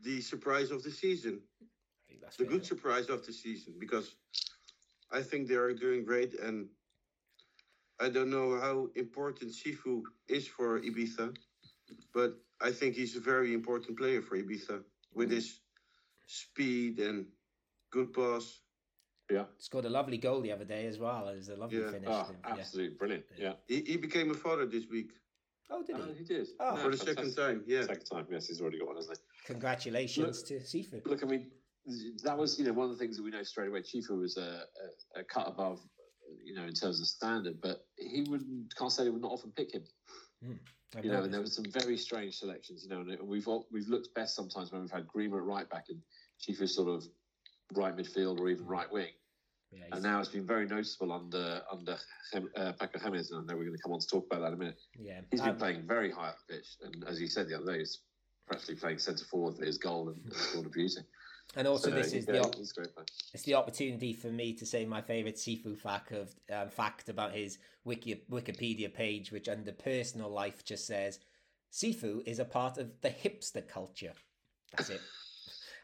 the 0.00 0.22
surprise 0.22 0.70
of 0.70 0.82
the 0.82 0.90
season, 0.90 1.40
I 1.60 2.08
think 2.08 2.22
that's 2.22 2.36
the 2.36 2.44
fair 2.44 2.52
good 2.52 2.64
surprise 2.64 3.10
of 3.10 3.26
the 3.26 3.32
season, 3.32 3.74
because 3.78 4.14
I 5.12 5.20
think 5.20 5.46
they 5.46 5.56
are 5.56 5.74
doing 5.74 6.04
great, 6.04 6.40
and 6.40 6.68
I 8.00 8.08
don't 8.08 8.30
know 8.30 8.58
how 8.60 8.88
important 8.94 9.52
Sifu 9.52 10.02
is 10.28 10.46
for 10.46 10.80
Ibiza, 10.80 11.36
but 12.14 12.34
I 12.60 12.70
think 12.70 12.94
he's 12.94 13.16
a 13.16 13.20
very 13.20 13.54
important 13.54 13.98
player 13.98 14.22
for 14.22 14.36
Ibiza 14.36 14.82
with 15.14 15.30
his 15.30 15.60
speed 16.26 17.00
and 17.00 17.26
good 17.90 18.12
pass. 18.12 18.60
Yeah. 19.30 19.44
Scored 19.58 19.84
a 19.84 19.90
lovely 19.90 20.16
goal 20.18 20.40
the 20.40 20.52
other 20.52 20.64
day 20.64 20.86
as 20.86 20.98
well. 20.98 21.28
It 21.28 21.36
was 21.36 21.48
a 21.48 21.56
lovely 21.56 21.80
Yeah. 21.80 21.90
finish. 21.90 22.08
Oh, 22.10 22.30
yeah. 22.46 22.52
absolutely 22.52 22.96
brilliant. 22.96 23.24
Yeah. 23.36 23.54
He, 23.66 23.82
he 23.82 23.96
became 23.96 24.30
a 24.30 24.34
father 24.34 24.66
this 24.66 24.86
week 24.90 25.12
Oh, 25.70 25.82
did 25.82 25.96
Oh, 25.96 26.06
he? 26.06 26.14
he 26.14 26.24
did. 26.24 26.48
Oh. 26.60 26.70
Ah, 26.70 26.76
for 26.76 26.90
the 26.90 26.96
second 26.96 27.34
time. 27.36 27.62
Yeah. 27.66 27.82
Second 27.82 28.06
time. 28.06 28.26
Yes, 28.30 28.46
he's 28.46 28.60
already 28.60 28.78
got 28.78 28.88
one, 28.88 28.96
hasn't 28.96 29.18
Congratulations 29.44 30.42
to 30.44 30.54
Sifu. 30.60 31.04
Look, 31.06 31.22
I 31.22 31.26
mean, 31.26 31.50
that 32.24 32.38
was 32.38 32.58
you 32.58 32.64
know 32.64 32.72
one 32.72 32.86
of 32.90 32.92
the 32.92 32.96
things 32.96 33.16
that 33.16 33.22
we 33.22 33.30
know 33.30 33.42
straight 33.42 33.68
away. 33.68 33.80
Sifu 33.80 34.18
was 34.18 34.36
a, 34.38 34.64
a, 35.16 35.20
a 35.20 35.24
cut 35.24 35.46
above, 35.46 35.80
you 36.48 36.54
know, 36.54 36.64
in 36.64 36.72
terms 36.72 37.00
of 37.00 37.06
standard, 37.06 37.60
but 37.60 37.84
he 37.96 38.22
wouldn't. 38.22 38.74
Can't 38.74 38.90
say 38.90 39.04
they 39.04 39.10
would 39.10 39.22
not 39.22 39.32
often 39.32 39.52
pick 39.52 39.72
him. 39.74 39.84
I've 40.96 41.04
You 41.04 41.10
know, 41.12 41.22
and 41.22 41.32
there 41.32 41.40
were 41.40 41.46
some 41.46 41.66
very 41.70 41.98
strange 41.98 42.38
selections. 42.38 42.82
You 42.82 42.88
know, 42.90 43.00
and 43.00 43.28
we've 43.28 43.46
all, 43.46 43.66
we've 43.70 43.88
looked 43.88 44.14
best 44.14 44.34
sometimes 44.34 44.72
when 44.72 44.80
we've 44.80 44.90
had 44.90 45.06
Greener 45.06 45.36
at 45.38 45.44
right 45.44 45.68
back 45.68 45.86
and 45.90 46.00
Chief 46.40 46.62
is 46.62 46.74
sort 46.74 46.88
of 46.88 47.04
right 47.74 47.94
midfield 47.94 48.40
or 48.40 48.48
even 48.48 48.64
right 48.64 48.90
wing. 48.90 49.12
Yeah, 49.70 49.84
And 49.92 50.02
now 50.02 50.18
it's 50.18 50.30
been 50.30 50.46
very 50.46 50.66
noticeable 50.66 51.12
under 51.12 51.60
under 51.70 51.98
uh, 52.56 52.72
Paco 52.80 52.98
Jimenez, 52.98 53.30
and 53.30 53.42
I 53.42 53.52
know 53.52 53.58
we're 53.58 53.66
going 53.66 53.76
to 53.76 53.82
come 53.82 53.92
on 53.92 54.00
to 54.00 54.06
talk 54.06 54.24
about 54.26 54.40
that 54.40 54.48
in 54.48 54.54
a 54.54 54.56
minute. 54.56 54.78
yeah. 54.98 55.20
He's 55.30 55.42
been 55.42 55.50
Um, 55.50 55.58
playing 55.58 55.86
very 55.86 56.10
high 56.10 56.28
up 56.28 56.38
the 56.48 56.54
pitch, 56.54 56.68
and 56.82 57.04
as 57.06 57.20
you 57.20 57.26
said 57.26 57.48
the 57.48 57.56
other 57.56 57.72
day, 57.72 57.80
he's 57.80 57.98
practically 58.46 58.76
playing 58.76 58.98
centre 58.98 59.26
forward 59.26 59.58
for 59.58 59.66
his 59.66 59.76
goal 59.76 60.08
and, 60.08 60.24
and 60.24 60.32
scored 60.34 60.64
a 60.64 60.70
beauty. 60.70 61.02
And 61.56 61.66
also, 61.66 61.90
So, 61.90 61.96
this 61.96 62.12
is 62.12 62.26
the 62.26 62.40
op- 62.42 62.54
he's 62.56 62.70
a 62.72 62.74
great 62.74 62.94
player. 62.94 63.06
it's 63.34 63.42
the 63.44 63.54
opportunity 63.54 64.12
for 64.12 64.28
me 64.28 64.52
to 64.54 64.66
say 64.66 64.84
my 64.84 65.00
favourite 65.00 65.36
Sifu 65.36 65.76
fact 65.76 66.12
of 66.12 66.34
um, 66.52 66.68
fact 66.68 67.08
about 67.08 67.32
his 67.34 67.58
wiki 67.84 68.22
Wikipedia 68.30 68.92
page, 68.92 69.32
which 69.32 69.48
under 69.48 69.72
personal 69.72 70.30
life 70.30 70.64
just 70.64 70.86
says 70.86 71.18
Sifu 71.72 72.22
is 72.26 72.38
a 72.38 72.44
part 72.44 72.78
of 72.78 73.00
the 73.00 73.10
hipster 73.10 73.66
culture. 73.66 74.12
That's 74.76 74.90
it. 74.90 75.00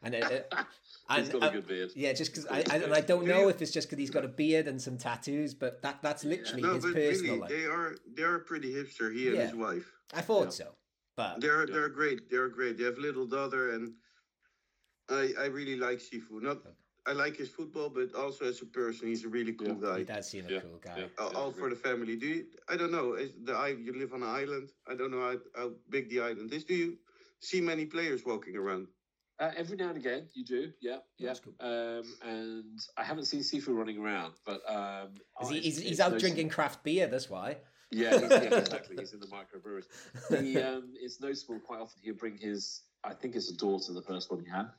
And, 0.02 0.14
uh, 0.14 0.18
uh, 0.52 0.64
he's 1.16 1.28
and 1.30 1.32
got 1.32 1.42
a 1.42 1.46
uh, 1.46 1.50
good 1.50 1.66
beard. 1.66 1.90
yeah, 1.96 2.12
just 2.12 2.30
because 2.32 2.46
I, 2.46 2.58
I 2.70 2.76
and 2.76 2.92
I 2.92 3.00
don't 3.00 3.26
know 3.26 3.48
if 3.48 3.62
it's 3.62 3.70
just 3.72 3.88
because 3.88 3.98
he's 3.98 4.10
got 4.10 4.24
a 4.24 4.28
beard 4.28 4.68
and 4.68 4.80
some 4.80 4.98
tattoos, 4.98 5.54
but 5.54 5.80
that 5.82 6.02
that's 6.02 6.24
literally 6.24 6.62
No, 6.62 6.74
his 6.74 6.84
but 6.84 6.92
personal 6.92 7.34
really, 7.36 7.40
life. 7.40 7.50
they 7.50 7.64
are 7.64 7.96
they 8.14 8.22
are 8.22 8.38
pretty 8.40 8.72
hipster. 8.74 9.14
He 9.14 9.28
and 9.28 9.36
Yeah. 9.36 9.46
his 9.46 9.54
wife. 9.54 9.90
I 10.12 10.20
thought 10.20 10.44
Yeah. 10.44 10.50
so, 10.50 10.74
but 11.16 11.40
They're 11.40 11.66
Yeah. 11.66 11.72
they're 11.74 11.88
great. 11.88 12.30
They're 12.30 12.48
great. 12.50 12.76
They 12.76 12.84
have 12.84 12.98
a 12.98 13.00
little 13.00 13.26
daughter, 13.26 13.70
and 13.70 13.94
I 15.10 15.32
I 15.38 15.46
really 15.46 15.76
like 15.76 15.98
Sifu. 15.98 16.40
Not 16.42 16.58
I 17.06 17.12
like 17.12 17.36
his 17.36 17.50
football, 17.50 17.90
but 17.90 18.14
also 18.14 18.46
as 18.46 18.62
a 18.62 18.66
person, 18.66 19.08
he's 19.08 19.24
a 19.24 19.28
really 19.28 19.52
cool 19.52 19.76
Yeah. 19.80 19.88
guy. 19.90 19.98
he 19.98 20.04
does 20.04 20.30
seem 20.30 20.46
a 20.46 20.52
Yeah, 20.52 20.60
cool 20.60 20.78
guy. 20.82 20.98
yeah. 21.00 21.06
All, 21.18 21.36
all 21.36 21.50
for 21.52 21.68
the 21.68 21.76
family. 21.76 22.16
Do 22.16 22.26
you? 22.26 22.46
I 22.68 22.76
don't 22.76 22.92
know. 22.92 23.14
Is 23.14 23.32
the 23.44 23.52
I 23.52 23.68
you 23.68 23.92
live 23.98 24.12
on 24.14 24.22
an 24.22 24.28
island. 24.30 24.70
I 24.88 24.94
don't 24.94 25.10
know 25.10 25.20
how, 25.20 25.36
how 25.60 25.72
big 25.90 26.08
the 26.08 26.20
island 26.20 26.52
is. 26.52 26.64
Do 26.64 26.74
you 26.74 26.96
see 27.40 27.60
many 27.60 27.84
players 27.84 28.24
walking 28.24 28.56
around? 28.56 28.88
Uh, 29.40 29.50
every 29.56 29.76
now 29.76 29.88
and 29.88 29.96
again, 29.98 30.28
you 30.32 30.44
do, 30.44 30.70
yeah, 30.80 30.98
yeah. 31.18 31.26
That's 31.26 31.40
cool. 31.40 31.54
Um, 31.58 32.04
and 32.22 32.78
I 32.96 33.02
haven't 33.02 33.24
seen 33.24 33.40
Sifu 33.40 33.74
running 33.76 33.98
around, 33.98 34.34
but 34.46 34.62
um, 34.70 35.14
Is 35.16 35.20
oh, 35.40 35.48
he, 35.48 35.58
he's, 35.60 35.80
he's 35.80 35.98
out 36.00 36.12
no- 36.12 36.18
drinking 36.20 36.50
craft 36.50 36.84
beer. 36.84 37.08
That's 37.08 37.28
why. 37.28 37.56
Yeah, 37.90 38.12
he's, 38.12 38.30
yeah, 38.30 38.42
exactly. 38.60 38.96
He's 38.96 39.12
in 39.12 39.18
the 39.20 39.26
microbreweries. 39.26 39.86
He, 40.40 40.56
um, 40.60 40.94
it's 40.94 41.20
noticeable 41.20 41.58
quite 41.58 41.80
often 41.80 42.00
he'll 42.04 42.14
bring 42.14 42.38
his, 42.38 42.82
I 43.02 43.12
think 43.12 43.34
it's 43.34 43.50
a 43.50 43.56
daughter, 43.56 43.92
the 43.92 44.02
first 44.02 44.30
one 44.30 44.38
he 44.38 44.48
had, 44.48 44.70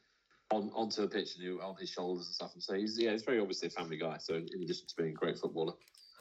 on 0.51 0.71
onto 0.73 1.03
a 1.03 1.07
pitch 1.07 1.35
and 1.35 1.43
he'll, 1.43 1.61
on 1.61 1.75
his 1.77 1.89
shoulders 1.89 2.25
and 2.27 2.35
stuff. 2.35 2.53
And 2.53 2.63
so 2.63 2.73
he's, 2.75 2.97
yeah, 2.99 3.11
he's 3.11 3.23
very 3.23 3.39
obviously 3.39 3.67
a 3.67 3.71
family 3.71 3.97
guy. 3.97 4.17
So 4.17 4.35
in 4.35 4.61
addition 4.61 4.87
to 4.87 4.95
being 4.95 5.09
a 5.09 5.13
great 5.13 5.37
footballer, 5.39 5.73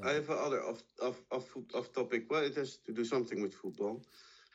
I 0.03 0.13
have 0.13 0.29
another 0.29 0.63
off 0.65 0.83
off 1.03 1.21
off 1.31 1.57
off 1.75 1.93
topic. 1.93 2.27
Well, 2.31 2.43
it 2.45 2.57
has 2.57 2.79
to 2.87 2.93
do 2.93 3.05
something 3.05 3.41
with 3.43 3.55
football. 3.55 4.03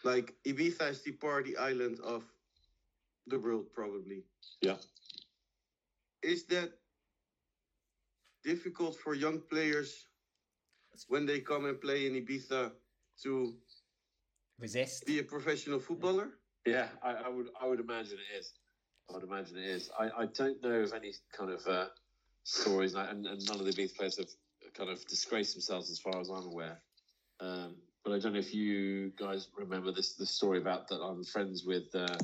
Like 0.03 0.35
Ibiza 0.45 0.89
is 0.91 1.01
the 1.03 1.11
party 1.11 1.55
island 1.57 1.99
of 2.03 2.23
the 3.27 3.39
world, 3.39 3.71
probably. 3.73 4.23
Yeah. 4.61 4.77
Is 6.23 6.43
that 6.45 6.71
difficult 8.43 8.95
for 8.95 9.13
young 9.13 9.39
players 9.49 10.07
when 11.07 11.25
they 11.25 11.39
come 11.39 11.65
and 11.65 11.79
play 11.79 12.07
in 12.07 12.13
Ibiza 12.13 12.71
to 13.23 13.53
Resist. 14.59 15.05
be 15.05 15.19
a 15.19 15.23
professional 15.23 15.79
footballer? 15.79 16.29
yeah, 16.65 16.87
I, 17.01 17.13
I 17.25 17.29
would, 17.29 17.47
I 17.61 17.67
would 17.67 17.79
imagine 17.79 18.17
it 18.19 18.37
is. 18.37 18.53
I 19.09 19.13
would 19.13 19.23
imagine 19.23 19.57
it 19.57 19.65
is. 19.65 19.89
I, 19.99 20.09
I 20.21 20.25
don't 20.27 20.61
know 20.63 20.81
of 20.81 20.93
any 20.93 21.13
kind 21.35 21.51
of 21.51 21.65
uh, 21.67 21.85
stories, 22.43 22.93
and, 22.93 23.01
I- 23.01 23.09
and, 23.11 23.23
none 23.23 23.59
of 23.59 23.65
the 23.65 23.73
Beef 23.73 23.95
players 23.95 24.17
have 24.17 24.27
kind 24.73 24.89
of 24.89 25.03
disgraced 25.07 25.53
themselves 25.53 25.89
as 25.89 25.99
far 25.99 26.19
as 26.19 26.29
I'm 26.29 26.45
aware. 26.45 26.79
Um, 27.39 27.75
but 28.03 28.13
I 28.13 28.19
don't 28.19 28.33
know 28.33 28.39
if 28.39 28.53
you 28.53 29.11
guys 29.17 29.47
remember 29.57 29.91
this 29.91 30.13
the 30.15 30.25
story 30.25 30.59
about 30.59 30.87
that 30.89 31.01
I'm 31.01 31.23
friends 31.23 31.65
with 31.65 31.93
uh, 31.95 32.17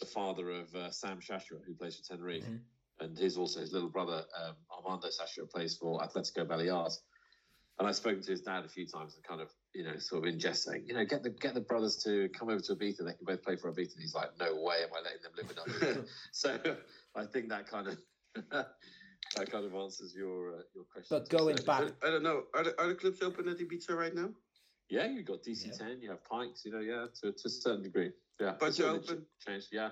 the 0.00 0.06
father 0.06 0.50
of 0.50 0.74
uh, 0.74 0.90
Sam 0.90 1.18
Shashoua, 1.20 1.64
who 1.66 1.74
plays 1.74 1.96
for 1.96 2.02
Tenerife, 2.16 2.44
Mhm. 2.44 2.60
and 3.00 3.16
his 3.18 3.36
also 3.38 3.60
his 3.60 3.72
little 3.72 3.88
brother 3.88 4.24
um, 4.42 4.54
Armando 4.70 5.08
Shashoua 5.08 5.50
plays 5.50 5.76
for 5.76 6.00
Atletico 6.00 6.46
Baleares. 6.46 6.98
And 7.78 7.86
I've 7.88 7.96
spoken 7.96 8.22
to 8.22 8.30
his 8.32 8.40
dad 8.42 8.64
a 8.64 8.68
few 8.68 8.86
times 8.86 9.14
and 9.14 9.22
kind 9.24 9.40
of, 9.40 9.50
you 9.74 9.84
know, 9.84 9.96
sort 9.98 10.26
of 10.26 10.32
in 10.32 10.38
jest 10.40 10.64
saying, 10.64 10.84
you 10.86 10.94
know, 10.94 11.04
get 11.04 11.22
the 11.22 11.30
get 11.30 11.54
the 11.54 11.60
brothers 11.60 11.96
to 12.04 12.28
come 12.30 12.48
over 12.48 12.60
to 12.60 12.74
Ibiza. 12.74 12.98
They 13.04 13.12
can 13.12 13.24
both 13.24 13.42
play 13.42 13.56
for 13.56 13.70
Ibiza. 13.72 13.92
And 13.94 14.00
he's 14.02 14.14
like, 14.14 14.30
no 14.40 14.54
way 14.56 14.76
am 14.82 14.90
I 14.94 15.00
letting 15.02 15.22
them 15.22 15.32
live 15.36 15.50
in 15.50 15.94
Ibiza. 16.02 16.08
so 16.32 16.58
I 17.14 17.24
think 17.26 17.48
that 17.50 17.68
kind 17.68 17.88
of 17.88 17.98
that 18.50 19.50
kind 19.50 19.64
of 19.64 19.74
answers 19.74 20.14
your 20.16 20.54
uh, 20.54 20.62
your 20.74 20.84
question. 20.84 21.08
But 21.18 21.28
going 21.28 21.56
So, 21.58 21.64
back- 21.64 21.92
I, 22.02 22.08
I 22.08 22.10
don't 22.10 22.22
know. 22.22 22.44
Are 22.54 22.64
the, 22.64 22.80
are 22.80 22.88
the 22.88 22.94
clubs 22.94 23.22
open 23.22 23.48
at 23.48 23.58
Ibiza 23.58 23.90
right 23.96 24.14
now? 24.14 24.30
yeah, 24.90 25.04
you've 25.06 25.26
got 25.26 25.42
DC 25.42 25.76
ten, 25.76 26.00
you 26.00 26.08
have 26.08 26.24
Pikes, 26.24 26.64
you 26.64 26.72
know, 26.72 26.80
yeah, 26.80 27.04
to, 27.20 27.30
to 27.32 27.42
a 27.44 27.50
certain 27.50 27.82
degree, 27.82 28.10
yeah. 28.40 28.54
But 28.58 28.78
you're 28.78 28.88
open? 28.88 29.26
changed, 29.46 29.68
yeah. 29.70 29.90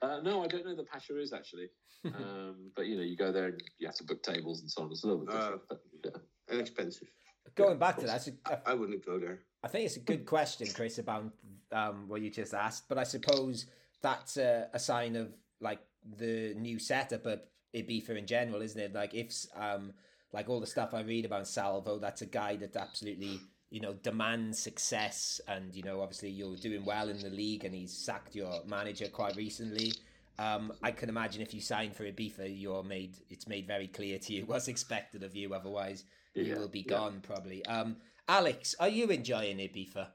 Uh, 0.00 0.20
no, 0.22 0.42
I 0.42 0.46
don't 0.46 0.64
know 0.64 0.74
the 0.74 0.84
Pacha 0.84 1.20
is 1.20 1.34
actually, 1.34 1.68
um, 2.06 2.70
but 2.74 2.86
you 2.86 2.96
know, 2.96 3.02
you 3.02 3.18
go 3.18 3.32
there 3.32 3.48
and 3.48 3.62
you 3.78 3.86
have 3.86 3.96
to 3.96 4.04
book 4.04 4.22
tables 4.22 4.62
and 4.62 4.70
so 4.70 4.82
on. 4.82 4.90
It's 4.90 5.04
a 5.04 5.08
little 5.08 5.26
bit 5.26 5.34
different, 5.34 5.60
but 5.68 5.80
yeah. 6.02 6.10
And 6.48 6.58
expensive. 6.60 7.08
Going 7.54 7.78
back 7.78 7.98
to 7.98 8.06
that, 8.06 8.28
I- 8.46 8.70
I 8.70 8.74
wouldn't 8.74 9.04
go 9.04 9.18
there. 9.18 9.40
I 9.62 9.68
think 9.68 9.84
it's 9.86 9.96
a 9.96 10.00
good 10.00 10.24
question, 10.24 10.66
Chris, 10.74 10.98
about 10.98 11.32
um, 11.72 12.08
what 12.08 12.22
you 12.22 12.30
just 12.30 12.54
asked. 12.54 12.88
But 12.88 12.98
I 12.98 13.04
suppose 13.04 13.66
that's 14.00 14.36
a, 14.36 14.68
a 14.72 14.78
sign 14.78 15.16
of 15.16 15.32
like 15.60 15.80
the 16.16 16.54
new 16.56 16.78
setup 16.78 17.26
of 17.26 17.40
Ibiza 17.74 18.16
in 18.16 18.26
general, 18.26 18.62
isn't 18.62 18.80
it? 18.80 18.94
Like 18.94 19.14
if 19.14 19.46
um, 19.54 19.92
like 20.32 20.48
all 20.48 20.60
the 20.60 20.66
stuff 20.66 20.94
I 20.94 21.02
read 21.02 21.24
about 21.24 21.46
Salvo, 21.46 21.98
that's 21.98 22.22
a 22.22 22.26
guy 22.26 22.56
that 22.56 22.76
absolutely 22.76 23.40
you 23.70 23.80
know 23.80 23.94
demands 23.94 24.58
success, 24.58 25.40
and 25.46 25.74
you 25.74 25.82
know 25.82 26.00
obviously 26.00 26.30
you're 26.30 26.56
doing 26.56 26.84
well 26.84 27.08
in 27.08 27.20
the 27.20 27.30
league, 27.30 27.64
and 27.64 27.74
he's 27.74 27.96
sacked 27.96 28.34
your 28.34 28.64
manager 28.66 29.08
quite 29.08 29.36
recently. 29.36 29.92
Um, 30.38 30.72
I 30.82 30.90
can 30.90 31.10
imagine 31.10 31.42
if 31.42 31.52
you 31.52 31.60
sign 31.60 31.90
for 31.92 32.04
Ibiza, 32.04 32.48
you're 32.48 32.82
made. 32.82 33.16
It's 33.28 33.46
made 33.46 33.66
very 33.66 33.88
clear 33.88 34.18
to 34.18 34.32
you 34.32 34.44
what's 34.46 34.68
expected 34.68 35.22
of 35.22 35.36
you. 35.36 35.52
Otherwise, 35.52 36.04
you 36.34 36.44
Yeah, 36.44 36.58
will 36.58 36.68
be 36.68 36.80
yeah. 36.80 36.96
gone 36.96 37.20
probably. 37.20 37.64
Um, 37.66 37.96
Alex, 38.28 38.74
are 38.78 38.88
you 38.88 39.08
enjoying 39.08 39.58
Ibiza? 39.58 40.08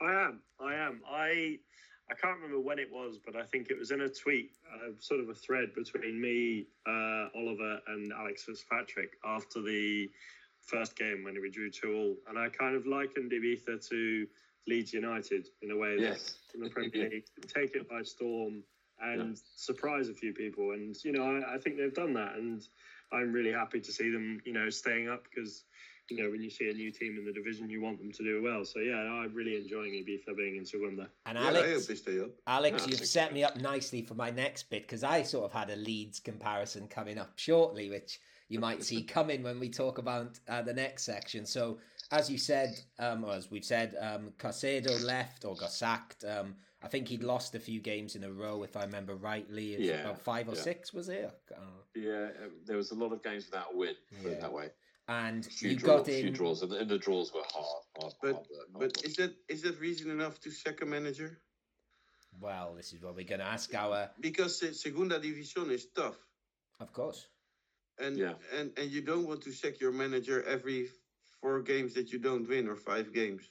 I 0.00 0.12
am. 0.26 0.40
I 0.60 0.74
am. 0.74 1.00
I 1.08 1.58
I 2.10 2.14
can't 2.14 2.36
remember 2.36 2.60
when 2.60 2.78
it 2.78 2.90
was, 2.92 3.18
but 3.24 3.36
I 3.36 3.42
think 3.44 3.70
it 3.70 3.78
was 3.78 3.90
in 3.90 4.02
a 4.02 4.08
tweet, 4.08 4.50
uh, 4.74 4.90
sort 4.98 5.20
of 5.20 5.30
a 5.30 5.34
thread 5.34 5.72
between 5.74 6.20
me, 6.20 6.66
uh, 6.86 7.28
Oliver, 7.34 7.80
and 7.86 8.12
Alex 8.12 8.42
Fitzpatrick 8.44 9.16
after 9.24 9.62
the 9.62 10.10
first 10.60 10.94
game 10.96 11.24
when 11.24 11.40
we 11.40 11.48
drew 11.50 11.70
two 11.70 11.94
all, 11.94 12.16
and 12.28 12.38
I 12.38 12.48
kind 12.50 12.76
of 12.76 12.86
likened 12.86 13.32
Ibiza 13.32 13.88
to 13.88 14.26
Leeds 14.66 14.92
United 14.92 15.48
in 15.62 15.70
a 15.70 15.76
way 15.76 15.96
that 15.96 16.02
Yes. 16.02 16.36
in 16.54 16.60
the 16.60 16.68
Premier 16.68 17.08
League, 17.08 17.24
take 17.46 17.74
it 17.76 17.88
by 17.88 18.02
storm 18.02 18.62
and 19.00 19.40
surprise 19.56 20.08
a 20.08 20.14
few 20.14 20.32
people. 20.34 20.72
And 20.72 20.94
you 21.04 21.12
know, 21.12 21.24
I, 21.24 21.54
I 21.54 21.58
think 21.58 21.76
they've 21.78 21.94
done 21.94 22.12
that, 22.14 22.34
and 22.34 22.66
I'm 23.12 23.32
really 23.32 23.52
happy 23.52 23.80
to 23.80 23.92
see 23.92 24.10
them, 24.10 24.40
you 24.44 24.52
know, 24.52 24.70
staying 24.70 25.08
up 25.08 25.24
because. 25.24 25.64
You 26.10 26.22
know, 26.22 26.30
when 26.30 26.42
you 26.42 26.50
see 26.50 26.68
a 26.68 26.74
new 26.74 26.90
team 26.90 27.16
in 27.16 27.24
the 27.24 27.32
division, 27.32 27.70
you 27.70 27.80
want 27.80 27.98
them 27.98 28.10
to 28.12 28.22
do 28.24 28.42
well. 28.42 28.64
So 28.66 28.80
yeah, 28.80 28.96
I'm 28.96 29.32
really 29.32 29.56
enjoying 29.56 29.92
Ibiza 29.92 30.36
being 30.36 30.56
in 30.56 30.66
Segunda. 30.66 31.08
And 31.24 31.38
Yeah, 31.38 31.44
I 31.44 31.46
hope 31.46 31.64
Alex, 31.64 32.00
stay 32.00 32.20
up. 32.20 32.30
Alex, 32.46 32.82
Yeah, 32.82 32.90
you've 32.90 33.06
set 33.06 33.28
so. 33.28 33.34
me 33.34 33.44
up 33.44 33.56
nicely 33.56 34.02
for 34.02 34.14
my 34.14 34.28
next 34.30 34.68
bit 34.68 34.82
because 34.82 35.04
I 35.04 35.22
sort 35.22 35.44
of 35.44 35.52
had 35.52 35.70
a 35.70 35.76
Leeds 35.76 36.18
comparison 36.18 36.88
coming 36.88 37.18
up 37.18 37.38
shortly, 37.38 37.88
which 37.88 38.18
you 38.48 38.58
might 38.58 38.82
see 38.82 39.02
coming 39.16 39.42
when 39.42 39.58
we 39.60 39.70
talk 39.70 39.98
about 39.98 40.38
uh, 40.48 40.60
the 40.60 40.74
next 40.74 41.04
section. 41.04 41.46
So, 41.46 41.78
as 42.10 42.28
you 42.28 42.36
said, 42.36 42.78
um, 42.98 43.24
or 43.24 43.32
as 43.32 43.50
we've 43.50 43.64
said, 43.64 43.94
um, 43.98 44.32
Carcedo 44.38 45.02
left 45.04 45.44
or 45.46 45.54
got 45.54 45.72
sacked. 45.72 46.24
Um, 46.24 46.56
I 46.84 46.88
think 46.88 47.08
he'd 47.08 47.22
lost 47.22 47.54
a 47.54 47.60
few 47.60 47.80
games 47.80 48.16
in 48.16 48.24
a 48.24 48.32
row, 48.32 48.62
if 48.62 48.76
I 48.76 48.82
remember 48.84 49.14
rightly. 49.14 49.76
Yeah, 49.80 50.00
about 50.00 50.18
five 50.20 50.48
or 50.48 50.54
yeah. 50.54 50.62
six, 50.62 50.92
was 50.92 51.08
it? 51.08 51.30
I 51.50 51.54
Yeah, 51.94 52.28
uh, 52.42 52.48
there 52.66 52.76
was 52.76 52.90
a 52.90 52.94
lot 52.94 53.12
of 53.12 53.22
games 53.22 53.46
without 53.46 53.72
a 53.72 53.76
win. 53.76 53.94
Put 54.22 54.30
Yeah. 54.30 54.36
it 54.36 54.40
that 54.40 54.52
way. 54.52 54.70
And 55.08 55.44
Few, 55.44 55.70
you 55.70 55.76
draw, 55.76 55.96
got 55.98 56.06
few 56.06 56.28
in. 56.28 56.32
draws, 56.32 56.62
and 56.62 56.70
the, 56.72 56.78
and 56.78 56.88
the 56.90 56.98
draws 56.98 57.32
were 57.34 57.42
hard, 57.44 57.82
hard, 57.98 58.14
But 58.22 58.32
hard 58.34 58.46
work. 58.50 58.68
hard 58.72 58.92
but 58.94 59.04
is 59.04 59.16
that 59.16 59.34
is 59.48 59.62
that 59.62 59.80
reason 59.80 60.10
enough 60.10 60.40
to 60.40 60.50
sack 60.50 60.80
a 60.80 60.86
manager? 60.86 61.38
Well, 62.40 62.74
this 62.74 62.92
is 62.92 63.02
what 63.02 63.14
we're 63.14 63.26
going 63.26 63.40
to 63.40 63.46
ask 63.46 63.74
our. 63.74 64.10
Because 64.20 64.60
the 64.60 64.72
Segunda 64.72 65.20
División 65.20 65.70
is 65.70 65.86
tough, 65.94 66.16
Of 66.80 66.92
course. 66.92 67.28
and 67.98 68.16
Yeah. 68.16 68.34
and 68.56 68.76
and 68.78 68.90
you 68.90 69.02
don't 69.02 69.26
want 69.26 69.42
to 69.42 69.52
sack 69.52 69.80
your 69.80 69.92
manager 69.92 70.42
every 70.44 70.88
four 71.40 71.62
games 71.62 71.94
that 71.94 72.12
you 72.12 72.18
don't 72.18 72.48
win 72.48 72.68
or 72.68 72.76
five 72.76 73.12
games. 73.12 73.42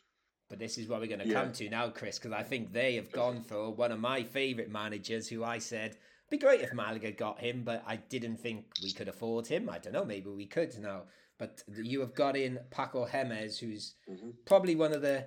But 0.52 0.60
this 0.60 0.78
is 0.78 0.90
what 0.90 1.00
we're 1.00 1.08
going 1.08 1.22
to 1.22 1.28
Yeah. 1.28 1.44
come 1.44 1.54
to 1.54 1.70
now, 1.70 1.90
Chris, 1.90 2.20
because 2.20 2.34
I 2.34 2.44
think 2.44 2.74
they 2.74 2.96
have 2.96 3.10
gone 3.14 3.42
for 3.42 3.72
one 3.74 3.94
of 3.94 4.02
my 4.02 4.22
favourite 4.22 4.70
managers 4.70 5.30
who 5.30 5.46
I 5.46 5.60
said, 5.60 5.98
be 6.30 6.38
great 6.38 6.60
if 6.60 6.74
Malaga 6.74 7.12
got 7.14 7.40
him, 7.40 7.64
but 7.64 7.82
I 7.88 7.96
didn't 7.96 8.36
think 8.38 8.66
we 8.84 8.92
could 8.92 9.08
afford 9.08 9.48
him. 9.48 9.70
I 9.70 9.80
don't 9.80 9.94
know, 9.94 10.04
maybe 10.04 10.30
we 10.30 10.46
could 10.46 10.78
now. 10.78 11.04
But 11.40 11.64
you 11.82 12.02
have 12.02 12.14
got 12.14 12.36
in 12.36 12.60
Paco 12.70 13.06
Jimenez, 13.06 13.60
who's 13.60 13.96
Mhm. 14.10 14.34
probably 14.46 14.76
one 14.76 14.92
of 14.92 15.02
the 15.02 15.26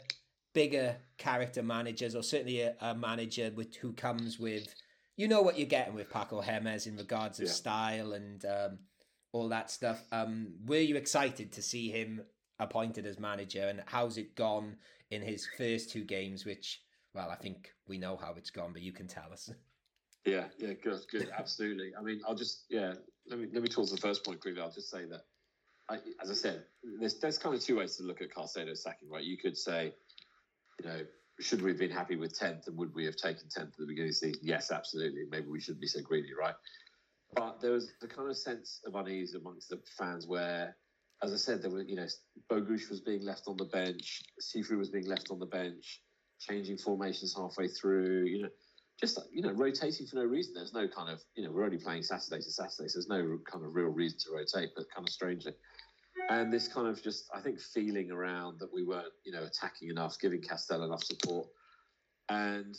bigger 0.53 1.01
character 1.17 1.63
managers, 1.63 2.15
or 2.15 2.23
certainly 2.23 2.61
a, 2.61 2.77
a 2.81 2.95
manager 2.95 3.51
with 3.55 3.75
who 3.77 3.95
comes 3.95 4.39
with, 4.39 4.75
you 5.17 5.27
know 5.27 5.41
what 5.41 5.59
you're 5.59 5.67
getting 5.67 5.95
with 5.95 6.11
Paco 6.11 6.43
Jimenez 6.43 6.87
in 6.87 6.97
regards 6.99 7.41
of 7.41 7.47
Yeah. 7.47 7.53
style 7.53 8.13
and 8.13 8.45
um, 8.45 8.79
all 9.33 9.49
that 9.49 9.71
stuff. 9.71 10.07
Um, 10.13 10.59
were 10.67 10.77
you 10.81 10.97
excited 10.97 11.51
to 11.53 11.63
see 11.63 11.91
him 11.91 12.27
appointed 12.59 13.07
as 13.07 13.19
manager, 13.19 13.69
and 13.69 13.83
how's 13.87 14.17
it 14.19 14.35
gone 14.35 14.77
in 15.11 15.23
his 15.23 15.47
first 15.59 15.91
two 15.91 16.05
games? 16.05 16.45
Which, 16.45 16.83
well, 17.15 17.31
I 17.31 17.37
think 17.37 17.73
we 17.87 17.99
know 17.99 18.17
how 18.17 18.35
it's 18.37 18.51
gone, 18.51 18.73
but 18.73 18.83
you 18.83 18.93
can 18.93 19.07
tell 19.07 19.33
us. 19.33 19.51
Yeah, 20.27 20.45
yeah, 20.57 20.73
good, 20.83 21.01
good, 21.11 21.29
absolutely. 21.37 21.93
I 21.99 22.01
mean, 22.01 22.23
I'll 22.27 22.35
just 22.35 22.65
yeah. 22.71 22.95
Let 23.29 23.39
me 23.39 23.49
let 23.53 23.63
me 23.63 23.69
towards 23.69 23.91
the 23.91 23.99
first 23.99 24.25
point 24.25 24.41
quickly. 24.41 24.59
I'll 24.63 24.71
just 24.71 24.91
say 24.91 25.05
that, 25.05 25.21
I, 25.91 25.99
as 26.23 26.31
I 26.31 26.33
said, 26.33 26.65
there's 26.99 27.21
there's 27.21 27.37
kind 27.37 27.55
of 27.55 27.61
two 27.61 27.77
ways 27.77 27.99
to 27.99 28.05
look 28.05 28.23
at 28.23 28.33
Carcedo's 28.33 28.83
sacking. 28.83 29.11
Right, 29.11 29.23
you 29.23 29.37
could 29.37 29.55
say, 29.55 29.93
you 30.83 30.89
know, 30.89 31.01
should 31.41 31.61
we 31.61 31.71
have 31.71 31.79
been 31.79 31.91
happy 31.91 32.17
with 32.17 32.39
tenth, 32.39 32.67
and 32.69 32.77
would 32.79 32.95
we 32.95 33.05
have 33.05 33.17
taken 33.17 33.49
tenth 33.51 33.71
at 33.71 33.79
the 33.79 33.87
beginning 33.87 34.09
of 34.09 34.15
the 34.15 34.29
season? 34.29 34.41
Yes, 34.43 34.71
absolutely. 34.71 35.25
Maybe 35.31 35.49
we 35.49 35.61
shouldn't 35.61 35.81
be 35.81 35.89
so 35.89 36.01
greedy, 36.01 36.33
right? 36.39 36.55
But 37.35 37.61
there 37.61 37.73
was 37.73 37.93
the 38.01 38.07
kind 38.07 38.31
of 38.31 38.37
sense 38.37 38.81
of 38.87 38.95
unease 38.95 39.35
amongst 39.35 39.69
the 39.69 39.81
fans 39.99 40.27
where, 40.27 40.77
as 41.25 41.33
I 41.33 41.37
said, 41.37 41.63
there 41.63 41.71
were 41.71 41.83
you 41.83 41.97
know 41.97 42.07
Bogusz 42.51 42.91
was 42.91 43.01
being 43.01 43.25
left 43.25 43.45
on 43.49 43.57
the 43.57 43.65
bench, 43.65 44.23
Sifu 44.41 44.77
was 44.77 44.91
being 44.91 45.07
left 45.07 45.31
on 45.31 45.39
the 45.39 45.47
bench, 45.47 46.03
changing 46.39 46.77
formations 46.77 47.35
halfway 47.35 47.67
through. 47.67 48.27
You 48.27 48.43
know, 48.43 48.49
just 49.01 49.19
you 49.33 49.43
know 49.43 49.53
rotating 49.53 50.07
for 50.07 50.17
no 50.17 50.25
reason. 50.25 50.55
There's 50.55 50.75
no 50.75 50.87
kind 50.87 51.11
of 51.11 51.23
you 51.35 51.45
know 51.45 51.51
we're 51.51 51.65
only 51.65 51.79
playing 51.79 52.03
Saturday 52.03 52.43
to 52.43 52.51
Saturday, 52.51 52.89
so 52.89 52.99
there's 52.99 53.09
no 53.09 53.39
kind 53.51 53.65
of 53.65 53.75
real 53.75 53.89
reason 53.89 54.19
to 54.21 54.37
rotate, 54.37 54.71
but 54.77 54.85
kind 54.95 55.09
of 55.09 55.13
strangely. 55.13 55.53
And 56.31 56.53
this 56.53 56.69
kind 56.69 56.87
of 56.87 57.03
just 57.03 57.25
I 57.35 57.41
think 57.41 57.59
feeling 57.59 58.11
around 58.11 58.61
that 58.61 58.73
we 58.73 58.85
weren't 58.85 59.13
you 59.25 59.33
know 59.33 59.45
attacking 59.45 59.89
enough, 59.89 60.19
giving 60.21 60.43
Castel 60.43 60.85
enough 60.85 61.05
support, 61.05 61.49
and 62.29 62.77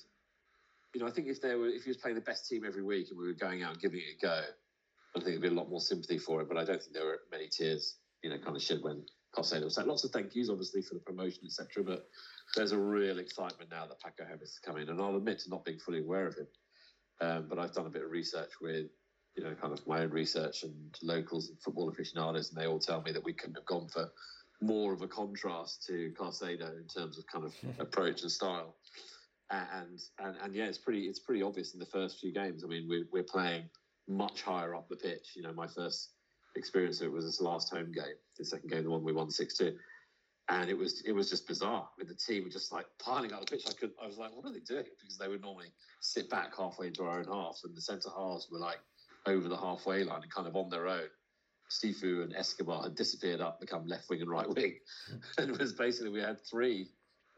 you 0.94 1.02
know 1.02 1.08
I 1.08 1.12
think 1.12 1.28
if 1.28 1.42
there 1.42 1.58
were 1.58 1.70
if 1.70 1.84
he 1.84 1.90
was 1.90 1.98
playing 1.98 2.16
the 2.16 2.22
best 2.22 2.48
team 2.48 2.64
every 2.66 2.84
week 2.84 3.08
and 3.10 3.20
we 3.20 3.26
were 3.26 3.34
going 3.34 3.64
out 3.64 3.74
and 3.74 3.82
giving 3.82 4.00
it 4.00 4.24
a 4.24 4.26
go, 4.26 4.42
I 5.16 5.20
think 5.20 5.26
there'd 5.26 5.42
be 5.42 5.48
a 5.48 5.52
lot 5.52 5.70
more 5.70 5.82
sympathy 5.82 6.20
for 6.20 6.42
it. 6.42 6.48
But 6.48 6.58
I 6.58 6.64
don't 6.64 6.82
think 6.82 6.94
there 6.94 7.06
were 7.06 7.20
many 7.32 7.50
tears 7.50 7.98
you 8.26 8.32
know 8.32 8.40
kind 8.40 8.56
of 8.56 8.64
shed 8.64 8.80
when 8.82 9.04
Costello 9.36 9.66
was 9.66 9.78
like 9.78 9.86
lots 9.86 10.04
of 10.04 10.10
thank 10.10 10.34
yous 10.34 10.50
obviously 10.50 10.82
for 10.82 10.96
the 10.96 11.00
promotion 11.02 11.44
etc. 11.46 11.84
But 11.84 12.08
there's 12.56 12.72
a 12.72 12.78
real 12.78 13.20
excitement 13.20 13.70
now 13.70 13.86
that 13.86 14.02
Paco 14.02 14.24
Jémez 14.24 14.44
is 14.44 14.60
coming, 14.66 14.90
and 14.90 15.00
I'll 15.00 15.16
admit 15.16 15.40
to 15.40 15.50
not 15.50 15.64
being 15.64 15.78
fully 15.78 16.00
aware 16.00 16.26
of 16.26 16.36
him. 16.36 16.48
Um, 17.22 17.46
but 17.48 17.60
I've 17.60 17.74
done 17.74 17.86
a 17.86 17.90
bit 17.90 18.04
of 18.04 18.10
research 18.10 18.52
with, 18.62 18.88
you 19.38 19.44
know, 19.44 19.54
kind 19.62 19.72
of 19.72 19.86
my 19.88 20.02
own 20.02 20.10
research 20.10 20.64
and 20.64 20.74
locals 21.02 21.50
and 21.50 21.62
football 21.62 21.88
aficionados, 21.90 22.50
and 22.50 22.60
they 22.60 22.68
all 22.68 22.80
tell 22.80 23.02
me 23.04 23.12
that 23.12 23.24
we 23.24 23.32
couldn't 23.32 23.56
have 23.56 23.66
gone 23.66 23.88
for 23.88 24.10
more 24.60 24.92
of 24.92 25.02
a 25.02 25.08
contrast 25.08 25.86
to 25.86 26.12
Carcedo 26.20 26.78
in 26.78 26.88
terms 26.88 27.20
of 27.20 27.26
kind 27.28 27.46
of 27.46 27.54
approach 27.80 28.24
and 28.24 28.32
style. 28.32 28.76
And, 29.52 30.02
and 30.20 30.36
and 30.42 30.56
yeah, 30.56 30.66
it's 30.66 30.80
pretty 30.80 31.04
it's 31.04 31.20
pretty 31.20 31.44
obvious 31.44 31.74
in 31.74 31.80
the 31.80 31.86
first 31.86 32.20
few 32.20 32.34
games. 32.34 32.64
I 32.64 32.68
mean, 32.68 32.88
we're 32.90 33.06
we're 33.12 33.24
playing 33.24 33.70
much 34.08 34.42
higher 34.42 34.74
up 34.74 34.90
the 34.90 34.96
pitch. 34.96 35.34
You 35.36 35.44
know, 35.44 35.54
my 35.54 35.68
first 35.68 36.15
experience 36.56 37.02
it 37.02 37.12
was 37.12 37.26
this 37.26 37.42
last 37.42 37.70
home 37.70 37.92
game, 37.92 38.16
the 38.38 38.46
second 38.46 38.70
game, 38.70 38.84
the 38.84 38.90
one 38.90 39.04
we 39.04 39.14
won 39.14 39.30
six 39.30 39.58
two 39.58 39.76
and 40.50 40.70
it 40.70 40.78
was 40.78 41.02
it 41.06 41.12
was 41.12 41.30
just 41.30 41.48
bizarre 41.48 41.88
with 41.98 42.08
the 42.08 42.16
team 42.16 42.48
just 42.52 42.72
like 42.72 42.86
piling 43.00 43.34
up 43.34 43.42
the 43.42 43.46
pitch. 43.48 43.66
I 43.68 43.74
could 43.74 43.92
I 44.02 44.06
was 44.06 44.18
like, 44.18 44.36
what 44.36 44.46
are 44.46 44.54
they 44.54 44.60
doing? 44.60 44.86
Because 45.00 45.18
they 45.18 45.28
would 45.28 45.42
normally 45.42 45.72
sit 46.02 46.30
back 46.30 46.56
halfway 46.56 46.88
into 46.88 47.04
our 47.04 47.20
own 47.20 47.26
half, 47.26 47.60
and 47.64 47.76
the 47.76 47.82
centre 47.82 48.10
halves 48.16 48.48
were 48.52 48.60
like 48.60 48.80
over 49.26 49.48
the 49.48 49.58
halfway 49.58 50.04
line 50.04 50.22
and 50.22 50.32
kind 50.32 50.48
of 50.48 50.56
on 50.56 50.70
their 50.70 50.88
own. 50.88 51.08
Sifu 51.72 52.22
and 52.22 52.36
Escobar 52.36 52.84
had 52.84 52.96
disappeared 52.96 53.42
up, 53.42 53.60
become 53.60 53.88
left 53.88 54.08
wing 54.08 54.22
and 54.22 54.30
right 54.30 54.48
wing, 54.48 54.76
and 55.38 55.50
it 55.50 55.60
was 55.60 55.74
basically 55.74 56.12
we 56.12 56.22
had 56.22 56.40
three 56.46 56.90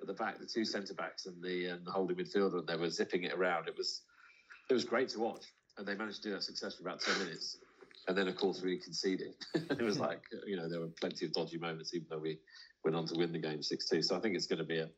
at 0.01 0.07
the 0.07 0.13
back, 0.13 0.37
the 0.37 0.45
two 0.45 0.65
centre 0.65 0.93
backs 0.93 1.25
and 1.27 1.41
the 1.41 1.67
and 1.67 1.85
the 1.85 1.91
holding 1.91 2.17
midfielder, 2.17 2.59
and 2.59 2.67
they 2.67 2.75
were 2.75 2.89
zipping 2.89 3.23
it 3.23 3.33
around. 3.33 3.69
It 3.69 3.77
was 3.77 4.01
it 4.69 4.73
was 4.73 4.83
great 4.83 5.07
to 5.09 5.19
watch, 5.19 5.45
and 5.77 5.87
they 5.87 5.95
managed 5.95 6.23
to 6.23 6.29
do 6.29 6.35
that 6.35 6.43
successfully 6.43 6.89
about 6.89 6.99
ten 6.99 7.17
minutes. 7.19 7.57
And 8.07 8.17
then, 8.17 8.27
of 8.27 8.37
course, 8.37 8.61
we 8.61 8.77
conceded. 8.77 9.33
it 9.53 9.81
was 9.81 9.99
like, 9.99 10.21
you 10.45 10.55
know, 10.55 10.69
there 10.69 10.79
were 10.79 10.87
plenty 10.99 11.25
of 11.25 11.33
dodgy 11.33 11.57
moments, 11.57 11.93
even 11.93 12.07
though 12.09 12.19
we 12.19 12.39
went 12.83 12.95
on 12.95 13.05
to 13.07 13.15
win 13.17 13.33
the 13.33 13.39
game 13.39 13.61
6 13.61 13.89
2. 13.89 14.01
So 14.01 14.15
I 14.15 14.19
think 14.19 14.35
it's 14.35 14.47
going 14.47 14.59
to 14.59 14.65
be 14.65 14.79
a 14.79 14.89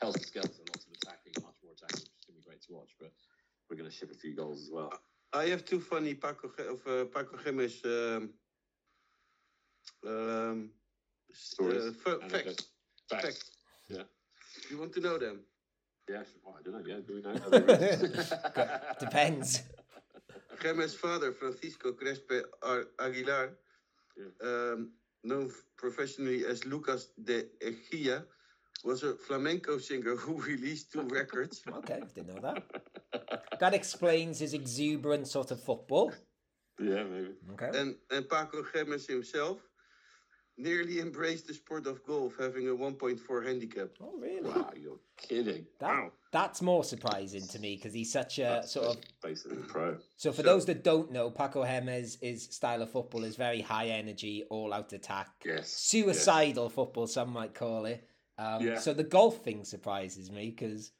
healthy 0.00 0.20
skeleton, 0.20 0.64
lots 0.68 0.86
of 0.86 0.92
attacking, 0.92 1.42
much 1.42 1.54
more 1.64 1.72
attacking, 1.72 2.04
which 2.04 2.20
is 2.20 2.26
going 2.26 2.36
to 2.36 2.42
be 2.42 2.46
great 2.46 2.62
to 2.62 2.72
watch. 2.72 2.90
But 2.98 3.12
we're 3.68 3.76
going 3.76 3.88
to 3.88 3.94
ship 3.94 4.10
a 4.12 4.14
few 4.14 4.36
goals 4.36 4.62
as 4.62 4.70
well. 4.70 4.92
I 5.32 5.44
have 5.46 5.64
two 5.64 5.80
funny 5.80 6.14
Paco 6.14 6.48
of 6.48 6.86
uh, 6.86 7.04
Paco 7.06 7.36
Jémez 7.36 7.84
um, 7.86 8.30
um, 10.06 10.70
Stories? 11.32 11.84
uh, 11.84 11.92
fa- 11.92 12.18
facts. 12.20 12.34
Anecdotes. 12.34 12.66
Facts. 13.08 13.24
Facts. 13.24 13.50
Yeah. 13.88 14.02
You 14.70 14.78
want 14.78 14.92
to 14.94 15.00
know 15.00 15.16
them? 15.16 15.40
Yeah, 16.08 16.22
well, 16.44 16.56
I 16.58 16.62
don't 16.62 16.74
know. 16.74 16.82
Yeah, 16.84 17.00
do 17.06 17.14
we 17.14 17.22
know? 17.22 17.30
Are 17.30 17.50
they 17.50 17.60
really? 17.60 18.08
Depends. 18.98 19.62
Jémez' 20.60 20.94
father, 20.94 21.32
Francisco 21.32 21.92
Crespe 21.92 22.42
Ar- 22.62 22.88
Aguilar, 23.00 23.56
um, 24.42 24.92
known 25.24 25.50
professionally 25.76 26.44
as 26.46 26.64
Lucas 26.64 27.10
de 27.22 27.44
Egia, 27.60 28.24
was 28.84 29.02
a 29.02 29.14
flamenco 29.14 29.78
singer 29.78 30.16
who 30.16 30.40
released 30.52 30.92
two 30.92 31.02
records. 31.02 31.62
Okay, 31.78 32.00
didn't 32.14 32.34
know 32.34 32.40
that. 32.40 32.62
That 33.60 33.74
explains 33.74 34.38
his 34.38 34.54
exuberant 34.54 35.26
sort 35.28 35.50
of 35.50 35.62
football. 35.62 36.12
yeah, 36.78 37.04
maybe. 37.04 37.34
Okay. 37.52 37.78
And, 37.78 37.96
and 38.10 38.28
Paco 38.28 38.62
Jémez 38.62 39.06
himself 39.06 39.58
nearly 40.60 41.00
embraced 41.00 41.46
the 41.46 41.54
sport 41.54 41.86
of 41.86 42.04
golf, 42.04 42.34
having 42.38 42.68
a 42.68 42.72
1.4 42.72 43.46
handicap. 43.46 43.88
Oh, 44.00 44.12
really? 44.18 44.48
Wow, 44.50 44.70
you're 44.76 44.98
kidding. 45.16 45.66
That, 45.78 45.88
Wow. 45.90 46.12
That's 46.32 46.62
more 46.62 46.84
surprising 46.84 47.46
to 47.48 47.58
me 47.58 47.74
because 47.76 47.92
he's 47.92 48.12
such 48.12 48.38
a 48.38 48.62
sort 48.66 48.86
of. 48.86 48.96
basically 49.22 49.58
a 49.58 49.60
pro. 49.62 49.98
So, 50.16 50.30
for 50.30 50.38
So- 50.38 50.42
those 50.42 50.66
that 50.66 50.84
don't 50.84 51.10
know, 51.10 51.30
Paco 51.30 51.62
Jimenez' 51.64 52.18
his 52.20 52.44
style 52.44 52.82
of 52.82 52.90
football 52.90 53.24
is 53.24 53.36
very 53.36 53.60
high 53.60 53.88
energy, 53.88 54.44
all 54.50 54.72
out 54.72 54.92
attack, 54.92 55.28
Yes. 55.44 55.70
suicidal 55.72 56.68
football, 56.68 57.06
some 57.06 57.32
might 57.32 57.54
call 57.54 57.86
it. 57.86 58.06
Um, 58.38 58.64
Yeah. 58.66 58.78
So, 58.78 58.94
the 58.94 59.04
golf 59.04 59.42
thing 59.42 59.64
surprises 59.64 60.30
me 60.30 60.50
because 60.50 60.92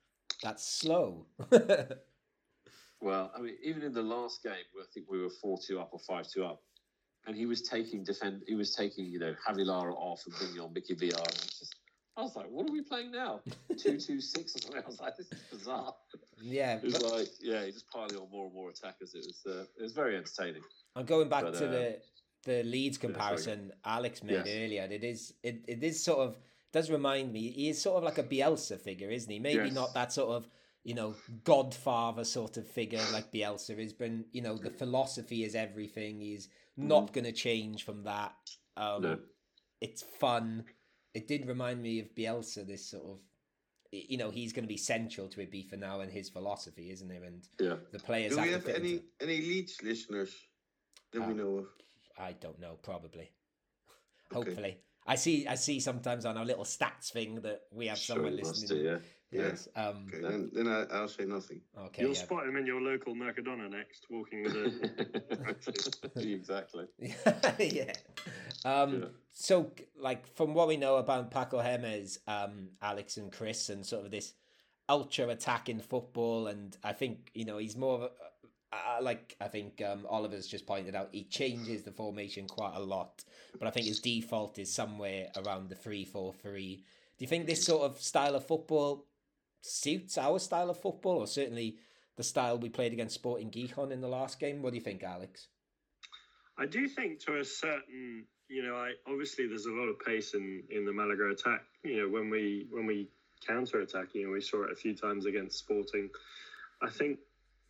that's 0.42 0.64
slow. 0.64 1.26
Well, 3.02 3.32
I 3.34 3.40
mean, 3.40 3.56
even 3.62 3.82
in 3.82 3.94
the 3.94 4.02
last 4.02 4.42
game, 4.42 4.52
I 4.78 4.84
think 4.92 5.10
we 5.10 5.22
were 5.22 5.30
four 5.30 5.58
two 5.58 5.80
up 5.80 5.88
or 5.92 5.98
five 5.98 6.28
two 6.28 6.44
up, 6.44 6.62
and 7.26 7.36
he 7.36 7.46
was 7.46 7.62
taking 7.62 8.04
defend. 8.04 8.42
He 8.46 8.54
was 8.54 8.74
taking 8.74 9.06
you 9.06 9.18
know 9.18 9.34
Harry 9.46 9.62
Javi 9.64 9.66
Lara 9.66 9.94
off 9.94 10.22
and 10.26 10.34
bringing 10.36 10.60
on 10.60 10.72
Mickey. 10.72 10.94
And 10.94 11.10
just, 11.10 11.74
I 12.16 12.22
was 12.22 12.36
like, 12.36 12.46
what 12.50 12.68
are 12.68 12.72
we 12.72 12.82
playing 12.82 13.12
now? 13.12 13.40
two 13.78 13.98
two 13.98 14.20
six 14.20 14.56
or 14.56 14.60
something. 14.60 14.82
I 14.82 14.86
was 14.86 15.00
like, 15.00 15.16
this 15.16 15.30
is 15.32 15.38
bizarre. 15.50 15.94
yeah. 16.40 16.76
It 16.76 16.84
was 16.84 16.94
but- 16.98 17.12
like, 17.12 17.28
yeah, 17.40 17.64
he 17.64 17.72
just 17.72 17.88
piling 17.90 18.16
on 18.16 18.30
more 18.30 18.46
and 18.46 18.54
more 18.54 18.70
attackers. 18.70 19.14
It 19.14 19.24
was, 19.26 19.42
uh, 19.46 19.64
it 19.78 19.82
was 19.82 19.92
very 19.92 20.16
entertaining. 20.16 20.62
I'm 20.96 21.06
going 21.06 21.28
back 21.28 21.44
But, 21.44 21.54
to 21.54 21.66
uh, 21.68 21.70
the 21.70 21.98
the 22.44 22.62
Leeds 22.64 22.96
comparison 22.98 23.70
Alex 23.84 24.22
made 24.22 24.32
Yes. 24.32 24.48
earlier. 24.48 24.88
It 24.90 25.04
is 25.04 25.34
it, 25.42 25.64
it 25.68 25.82
is 25.84 26.02
sort 26.02 26.20
of 26.20 26.38
does 26.72 26.90
remind 26.90 27.32
me. 27.32 27.50
He 27.50 27.68
is 27.68 27.80
sort 27.80 27.98
of 27.98 28.04
like 28.04 28.18
a 28.18 28.22
Bielsa 28.22 28.80
figure, 28.80 29.10
isn't 29.10 29.30
he? 29.30 29.38
Maybe 29.38 29.64
Yes. 29.64 29.74
not 29.74 29.92
that 29.94 30.12
sort 30.12 30.30
of 30.30 30.48
you 30.84 30.94
know 30.94 31.14
Godfather 31.44 32.24
sort 32.24 32.56
of 32.56 32.66
figure 32.68 33.02
like 33.12 33.30
Bielsa 33.32 33.78
is, 33.78 33.92
but 33.92 34.10
you 34.32 34.42
know 34.42 34.56
the 34.56 34.70
philosophy 34.70 35.44
is 35.44 35.54
everything. 35.54 36.20
He's 36.20 36.48
not 36.76 37.12
going 37.12 37.24
to 37.24 37.32
change 37.32 37.84
from 37.84 38.04
that. 38.04 38.34
Um, 38.76 39.02
No. 39.02 39.18
It's 39.80 40.02
fun. 40.02 40.64
It 41.14 41.26
did 41.26 41.46
remind 41.46 41.82
me 41.82 42.00
of 42.00 42.14
Bielsa. 42.14 42.66
This 42.66 42.90
sort 42.90 43.04
of 43.04 43.18
you 43.92 44.16
know 44.18 44.30
he's 44.30 44.52
going 44.52 44.64
to 44.64 44.68
be 44.68 44.76
central 44.76 45.26
to 45.28 45.40
it 45.40 45.50
be 45.50 45.62
for 45.62 45.76
now 45.76 46.00
and 46.00 46.10
his 46.12 46.28
philosophy, 46.30 46.90
isn't 46.90 47.10
he? 47.10 47.16
And 47.16 47.46
Yeah. 47.58 47.76
the 47.92 47.98
players 47.98 48.34
Do 48.36 48.42
we 48.42 48.48
have 48.50 48.52
have 48.52 48.64
to 48.64 48.72
fit 48.72 48.80
any 48.80 48.92
into- 48.94 49.06
any 49.20 49.40
Leeds 49.42 49.82
listeners 49.82 50.34
that 51.12 51.20
we 51.26 51.32
Uh, 51.34 51.36
know 51.36 51.58
of? 51.58 51.66
I 52.18 52.32
don't 52.34 52.58
know. 52.60 52.76
Probably. 52.82 53.30
Hopefully. 54.32 54.78
I 55.06 55.16
see. 55.16 55.46
I 55.46 55.56
see 55.56 55.80
sometimes 55.80 56.24
on 56.24 56.36
our 56.36 56.44
little 56.44 56.64
stats 56.64 57.10
thing 57.10 57.40
that 57.42 57.62
we 57.72 57.86
have 57.88 57.98
Sure, 57.98 58.16
someone 58.16 58.36
you 58.36 58.44
must 58.44 58.60
listening. 58.62 58.82
do, 58.82 58.88
yeah. 58.90 58.98
Yes. 59.30 59.68
Um, 59.76 60.06
Okay, 60.08 60.20
then, 60.22 60.50
then 60.52 60.66
I, 60.66 60.84
I'll 60.92 61.08
say 61.08 61.24
nothing. 61.24 61.60
okay. 61.78 62.02
You'll 62.02 62.12
yeah. 62.12 62.18
spot 62.18 62.46
him 62.46 62.56
in 62.56 62.66
your 62.66 62.80
local 62.80 63.14
Mercadona 63.14 63.70
next, 63.70 64.06
walking 64.10 64.42
with 64.42 64.54
a. 64.54 65.56
exactly. 66.16 66.86
yeah. 67.58 67.92
Um, 68.64 69.00
Yeah. 69.00 69.08
So, 69.32 69.72
like, 69.96 70.26
from 70.36 70.54
what 70.54 70.68
we 70.68 70.76
know 70.76 70.96
about 70.96 71.30
Paco 71.30 71.62
Jémez, 71.62 72.18
um, 72.26 72.70
Alex 72.82 73.16
and 73.16 73.30
Chris, 73.30 73.68
and 73.68 73.86
sort 73.86 74.04
of 74.04 74.10
this 74.10 74.34
ultra 74.88 75.28
attacking 75.28 75.78
football, 75.80 76.48
and 76.48 76.76
I 76.82 76.92
think 76.92 77.30
you 77.32 77.44
know 77.44 77.58
he's 77.58 77.76
more 77.76 77.94
of 77.94 78.02
a, 78.02 78.10
uh, 78.72 78.98
like 79.00 79.36
I 79.40 79.48
think 79.48 79.80
um, 79.82 80.06
Oliver's 80.08 80.48
just 80.48 80.66
pointed 80.66 80.94
out, 80.94 81.10
he 81.12 81.24
changes 81.24 81.84
the 81.84 81.92
formation 81.92 82.46
quite 82.48 82.74
a 82.74 82.80
lot, 82.80 83.24
but 83.58 83.68
I 83.68 83.70
think 83.70 83.86
his 83.86 84.00
default 84.00 84.58
is 84.58 84.72
somewhere 84.74 85.28
around 85.36 85.68
the 85.68 85.76
three 85.76 86.04
four 86.04 86.32
three. 86.32 86.84
Do 87.18 87.24
you 87.24 87.28
think 87.28 87.46
this 87.46 87.64
sort 87.64 87.82
of 87.82 88.00
style 88.00 88.34
of 88.34 88.46
football 88.46 89.06
suits 89.60 90.18
our 90.18 90.38
style 90.38 90.70
of 90.70 90.80
football, 90.80 91.18
or 91.18 91.26
certainly 91.26 91.76
the 92.16 92.22
style 92.22 92.58
we 92.58 92.68
played 92.68 92.92
against 92.92 93.14
Sporting 93.14 93.50
Gijon 93.50 93.92
in 93.92 94.00
the 94.00 94.08
last 94.08 94.38
game? 94.38 94.62
What 94.62 94.70
do 94.70 94.76
you 94.76 94.82
think, 94.82 95.02
Alex? 95.02 95.48
I 96.58 96.66
do 96.66 96.86
think 96.86 97.20
to 97.20 97.38
a 97.38 97.44
certain, 97.44 98.24
you 98.48 98.62
know, 98.62 98.76
I 98.76 98.92
obviously 99.08 99.46
there's 99.46 99.66
a 99.66 99.72
lot 99.72 99.88
of 99.88 99.98
pace 99.98 100.34
in 100.34 100.62
in 100.70 100.84
the 100.84 100.92
Malaga 100.92 101.30
attack. 101.30 101.62
You 101.82 102.02
know, 102.02 102.08
when 102.08 102.28
we 102.28 102.66
when 102.70 102.86
we 102.86 103.08
counter 103.46 103.80
attack, 103.80 104.08
you 104.14 104.26
know, 104.26 104.32
we 104.32 104.40
saw 104.40 104.64
it 104.64 104.72
a 104.72 104.76
few 104.76 104.94
times 104.94 105.24
against 105.26 105.58
Sporting. 105.58 106.10
I 106.82 106.90
think, 106.90 107.18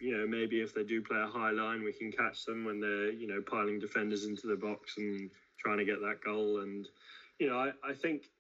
you 0.01 0.17
know, 0.17 0.27
maybe 0.27 0.61
if 0.61 0.75
they 0.75 0.83
do 0.83 1.03
play 1.03 1.21
a 1.21 1.27
high 1.27 1.51
line, 1.53 1.85
we 1.85 1.93
can 1.93 2.11
catch 2.11 2.45
them 2.45 2.65
when 2.65 2.81
they're, 2.81 3.13
you 3.13 3.29
know, 3.29 3.41
piling 3.43 3.79
defenders 3.79 4.25
into 4.25 4.47
the 4.49 4.57
box 4.57 4.97
and 4.97 5.31
trying 5.59 5.79
to 5.79 5.85
get 5.85 6.01
that 6.01 6.19
goal. 6.25 6.61
And 6.61 6.89
you 7.39 7.49
know, 7.49 7.59
I, 7.59 7.71
I 7.89 7.95
think 7.95 8.31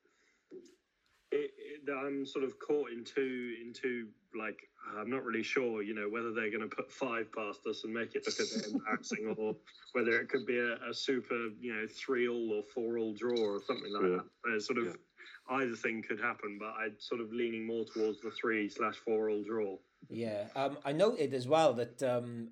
it, 1.32 1.52
it, 1.56 1.90
I'm 1.92 2.26
sort 2.26 2.44
of 2.44 2.58
caught 2.58 2.90
into 2.90 3.54
into 3.64 4.08
like 4.34 4.58
I'm 4.96 5.10
not 5.10 5.24
really 5.24 5.42
sure, 5.42 5.82
you 5.82 5.94
know, 5.94 6.08
whether 6.08 6.32
they're 6.32 6.50
going 6.50 6.68
to 6.68 6.74
put 6.74 6.90
five 6.90 7.30
past 7.32 7.66
us 7.66 7.84
and 7.84 7.92
make 7.92 8.14
it 8.14 8.24
look 8.26 8.34
a 8.38 8.42
bit 8.42 8.66
embarrassing, 8.72 9.34
or 9.36 9.56
whether 9.92 10.20
it 10.20 10.28
could 10.28 10.46
be 10.46 10.58
a, 10.58 10.74
a 10.88 10.94
super, 10.94 11.48
you 11.60 11.74
know, 11.74 11.86
three 11.88 12.28
all 12.28 12.52
or 12.52 12.62
four 12.74 12.98
all 12.98 13.14
draw 13.14 13.38
or 13.38 13.60
something 13.62 13.92
like 13.92 14.02
Yeah. 14.02 14.16
that. 14.16 14.24
Where 14.42 14.60
sort 14.60 14.78
of 14.78 14.86
Yeah. 14.86 15.56
either 15.56 15.76
thing 15.76 16.02
could 16.02 16.20
happen, 16.20 16.58
but 16.58 16.72
I'm 16.78 16.96
sort 16.98 17.20
of 17.20 17.32
leaning 17.32 17.66
more 17.66 17.84
towards 17.84 18.20
the 18.20 18.30
three 18.30 18.68
slash 18.68 18.96
four 18.96 19.30
all 19.30 19.44
draw. 19.44 19.78
Yeah, 20.08 20.48
um, 20.56 20.78
I 20.84 20.92
noted 20.92 21.34
as 21.34 21.46
well 21.46 21.74
that 21.74 22.02
um, 22.02 22.50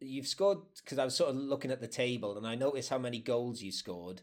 you've 0.00 0.26
scored 0.26 0.58
because 0.82 0.98
I 0.98 1.04
was 1.04 1.14
sort 1.14 1.30
of 1.30 1.36
looking 1.36 1.70
at 1.70 1.80
the 1.80 1.88
table 1.88 2.36
and 2.36 2.46
I 2.46 2.56
noticed 2.56 2.90
how 2.90 2.98
many 2.98 3.20
goals 3.20 3.62
you 3.62 3.72
scored, 3.72 4.22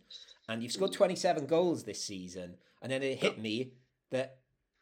and 0.50 0.62
you've 0.62 0.74
scored 0.74 0.92
twenty 0.94 1.16
seven 1.16 1.46
goals 1.48 1.86
this 1.86 2.04
season, 2.04 2.58
and 2.82 2.92
then 2.92 3.02
it 3.04 3.20
hit 3.20 3.40
me 3.40 3.74
that 4.12 4.38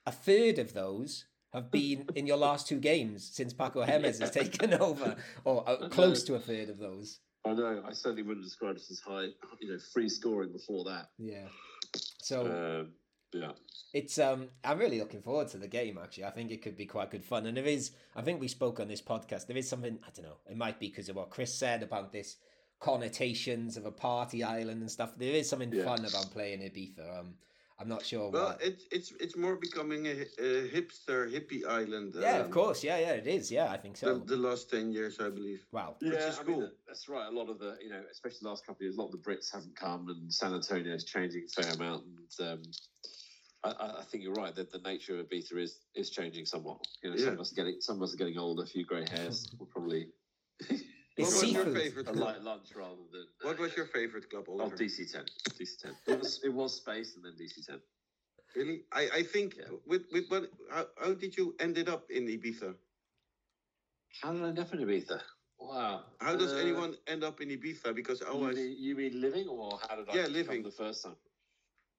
a 0.06 0.12
third 0.12 0.60
of 0.60 0.74
those 0.74 1.26
have 1.54 1.72
been 1.72 2.06
in 2.16 2.28
your 2.28 2.38
last 2.38 2.68
two 2.68 2.80
games 2.80 3.30
since 3.34 3.54
Paco 3.54 3.84
Jémez 3.86 4.20
has 4.20 4.32
taken 4.32 4.74
over, 4.74 5.16
or 5.46 5.68
uh, 5.68 5.88
close 5.90 6.24
to 6.26 6.36
a 6.36 6.40
third 6.40 6.70
of 6.70 6.78
those. 6.78 7.20
I 7.46 7.54
know. 7.54 7.84
I 7.88 7.94
certainly 7.94 8.24
wouldn't 8.24 8.44
describe 8.46 8.76
this 8.76 8.90
as 8.92 9.00
high, 9.00 9.28
you 9.62 9.72
know, 9.72 9.78
free 9.94 10.10
scoring 10.10 10.52
before 10.52 10.84
that. 10.86 11.10
Yeah, 11.20 11.48
so 12.22 12.82
Um, 12.82 12.92
yeah. 13.34 13.52
it's 13.94 14.18
um 14.18 14.50
I'm 14.64 14.80
really 14.80 15.00
looking 15.00 15.22
forward 15.22 15.48
to 15.50 15.58
the 15.58 15.68
game 15.68 15.98
actually. 16.02 16.26
I 16.26 16.32
think 16.32 16.52
it 16.52 16.62
could 16.64 16.76
be 16.76 16.86
quite 16.88 17.12
good 17.12 17.24
fun. 17.24 17.46
And 17.46 17.56
there 17.56 17.66
is 17.66 17.92
I 18.16 18.22
think 18.24 18.42
we 18.42 18.48
spoke 18.48 18.80
on 18.80 18.88
this 18.88 19.02
podcast, 19.02 19.46
there 19.48 19.58
is 19.58 19.70
something 19.70 20.00
I 20.04 20.10
don't 20.16 20.26
know, 20.26 20.38
it 20.50 20.58
might 20.58 20.80
be 20.80 20.88
because 20.90 21.08
of 21.10 21.16
what 21.16 21.30
Chris 21.30 21.54
said 21.54 21.84
about 21.84 22.12
this 22.12 22.38
connotations 22.80 23.78
of 23.78 23.86
a 23.86 23.92
party 23.92 24.44
island 24.44 24.82
and 24.82 24.90
stuff. 24.92 25.14
There 25.18 25.34
is 25.34 25.50
something 25.50 25.72
Yeah. 25.72 25.86
fun 25.86 26.00
about 26.06 26.32
playing 26.32 26.60
Ibiza. 26.62 27.20
Um 27.20 27.36
I'm 27.78 27.90
not 27.90 28.06
sure 28.06 28.32
Well, 28.32 28.46
what 28.50 28.62
it's 28.62 28.86
it's 28.92 29.12
it's 29.20 29.36
more 29.36 29.58
becoming 29.58 30.06
a, 30.08 30.22
a 30.40 30.70
hipster 30.70 31.30
hippie 31.30 31.66
island. 31.68 32.16
Yeah, 32.18 32.38
of 32.38 32.50
course, 32.50 32.84
yeah, 32.84 32.98
yeah, 33.00 33.12
it 33.14 33.28
is, 33.28 33.52
yeah, 33.52 33.70
I 33.70 33.78
think 33.78 33.98
so. 33.98 34.18
The, 34.20 34.36
the 34.36 34.38
last 34.38 34.70
ten 34.70 34.92
years, 34.94 35.20
I 35.20 35.30
believe. 35.30 35.66
wow. 35.72 35.96
Which 36.00 36.14
Yeah, 36.14 36.30
is 36.30 36.40
I 36.40 36.44
cool. 36.44 36.62
that- 36.62 36.78
that's 36.88 37.10
right. 37.10 37.28
A 37.28 37.32
lot 37.32 37.50
of 37.50 37.60
the, 37.60 37.78
you 37.84 37.90
know, 37.90 38.02
especially 38.12 38.40
the 38.44 38.50
last 38.50 38.66
couple 38.66 38.78
of 38.78 38.82
years, 38.84 38.96
a 38.96 39.02
lot 39.02 39.08
of 39.08 39.12
the 39.12 39.18
Brits 39.30 39.52
haven't 39.52 39.76
come, 39.76 40.08
and 40.08 40.34
San 40.34 40.54
Antonio 40.54 40.94
is 40.94 41.04
changing 41.04 41.46
a 41.50 41.62
fair 41.62 41.74
amount. 41.74 42.06
And 42.06 42.48
um, 42.50 42.62
I, 43.66 43.72
I 43.72 44.00
I 44.00 44.04
think 44.04 44.24
you're 44.24 44.34
right 44.34 44.56
that 44.56 44.72
the 44.72 44.80
nature 44.80 45.20
of 45.20 45.28
Ibiza 45.28 45.58
is 45.58 45.80
is 45.96 46.10
changing 46.12 46.46
somewhat. 46.46 46.78
You 47.04 47.10
know, 47.12 47.18
some 47.18 47.34
of 47.34 47.40
us 47.42 47.52
are 47.52 47.56
getting 47.56 47.82
some 47.82 47.98
of 47.98 48.04
us 48.04 48.14
are 48.14 48.18
getting 48.18 48.38
older, 48.38 48.64
a 48.64 48.68
few 48.68 48.86
grey 48.86 49.06
hairs. 49.12 49.52
Will 49.60 49.66
probably 49.68 50.08
It's 51.18 51.34
what 51.34 51.42
was 51.44 51.52
your 51.54 51.66
favorite 51.66 52.06
club? 52.08 52.18
light 52.18 52.42
lunch 52.44 52.76
rather 52.76 53.06
than. 53.12 53.26
What 53.42 53.58
uh, 53.60 53.64
was 53.64 53.76
your 53.78 53.86
favorite 53.86 54.30
club, 54.30 54.46
Oh, 54.50 54.70
DC 54.70 55.12
ten. 55.12 55.26
DC 55.58 55.80
ten. 55.82 55.96
It 56.08 56.20
was 56.20 56.42
it 56.44 56.54
was 56.54 56.76
space 56.76 57.16
and 57.16 57.24
then 57.24 57.34
DC 57.40 57.66
ten. 57.66 57.80
Really? 58.56 58.82
I, 58.92 59.10
I 59.20 59.24
think 59.24 59.56
Yeah. 59.58 59.66
with 59.86 60.04
with 60.12 60.26
what 60.30 60.52
how, 60.72 60.86
how 61.02 61.14
did 61.14 61.38
you 61.38 61.56
ended 61.60 61.88
up 61.90 62.12
in 62.12 62.28
Ibiza? 62.28 62.76
How 64.22 64.34
did 64.34 64.44
I 64.44 64.48
end 64.50 64.60
up 64.60 64.74
in 64.74 64.80
Ibiza? 64.80 65.22
Wow. 65.60 66.04
How 66.20 66.36
does 66.36 66.54
Uh, 66.54 66.58
anyone 66.58 66.96
end 67.08 67.24
up 67.24 67.40
in 67.42 67.50
Ibiza? 67.50 67.96
Because 67.96 68.22
I 68.22 68.34
You 68.34 68.40
was 68.40 68.58
mean, 68.58 68.76
you 68.78 68.96
mean 68.96 69.22
living, 69.22 69.48
or 69.48 69.80
how 69.88 69.96
did 69.96 70.10
I 70.10 70.16
Yeah, 70.18 70.28
living. 70.28 70.64
the 70.64 70.72
first 70.72 71.04
time? 71.04 71.16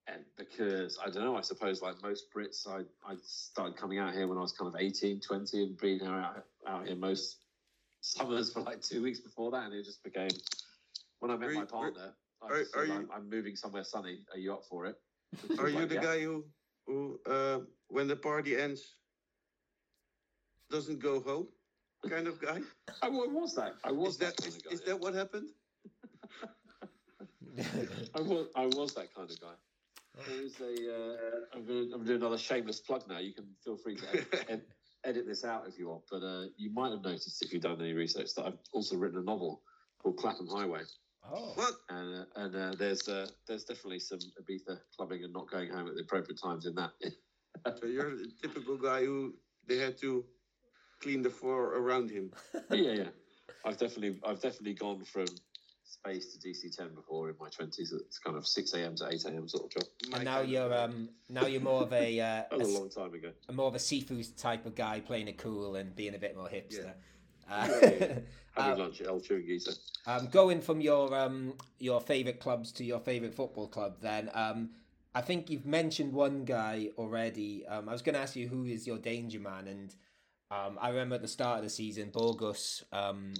And 0.09 0.25
because 0.37 0.99
I 1.05 1.11
don't 1.11 1.25
know, 1.25 1.37
I 1.37 1.41
suppose 1.41 1.83
like 1.83 2.01
most 2.03 2.27
Brits, 2.33 2.69
I, 2.69 2.85
I 3.11 3.17
started 3.25 3.77
coming 3.77 3.99
out 3.99 4.12
here 4.14 4.29
when 4.29 4.39
I 4.39 4.43
was 4.43 4.53
kind 4.53 4.73
of 4.73 4.81
18, 4.81 5.21
20, 5.21 5.62
and 5.64 5.77
being 5.79 6.03
out, 6.03 6.45
out 6.67 6.87
here 6.87 6.95
most 6.97 7.45
summers 8.07 8.53
for 8.53 8.61
like 8.61 8.81
two 8.81 9.03
weeks 9.03 9.21
before 9.21 9.51
that, 9.51 9.65
and 9.65 9.75
it 9.75 9.85
just 9.85 10.03
became 10.05 10.29
when 11.21 11.31
I 11.31 11.37
met 11.37 11.51
Are 11.51 11.55
my 11.55 11.65
partner. 11.65 12.15
I 12.43 12.47
are- 12.47 12.59
just 12.61 12.73
said, 12.73 12.81
are 12.81 12.87
you- 12.87 12.93
I'm, 12.93 13.09
I'm 13.13 13.29
moving 13.31 13.57
somewhere 13.57 13.85
sunny. 13.85 14.21
Are 14.33 14.39
you 14.39 14.53
up 14.53 14.65
for 14.71 14.87
it? 14.87 14.97
Are 15.59 15.65
was 15.65 15.73
you 15.73 15.81
like, 15.81 15.89
the 15.89 15.95
"Yeah." 15.97 16.03
guy 16.03 16.21
who 16.23 16.45
who 16.87 17.21
uh, 17.27 17.59
when 17.89 18.07
the 18.07 18.17
party 18.17 18.57
ends 18.57 18.97
doesn't 20.71 20.99
go 21.01 21.21
home 21.21 21.49
kind 22.09 22.27
of 22.29 22.41
guy? 22.41 22.61
I, 23.03 23.09
was 23.09 23.55
that. 23.55 23.75
I 23.85 23.91
was 23.93 24.15
is 24.15 24.19
that 24.19 24.37
kind 24.37 24.55
of 24.55 24.65
guy. 24.65 24.71
is 24.73 24.81
that 24.83 25.01
what 25.01 25.15
happened? 25.15 25.49
I 28.15 28.21
was, 28.21 28.47
I 28.55 28.67
was 28.67 28.95
that 28.95 29.15
kind 29.15 29.31
of 29.31 29.41
guy. 29.41 29.55
There 30.27 30.43
is 30.43 30.61
a. 30.61 30.73
Uh, 30.95 31.17
I'm 31.55 31.65
going 31.67 31.89
to 31.89 31.95
I'm 31.95 32.05
doing 32.05 32.21
another 32.21 32.39
shameless 32.39 32.81
plug 32.81 33.03
now. 33.09 33.19
You 33.19 33.33
can 33.35 33.47
feel 33.65 33.77
free 33.77 33.97
to 33.97 34.07
ed- 34.15 34.45
ed- 34.49 34.65
edit 35.07 35.27
this 35.27 35.45
out 35.45 35.65
if 35.69 35.79
you 35.79 35.89
want. 35.89 36.03
But 36.11 36.23
uh, 36.23 36.47
you 36.57 36.73
might 36.73 36.91
have 36.91 37.03
noticed 37.03 37.43
if 37.43 37.53
you've 37.53 37.63
done 37.63 37.81
any 37.81 37.93
research 37.93 38.35
that 38.37 38.47
I've 38.47 38.59
also 38.73 38.97
written 38.97 39.19
a 39.19 39.23
novel 39.23 39.63
called 40.03 40.17
Clapham 40.17 40.49
Highway, 40.49 40.83
oh. 41.33 41.53
What? 41.55 41.75
and 41.89 42.21
uh, 42.21 42.25
and 42.37 42.57
uh, 42.57 42.75
there's 42.79 43.09
uh, 43.09 43.27
there's 43.47 43.65
definitely 43.65 44.01
some 44.01 44.19
Ibiza 44.19 44.79
clubbing 44.97 45.25
and 45.25 45.33
not 45.33 45.51
going 45.51 45.71
home 45.71 45.89
at 45.89 45.95
the 45.95 46.03
appropriate 46.03 46.41
times 46.43 46.67
in 46.67 46.75
that. 46.75 46.91
So 47.81 47.87
you're 47.87 48.15
the 48.17 48.31
typical 48.43 48.77
guy 48.77 49.05
who 49.05 49.35
they 49.67 49.79
had 49.79 49.97
to 49.99 50.25
clean 51.01 51.23
the 51.23 51.31
floor 51.31 51.75
around 51.75 52.11
him. 52.11 52.31
yeah, 52.71 52.93
yeah. 52.93 53.09
I've 53.65 53.79
definitely 53.79 54.21
I've 54.25 54.41
definitely 54.41 54.75
gone 54.75 55.05
from 55.05 55.27
space 55.87 56.34
to 56.34 56.49
DC 56.49 56.76
ten 56.76 56.95
before 56.95 57.28
in 57.30 57.37
my 57.41 57.49
twenties. 57.49 57.93
It's 57.93 58.18
kind 58.18 58.37
of 58.37 58.47
six 58.47 58.72
a.m. 58.74 58.95
to 58.97 59.09
eight 59.09 59.24
a.m. 59.24 59.49
sort 59.49 59.64
of 59.64 59.70
job. 59.70 59.84
And 60.14 60.24
now 60.24 60.41
you're 60.41 60.74
um 60.74 61.09
now 61.28 61.47
you're 61.47 61.61
more 61.61 61.82
of 61.82 61.93
a, 61.93 62.20
uh, 62.20 62.24
That 62.51 62.53
a 62.53 62.59
was 62.59 62.68
long 62.74 62.91
time 62.91 63.14
ago. 63.14 63.30
a 63.49 63.53
more 63.53 63.68
of 63.68 63.74
a 63.74 63.78
seafood 63.78 64.26
type 64.37 64.66
of 64.66 64.74
guy 64.74 65.01
playing 65.01 65.28
it 65.28 65.39
cool 65.39 65.76
and 65.76 65.95
being 65.95 66.14
a 66.14 66.18
bit 66.18 66.37
more 66.37 66.49
hipster. 66.49 66.93
Uh, 67.49 67.68
Yeah, 67.82 67.91
yeah, 68.01 68.18
Having 68.57 68.72
um, 68.72 68.78
lunch 68.78 69.01
at 69.03 69.07
El 69.07 69.20
Chunguita. 69.20 69.78
Um, 70.07 70.28
going 70.28 70.61
from 70.61 70.80
your 70.80 71.14
um, 71.14 71.55
your 71.78 72.01
favorite 72.01 72.41
clubs 72.41 72.72
to 72.72 72.84
your 72.84 73.01
favorite 73.01 73.34
football 73.34 73.68
club, 73.68 73.97
then 74.01 74.30
um, 74.34 74.70
I 75.14 75.20
think 75.20 75.51
you've 75.51 75.66
mentioned 75.66 76.12
one 76.12 76.45
guy 76.45 76.89
already. 76.99 77.66
Um, 77.66 77.89
I 77.89 77.93
was 77.93 78.03
going 78.03 78.14
to 78.14 78.20
ask 78.20 78.34
you 78.34 78.49
who 78.49 78.64
is 78.64 78.87
your 78.87 78.99
danger 78.99 79.39
man, 79.41 79.68
and 79.68 79.95
um, 80.51 80.78
I 80.80 80.89
remember 80.89 81.16
at 81.16 81.22
the 81.22 81.28
start 81.28 81.59
of 81.59 81.64
the 81.64 81.70
season, 81.70 82.11
Bogusz, 82.11 82.82
um, 82.93 83.34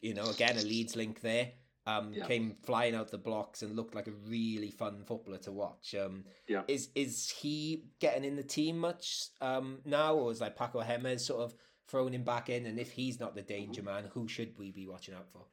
you 0.00 0.14
know, 0.14 0.24
again 0.26 0.56
a 0.56 0.62
Leeds 0.62 0.96
link 0.96 1.20
there, 1.20 1.52
um, 1.86 2.12
Yeah. 2.12 2.26
came 2.26 2.56
flying 2.64 2.94
out 2.94 3.10
the 3.10 3.18
blocks 3.18 3.62
and 3.62 3.76
looked 3.76 3.94
like 3.94 4.08
a 4.08 4.12
really 4.12 4.70
fun 4.70 5.04
footballer 5.04 5.38
to 5.38 5.52
watch. 5.52 5.94
Um, 5.94 6.24
Yeah. 6.48 6.64
is 6.68 6.90
is 6.94 7.30
he 7.30 7.84
getting 8.00 8.24
in 8.24 8.36
the 8.36 8.42
team 8.42 8.78
much 8.78 9.28
um, 9.40 9.80
now, 9.84 10.14
or 10.16 10.32
is 10.32 10.40
like 10.40 10.56
Paco 10.56 10.82
Hemes 10.82 11.20
sort 11.20 11.42
of 11.42 11.54
thrown 11.86 12.12
him 12.12 12.24
back 12.24 12.48
in? 12.48 12.66
And 12.66 12.78
if 12.78 12.90
he's 12.92 13.20
not 13.20 13.34
the 13.34 13.42
danger 13.42 13.82
man, 13.82 14.10
who 14.12 14.26
should 14.26 14.58
we 14.58 14.72
be 14.72 14.86
watching 14.86 15.14
out 15.14 15.28
for? 15.30 15.46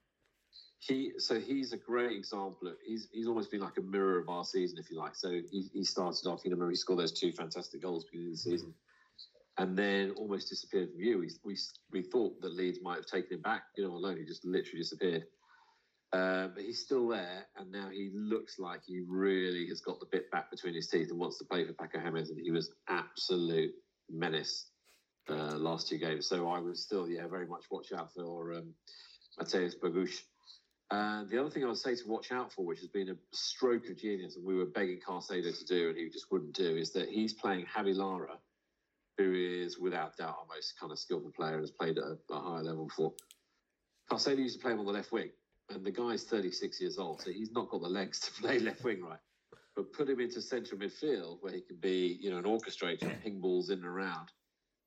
He 0.79 1.13
so 1.17 1.39
he's 1.39 1.71
a 1.71 1.77
great 1.77 2.17
example. 2.17 2.67
Of, 2.67 2.75
he's 2.85 3.07
he's 3.11 3.27
almost 3.27 3.51
been 3.51 3.61
like 3.61 3.77
a 3.77 3.81
mirror 3.81 4.19
of 4.19 4.27
our 4.27 4.43
season, 4.43 4.77
if 4.79 4.89
you 4.91 4.97
like. 4.97 5.15
So 5.15 5.29
he, 5.31 5.69
he 5.71 5.83
started 5.83 6.27
off. 6.27 6.41
You 6.43 6.55
know, 6.55 6.67
he 6.67 6.75
scored 6.75 6.99
those 6.99 7.13
two 7.17 7.31
fantastic 7.31 7.81
goals 7.81 8.03
beginning 8.05 8.31
of 8.31 8.33
the 8.33 8.37
season, 8.39 8.73
and 9.59 9.77
then 9.77 10.11
almost 10.17 10.49
disappeared 10.49 10.89
from 10.89 10.97
view. 10.99 11.19
We 11.19 11.29
we 11.45 11.57
we 11.91 12.01
thought 12.01 12.41
that 12.41 12.53
Leeds 12.53 12.79
might 12.81 12.95
have 12.95 13.05
taken 13.05 13.37
him 13.37 13.41
back. 13.41 13.63
You 13.77 13.87
know, 13.87 13.93
alone 13.93 14.17
he 14.17 14.25
just 14.25 14.43
literally 14.43 14.79
disappeared. 14.79 15.25
Uh, 16.13 16.47
but 16.53 16.63
he's 16.63 16.79
still 16.79 17.07
there, 17.07 17.47
and 17.57 17.71
now 17.71 17.89
he 17.89 18.11
looks 18.13 18.59
like 18.59 18.81
he 18.85 19.01
really 19.07 19.67
has 19.67 19.81
got 19.81 19.99
the 19.99 20.05
bit 20.11 20.29
back 20.29 20.51
between 20.51 20.75
his 20.75 20.87
teeth 20.87 21.09
and 21.09 21.19
wants 21.19 21.39
to 21.39 21.45
play 21.45 21.65
for 21.65 21.73
Paco 21.73 21.97
Jémez. 21.97 22.29
And 22.29 22.39
he 22.39 22.51
was 22.51 22.71
absolute 22.87 23.73
menace 24.11 24.67
uh, 25.27 25.57
last 25.57 25.89
two 25.89 25.97
games. 25.97 26.27
So 26.27 26.47
I 26.49 26.59
would 26.59 26.77
still, 26.77 27.09
yeah, 27.09 27.27
very 27.27 27.47
much 27.47 27.65
watch 27.71 27.91
out 27.93 28.13
for 28.13 28.53
um, 28.53 28.75
Mateusz 29.39 29.73
Bogusz. 29.81 30.21
And 30.91 31.27
the 31.27 31.39
other 31.39 31.49
thing 31.49 31.63
I 31.63 31.67
would 31.67 31.77
say 31.77 31.95
to 31.95 32.07
watch 32.07 32.31
out 32.31 32.53
for, 32.53 32.63
which 32.63 32.79
has 32.81 32.89
been 32.89 33.09
a 33.09 33.15
stroke 33.31 33.89
of 33.89 33.97
genius, 33.97 34.35
and 34.35 34.45
we 34.45 34.55
were 34.55 34.65
begging 34.65 34.99
Carcedo 34.99 35.57
to 35.57 35.65
do, 35.65 35.89
and 35.89 35.97
he 35.97 36.09
just 36.09 36.31
wouldn't 36.31 36.53
do, 36.53 36.75
is 36.75 36.91
that 36.91 37.09
he's 37.09 37.33
playing 37.33 37.65
Javi 37.65 37.95
Lara, 37.95 38.37
who 39.17 39.33
is 39.33 39.79
without 39.79 40.17
doubt 40.17 40.35
our 40.39 40.55
most 40.55 40.73
kind 40.79 40.91
of 40.91 40.99
skillful 40.99 41.31
player 41.31 41.53
and 41.53 41.61
has 41.61 41.71
played 41.71 41.97
at 41.97 42.03
a, 42.03 42.33
a 42.33 42.39
higher 42.39 42.61
level 42.61 42.85
before. 42.85 43.13
Carcedo 44.11 44.37
used 44.37 44.59
to 44.59 44.61
play 44.61 44.73
him 44.73 44.79
on 44.79 44.85
the 44.85 44.91
left 44.91 45.11
wing, 45.11 45.31
and 45.69 45.85
the 45.85 45.91
guy's 45.91 46.23
36 46.23 46.81
years 46.81 46.97
old, 46.97 47.21
so 47.21 47.31
he's 47.31 47.51
not 47.51 47.69
got 47.69 47.81
the 47.81 47.89
legs 47.89 48.19
to 48.19 48.31
play 48.41 48.59
left 48.59 48.83
wing 48.83 49.03
right. 49.03 49.19
But 49.75 49.91
put 49.93 50.09
him 50.09 50.19
into 50.19 50.41
central 50.41 50.79
midfield 50.79 51.37
where 51.41 51.53
he 51.53 51.61
can 51.61 51.77
be, 51.77 52.19
you 52.21 52.29
know, 52.29 52.37
an 52.37 52.43
orchestrator, 52.43 53.11
ping 53.23 53.41
balls 53.41 53.69
in 53.71 53.79
and 53.79 53.87
around. 53.87 54.29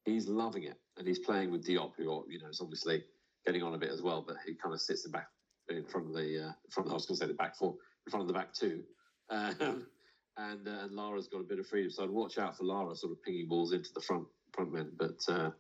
He's 0.05 0.29
loving 0.29 0.62
it, 0.62 0.77
and 0.97 1.09
he's 1.09 1.18
playing 1.18 1.51
with 1.51 1.66
Diop, 1.66 1.93
who 1.97 2.24
you 2.29 2.39
know 2.39 2.49
is 2.49 2.61
obviously 2.61 3.03
getting 3.45 3.64
on 3.64 3.74
a 3.74 3.79
bit 3.79 3.91
as 3.91 4.03
well, 4.03 4.24
but 4.27 4.37
he 4.47 4.55
kind 4.55 4.72
of 4.72 4.81
sits 4.81 5.05
in 5.05 5.11
back 5.11 5.27
in 5.68 5.85
front 5.85 6.07
of 6.07 6.14
the 6.14 6.49
uh, 6.49 6.53
front. 6.70 6.89
I 6.91 6.93
was 6.93 7.07
going 7.07 7.18
to 7.18 7.24
say 7.24 7.27
the 7.27 7.35
back 7.35 7.57
four, 7.57 7.74
in 8.07 8.11
front 8.11 8.22
of 8.22 8.29
the 8.29 8.35
back 8.35 8.53
two. 8.53 8.83
Um, 9.31 9.87
and 10.37 10.68
uh, 10.68 10.85
and 10.85 10.93
Lara's 10.93 11.27
got 11.29 11.41
a 11.41 11.45
bit 11.45 11.59
of 11.59 11.66
freedom, 11.66 11.91
so 11.91 12.05
I'd 12.05 12.11
watch 12.11 12.39
out 12.39 12.57
for 12.57 12.64
Lara 12.64 12.95
sort 12.95 13.12
of 13.12 13.22
pinging 13.22 13.49
balls 13.49 13.72
into 13.72 13.91
the 13.95 14.01
front 14.01 14.27
front 14.53 14.72
men. 14.72 14.93
But 14.97 15.18
uh, 15.29 15.51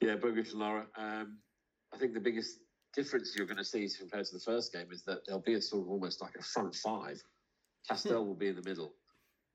yeah, 0.00 0.16
Bogusz 0.16 0.50
and 0.50 0.60
Lara. 0.60 0.86
Um, 0.96 1.38
I 1.94 1.98
think 1.98 2.14
the 2.14 2.20
biggest 2.20 2.58
difference 2.96 3.34
you're 3.36 3.46
going 3.46 3.58
to 3.58 3.64
see 3.64 3.88
compared 3.98 4.24
to 4.26 4.34
the 4.34 4.40
first 4.40 4.72
game 4.72 4.90
is 4.90 5.02
that 5.04 5.18
there'll 5.26 5.42
be 5.42 5.54
a 5.54 5.60
sort 5.60 5.82
of 5.82 5.90
almost 5.90 6.20
like 6.22 6.34
a 6.38 6.42
front 6.42 6.74
five. 6.74 7.22
Castel 7.86 8.24
will 8.26 8.34
be 8.34 8.48
in 8.48 8.56
the 8.56 8.68
middle. 8.68 8.94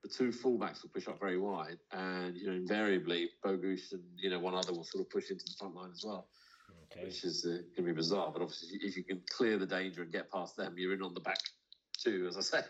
The 0.02 0.08
two 0.08 0.28
fullbacks 0.30 0.82
will 0.82 0.90
push 0.90 1.06
up 1.06 1.20
very 1.20 1.38
wide, 1.38 1.78
and 1.92 2.36
you 2.36 2.46
know 2.46 2.54
invariably 2.54 3.28
Bogusz 3.44 3.92
and 3.92 4.02
you 4.16 4.30
know 4.30 4.40
one 4.40 4.54
other 4.54 4.72
will 4.72 4.84
sort 4.84 5.02
of 5.04 5.10
push 5.10 5.30
into 5.30 5.44
the 5.44 5.54
front 5.58 5.74
line 5.74 5.90
as 5.92 6.02
well, 6.04 6.28
Okay. 6.90 7.04
which 7.04 7.22
is 7.24 7.44
uh, 7.44 7.50
going 7.76 7.76
to 7.76 7.82
be 7.82 7.92
bizarre. 7.92 8.32
But 8.32 8.42
obviously, 8.42 8.78
if 8.82 8.96
you 8.96 9.04
can 9.04 9.22
clear 9.30 9.58
the 9.58 9.66
danger 9.66 10.02
and 10.02 10.10
get 10.10 10.30
past 10.30 10.56
them, 10.56 10.74
you're 10.76 10.92
in 10.92 11.02
on 11.02 11.14
the 11.14 11.20
back 11.20 11.38
two, 12.02 12.26
as 12.28 12.36
I 12.36 12.40
say. 12.40 12.62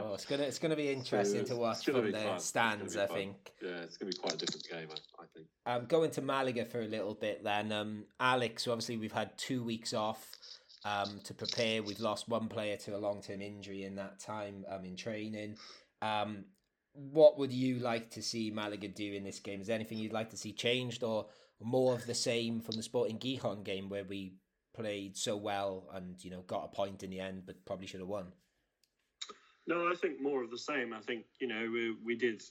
Oh, 0.00 0.14
it's 0.14 0.24
gonna 0.24 0.44
it's 0.44 0.58
gonna 0.58 0.76
be 0.76 0.88
interesting 0.92 1.40
it's- 1.40 1.50
to 1.50 1.56
watch 1.56 1.84
from 1.84 2.10
the 2.12 2.18
fun. 2.18 2.38
Stands. 2.38 2.96
I 2.96 3.06
fun. 3.06 3.16
think. 3.16 3.52
Yeah, 3.62 3.70
it's 3.82 3.96
going 3.96 4.10
to 4.12 4.16
be 4.16 4.22
quite 4.22 4.34
a 4.34 4.36
different 4.36 4.68
game, 4.68 4.88
I, 4.90 5.22
I 5.22 5.26
think. 5.34 5.46
Um, 5.66 5.86
going 5.86 6.10
to 6.12 6.22
Malaga 6.22 6.64
for 6.64 6.80
a 6.80 6.86
little 6.86 7.14
bit 7.14 7.42
then. 7.42 7.72
Um, 7.72 8.04
Alex, 8.20 8.64
so 8.64 8.72
obviously 8.72 8.96
we've 8.96 9.12
had 9.12 9.36
two 9.36 9.64
weeks 9.64 9.92
off 9.92 10.36
um, 10.84 11.20
to 11.24 11.34
prepare. 11.34 11.82
We've 11.82 11.98
lost 12.00 12.28
one 12.28 12.48
player 12.48 12.76
to 12.76 12.96
a 12.96 12.98
long 12.98 13.20
term 13.20 13.42
injury 13.42 13.82
in 13.84 13.96
that 13.96 14.20
time 14.20 14.64
um, 14.70 14.84
in 14.84 14.96
training. 14.96 15.56
Um, 16.00 16.44
what 16.92 17.38
would 17.38 17.52
you 17.52 17.78
like 17.80 18.10
to 18.12 18.22
see 18.22 18.50
Malaga 18.50 18.88
do 18.88 19.12
in 19.14 19.24
this 19.24 19.40
game? 19.40 19.60
Is 19.60 19.66
there 19.66 19.76
anything 19.76 19.98
you'd 19.98 20.12
like 20.12 20.30
to 20.30 20.36
see 20.36 20.52
changed 20.52 21.02
or 21.02 21.26
more 21.60 21.94
of 21.94 22.06
the 22.06 22.14
same 22.14 22.60
from 22.60 22.76
the 22.76 22.82
Sporting 22.82 23.18
Gijon 23.18 23.64
game 23.64 23.88
where 23.88 24.04
we 24.04 24.34
played 24.74 25.16
so 25.16 25.36
well 25.36 25.88
and 25.92 26.22
you 26.22 26.30
know 26.30 26.42
got 26.42 26.64
a 26.64 26.68
point 26.76 27.02
in 27.02 27.10
the 27.10 27.18
end 27.18 27.42
but 27.46 27.64
probably 27.66 27.86
should 27.86 28.00
have 28.00 28.08
won? 28.08 28.26
No, 29.68 29.86
I 29.86 29.94
think 29.94 30.20
more 30.20 30.42
of 30.42 30.50
the 30.50 30.58
same. 30.58 30.94
I 30.94 31.00
think 31.00 31.26
you 31.40 31.46
know 31.46 31.70
we, 31.70 31.94
we 32.02 32.16
did 32.16 32.42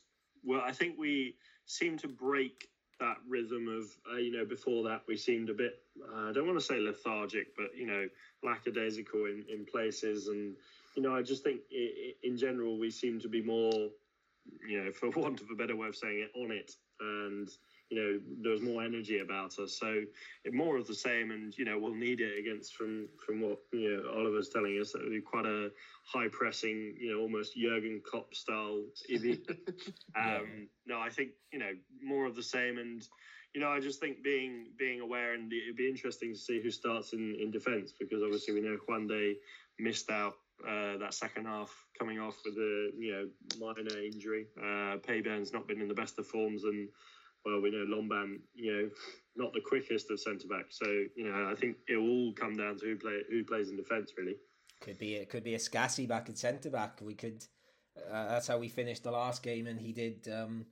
well. 0.43 0.61
I 0.63 0.71
think 0.71 0.99
we 0.99 1.35
seemed 1.65 1.99
to 2.01 2.07
break 2.07 2.67
that 2.99 3.17
rhythm 3.27 3.67
of 3.67 3.85
uh, 4.13 4.17
you 4.17 4.31
know 4.31 4.45
before 4.45 4.83
that 4.83 5.01
we 5.07 5.17
seemed 5.17 5.49
a 5.49 5.53
bit 5.53 5.79
uh, 6.13 6.29
I 6.29 6.31
don't 6.31 6.45
want 6.45 6.59
to 6.59 6.65
say 6.65 6.79
lethargic, 6.79 7.55
but 7.57 7.75
you 7.75 7.87
know 7.87 8.07
lackadaisical 8.43 9.25
in, 9.25 9.43
in 9.51 9.65
places, 9.65 10.27
and 10.27 10.55
you 10.95 11.01
know 11.01 11.15
I 11.15 11.23
just 11.23 11.43
think 11.43 11.61
i 11.73 11.75
i 11.75 12.13
in 12.21 12.37
general 12.37 12.77
we 12.77 12.91
seem 12.91 13.19
to 13.21 13.27
be 13.27 13.41
more 13.41 13.89
you 14.67 14.83
know 14.83 14.91
for 14.91 15.09
want 15.19 15.41
of 15.41 15.49
a 15.49 15.55
better 15.55 15.75
way 15.75 15.87
of 15.87 15.95
saying 15.95 16.19
it 16.19 16.31
on 16.39 16.51
it, 16.51 16.71
and 16.99 17.49
you 17.89 17.97
know 17.97 18.19
there 18.41 18.51
was 18.51 18.61
more 18.61 18.83
energy 18.83 19.19
about 19.19 19.57
us. 19.59 19.77
So 19.79 20.03
it, 20.43 20.53
more 20.53 20.77
of 20.77 20.87
the 20.87 20.93
same, 20.93 21.31
and 21.31 21.57
you 21.57 21.65
know 21.65 21.77
we'll 21.77 21.93
need 21.93 22.19
it 22.19 22.37
against 22.37 22.75
from 22.75 23.07
from 23.25 23.41
what 23.41 23.59
you 23.71 23.97
know 23.97 24.09
Oliver's 24.09 24.49
telling 24.49 24.77
us 24.79 24.91
that 24.91 24.99
it'll 24.99 25.11
be 25.11 25.21
quite 25.21 25.45
a 25.45 25.69
high 26.03 26.27
pressing, 26.31 26.95
you 26.99 27.11
know, 27.11 27.19
almost 27.19 27.55
Jurgen 27.55 28.01
Klopp 28.03 28.33
style 28.33 28.83
Ivy. 29.13 29.39
Yeah. 30.15 30.37
um, 30.37 30.67
no, 30.85 30.99
I 30.99 31.09
think 31.09 31.31
you 31.51 31.59
know 31.59 31.71
more 32.01 32.25
of 32.25 32.35
the 32.35 32.43
same, 32.43 32.77
and 32.77 33.05
you 33.53 33.61
know 33.61 33.69
I 33.69 33.79
just 33.79 33.99
think 33.99 34.23
being 34.23 34.67
being 34.77 35.01
aware, 35.01 35.33
and 35.33 35.51
it'd 35.51 35.75
be 35.75 35.87
interesting 35.87 36.33
to 36.33 36.39
see 36.39 36.59
who 36.61 36.71
starts 36.71 37.13
in 37.13 37.35
in 37.39 37.51
defence 37.51 37.93
because 37.97 38.23
obviously 38.23 38.53
we 38.53 38.61
know 38.61 38.77
Juan 38.87 39.07
Day 39.07 39.35
missed 39.79 40.09
out. 40.09 40.33
Uh, 40.67 40.97
that 40.97 41.13
second 41.13 41.45
half 41.45 41.71
coming 41.99 42.19
off 42.19 42.35
with 42.43 42.55
a 42.55 42.89
you 42.97 43.11
know 43.11 43.27
minor 43.59 44.01
injury. 44.01 44.47
Uh, 44.59 44.97
Peybernes' 45.07 45.53
not 45.53 45.67
been 45.67 45.81
in 45.81 45.87
the 45.87 45.93
best 45.93 46.17
of 46.17 46.25
forms, 46.25 46.63
and 46.63 46.89
well, 47.47 47.61
we 47.61 47.71
know 47.71 47.85
Lombán, 47.85 48.39
you 48.55 48.73
know, 48.73 48.89
not 49.37 49.53
the 49.53 49.61
quickest 49.61 50.11
of 50.11 50.19
centre 50.19 50.47
backs. 50.47 50.77
So 50.77 50.85
you 51.15 51.29
know, 51.29 51.49
I 51.49 51.55
think 51.55 51.77
it 51.87 51.95
will 51.95 52.09
all 52.09 52.33
come 52.33 52.57
down 52.57 52.77
to 52.79 52.85
who 52.85 52.95
play 52.97 53.21
who 53.29 53.43
plays 53.43 53.69
in 53.69 53.77
defence, 53.77 54.11
really. 54.17 54.35
Could 54.81 54.99
be 54.99 55.15
it 55.15 55.29
could 55.29 55.43
be 55.43 55.55
a 55.55 55.59
Scassi 55.59 56.07
back 56.07 56.29
at 56.29 56.37
centre 56.37 56.69
back. 56.69 56.99
We 57.01 57.15
could. 57.15 57.45
Uh, 57.97 58.27
that's 58.27 58.47
how 58.47 58.59
we 58.59 58.67
finished 58.67 59.03
the 59.03 59.11
last 59.11 59.41
game, 59.41 59.65
and 59.65 59.79
he 59.79 59.91
did 59.91 60.27
um, 60.31 60.65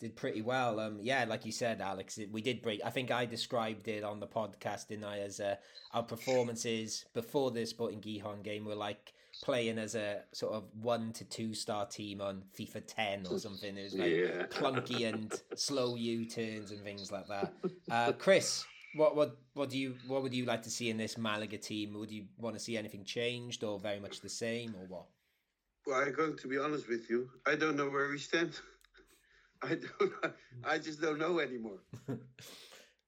did 0.00 0.16
pretty 0.16 0.42
well. 0.42 0.80
Um, 0.80 0.98
yeah, 1.00 1.24
like 1.24 1.44
you 1.44 1.52
said, 1.52 1.80
Alex, 1.80 2.18
we 2.32 2.40
did 2.40 2.62
break. 2.62 2.80
I 2.84 2.90
think 2.90 3.10
I 3.10 3.26
described 3.26 3.86
it 3.86 4.02
on 4.02 4.18
the 4.18 4.26
podcast, 4.26 4.88
didn't 4.88 5.04
I? 5.04 5.20
As 5.20 5.40
uh, 5.40 5.56
our 5.92 6.02
performances 6.02 7.04
before 7.14 7.50
the 7.50 7.66
Sporting 7.66 8.00
Gijon 8.00 8.42
game 8.42 8.64
were 8.64 8.74
like 8.74 9.12
playing 9.44 9.78
as 9.78 9.94
a 9.94 10.22
sort 10.32 10.54
of 10.54 10.64
one 10.80 11.12
to 11.12 11.24
two 11.24 11.52
star 11.52 11.84
team 11.86 12.22
on 12.22 12.42
FIFA 12.58 12.82
ten 12.86 13.26
or 13.30 13.38
something. 13.38 13.76
It 13.76 13.84
was 13.84 13.94
like 13.94 14.10
Yeah. 14.10 14.46
clunky 14.46 15.06
and 15.12 15.30
slow 15.54 15.96
U 15.96 16.24
turns 16.24 16.70
and 16.70 16.82
things 16.82 17.12
like 17.12 17.28
that. 17.28 17.52
Uh, 17.90 18.12
Chris, 18.12 18.64
what 18.94 19.14
what 19.14 19.36
what 19.52 19.68
do 19.68 19.78
you 19.78 19.96
what 20.06 20.22
would 20.22 20.32
you 20.32 20.46
like 20.46 20.62
to 20.62 20.70
see 20.70 20.88
in 20.88 20.96
this 20.96 21.18
Malaga 21.18 21.58
team? 21.58 21.92
Would 21.94 22.10
you 22.10 22.24
want 22.38 22.56
to 22.56 22.60
see 22.60 22.78
anything 22.78 23.04
changed 23.04 23.62
or 23.62 23.78
very 23.78 24.00
much 24.00 24.20
the 24.20 24.30
same 24.30 24.74
or 24.74 24.86
what? 24.86 25.04
Well, 25.86 26.00
I'm 26.00 26.14
going 26.14 26.38
to 26.38 26.48
be 26.48 26.56
honest 26.56 26.88
with 26.88 27.10
you. 27.10 27.28
I 27.46 27.54
don't 27.56 27.76
know 27.76 27.90
where 27.90 28.08
we 28.08 28.18
stand. 28.18 28.58
I 29.62 29.74
don't. 29.76 30.12
I 30.64 30.78
just 30.78 31.00
don't 31.02 31.18
know 31.18 31.38
anymore. 31.38 31.80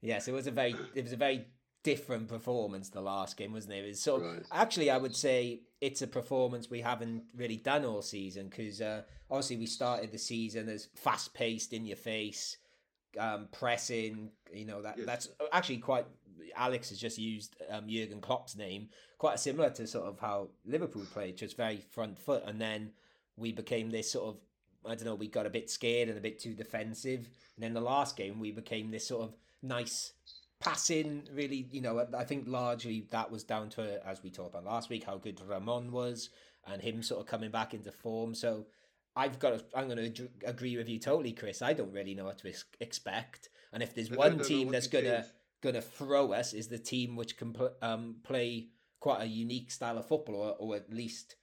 Yes, 0.02 0.28
it 0.28 0.32
was 0.32 0.46
a 0.46 0.50
very 0.50 0.76
it 0.94 1.02
was 1.02 1.12
a 1.14 1.16
very 1.16 1.46
different 1.90 2.26
performance 2.28 2.88
the 2.88 3.00
last 3.00 3.36
game, 3.36 3.52
wasn't 3.52 3.74
it? 3.74 3.84
It 3.84 3.88
was 3.88 4.00
sort 4.00 4.22
of, 4.22 4.32
Right. 4.32 4.42
actually 4.50 4.90
I 4.90 4.98
would 4.98 5.14
say 5.14 5.60
it's 5.80 6.02
a 6.02 6.06
performance 6.06 6.68
we 6.68 6.80
haven't 6.80 7.22
really 7.34 7.56
done 7.58 7.84
all 7.84 8.02
season 8.02 8.48
because 8.48 8.80
uh, 8.80 9.02
obviously 9.30 9.56
we 9.56 9.66
started 9.66 10.10
the 10.10 10.18
season 10.18 10.68
as 10.68 10.88
fast 10.94 11.32
paced 11.32 11.72
in 11.72 11.86
your 11.86 11.96
face, 11.96 12.56
um, 13.18 13.48
pressing. 13.52 14.30
You 14.52 14.66
know 14.66 14.82
that 14.82 14.96
Yes. 14.98 15.06
that's 15.06 15.28
actually 15.52 15.78
quite. 15.78 16.06
Alex 16.56 16.88
has 16.90 16.98
just 16.98 17.18
used 17.18 17.54
um, 17.70 17.88
Jurgen 17.88 18.20
Klopp's 18.20 18.56
name, 18.56 18.88
quite 19.18 19.38
similar 19.38 19.70
to 19.70 19.86
sort 19.86 20.06
of 20.06 20.18
how 20.18 20.48
Liverpool 20.64 21.04
played, 21.12 21.36
just 21.36 21.56
very 21.56 21.78
front 21.96 22.18
foot, 22.18 22.42
and 22.46 22.60
then 22.60 22.90
we 23.36 23.52
became 23.52 23.90
this 23.90 24.10
sort 24.10 24.26
of 24.28 24.36
I 24.84 24.94
don't 24.94 25.04
know, 25.04 25.14
we 25.14 25.28
got 25.28 25.46
a 25.46 25.50
bit 25.50 25.68
scared 25.70 26.08
and 26.08 26.16
a 26.18 26.20
bit 26.20 26.38
too 26.38 26.54
defensive. 26.54 27.28
And 27.56 27.60
then 27.64 27.74
the 27.74 27.80
last 27.80 28.16
game, 28.16 28.38
we 28.38 28.52
became 28.52 28.90
this 28.90 29.06
sort 29.08 29.22
of 29.24 29.34
nice 29.62 30.12
passing, 30.60 31.28
really, 31.32 31.66
you 31.70 31.80
know, 31.80 32.06
I 32.16 32.24
think 32.24 32.44
largely 32.46 33.06
that 33.10 33.30
was 33.30 33.44
down 33.44 33.68
to, 33.70 34.06
as 34.06 34.22
we 34.22 34.30
talked 34.30 34.50
about 34.50 34.64
last 34.64 34.88
week, 34.88 35.04
how 35.04 35.16
good 35.16 35.40
Ramon 35.40 35.92
was 35.92 36.30
and 36.66 36.82
him 36.82 37.02
sort 37.02 37.20
of 37.20 37.26
coming 37.26 37.50
back 37.50 37.74
into 37.74 37.92
form. 37.92 38.34
So 38.34 38.66
I've 39.14 39.38
got 39.38 39.50
to, 39.50 39.64
I'm 39.74 39.88
going 39.88 40.12
to 40.12 40.28
agree 40.44 40.76
with 40.76 40.88
you 40.88 40.98
totally, 40.98 41.32
Chris. 41.32 41.62
I 41.62 41.72
don't 41.72 41.92
really 41.92 42.14
know 42.14 42.24
what 42.24 42.38
to 42.38 42.48
ex- 42.48 42.64
expect. 42.80 43.48
And 43.72 43.82
if 43.82 43.94
there's 43.94 44.10
I 44.10 44.16
one 44.16 44.38
team 44.40 44.70
that's 44.70 44.86
going 44.86 45.04
to 45.04 45.26
going 45.62 45.74
to 45.74 45.82
throw 45.82 46.32
us 46.32 46.52
is 46.52 46.68
the 46.68 46.78
team 46.78 47.16
which 47.16 47.36
can 47.36 47.52
pl- 47.52 47.74
um, 47.82 48.16
play 48.22 48.68
quite 49.00 49.22
a 49.22 49.26
unique 49.26 49.70
style 49.70 49.98
of 49.98 50.06
football 50.06 50.36
or, 50.36 50.56
or 50.58 50.76
at 50.76 50.92
least 50.92 51.36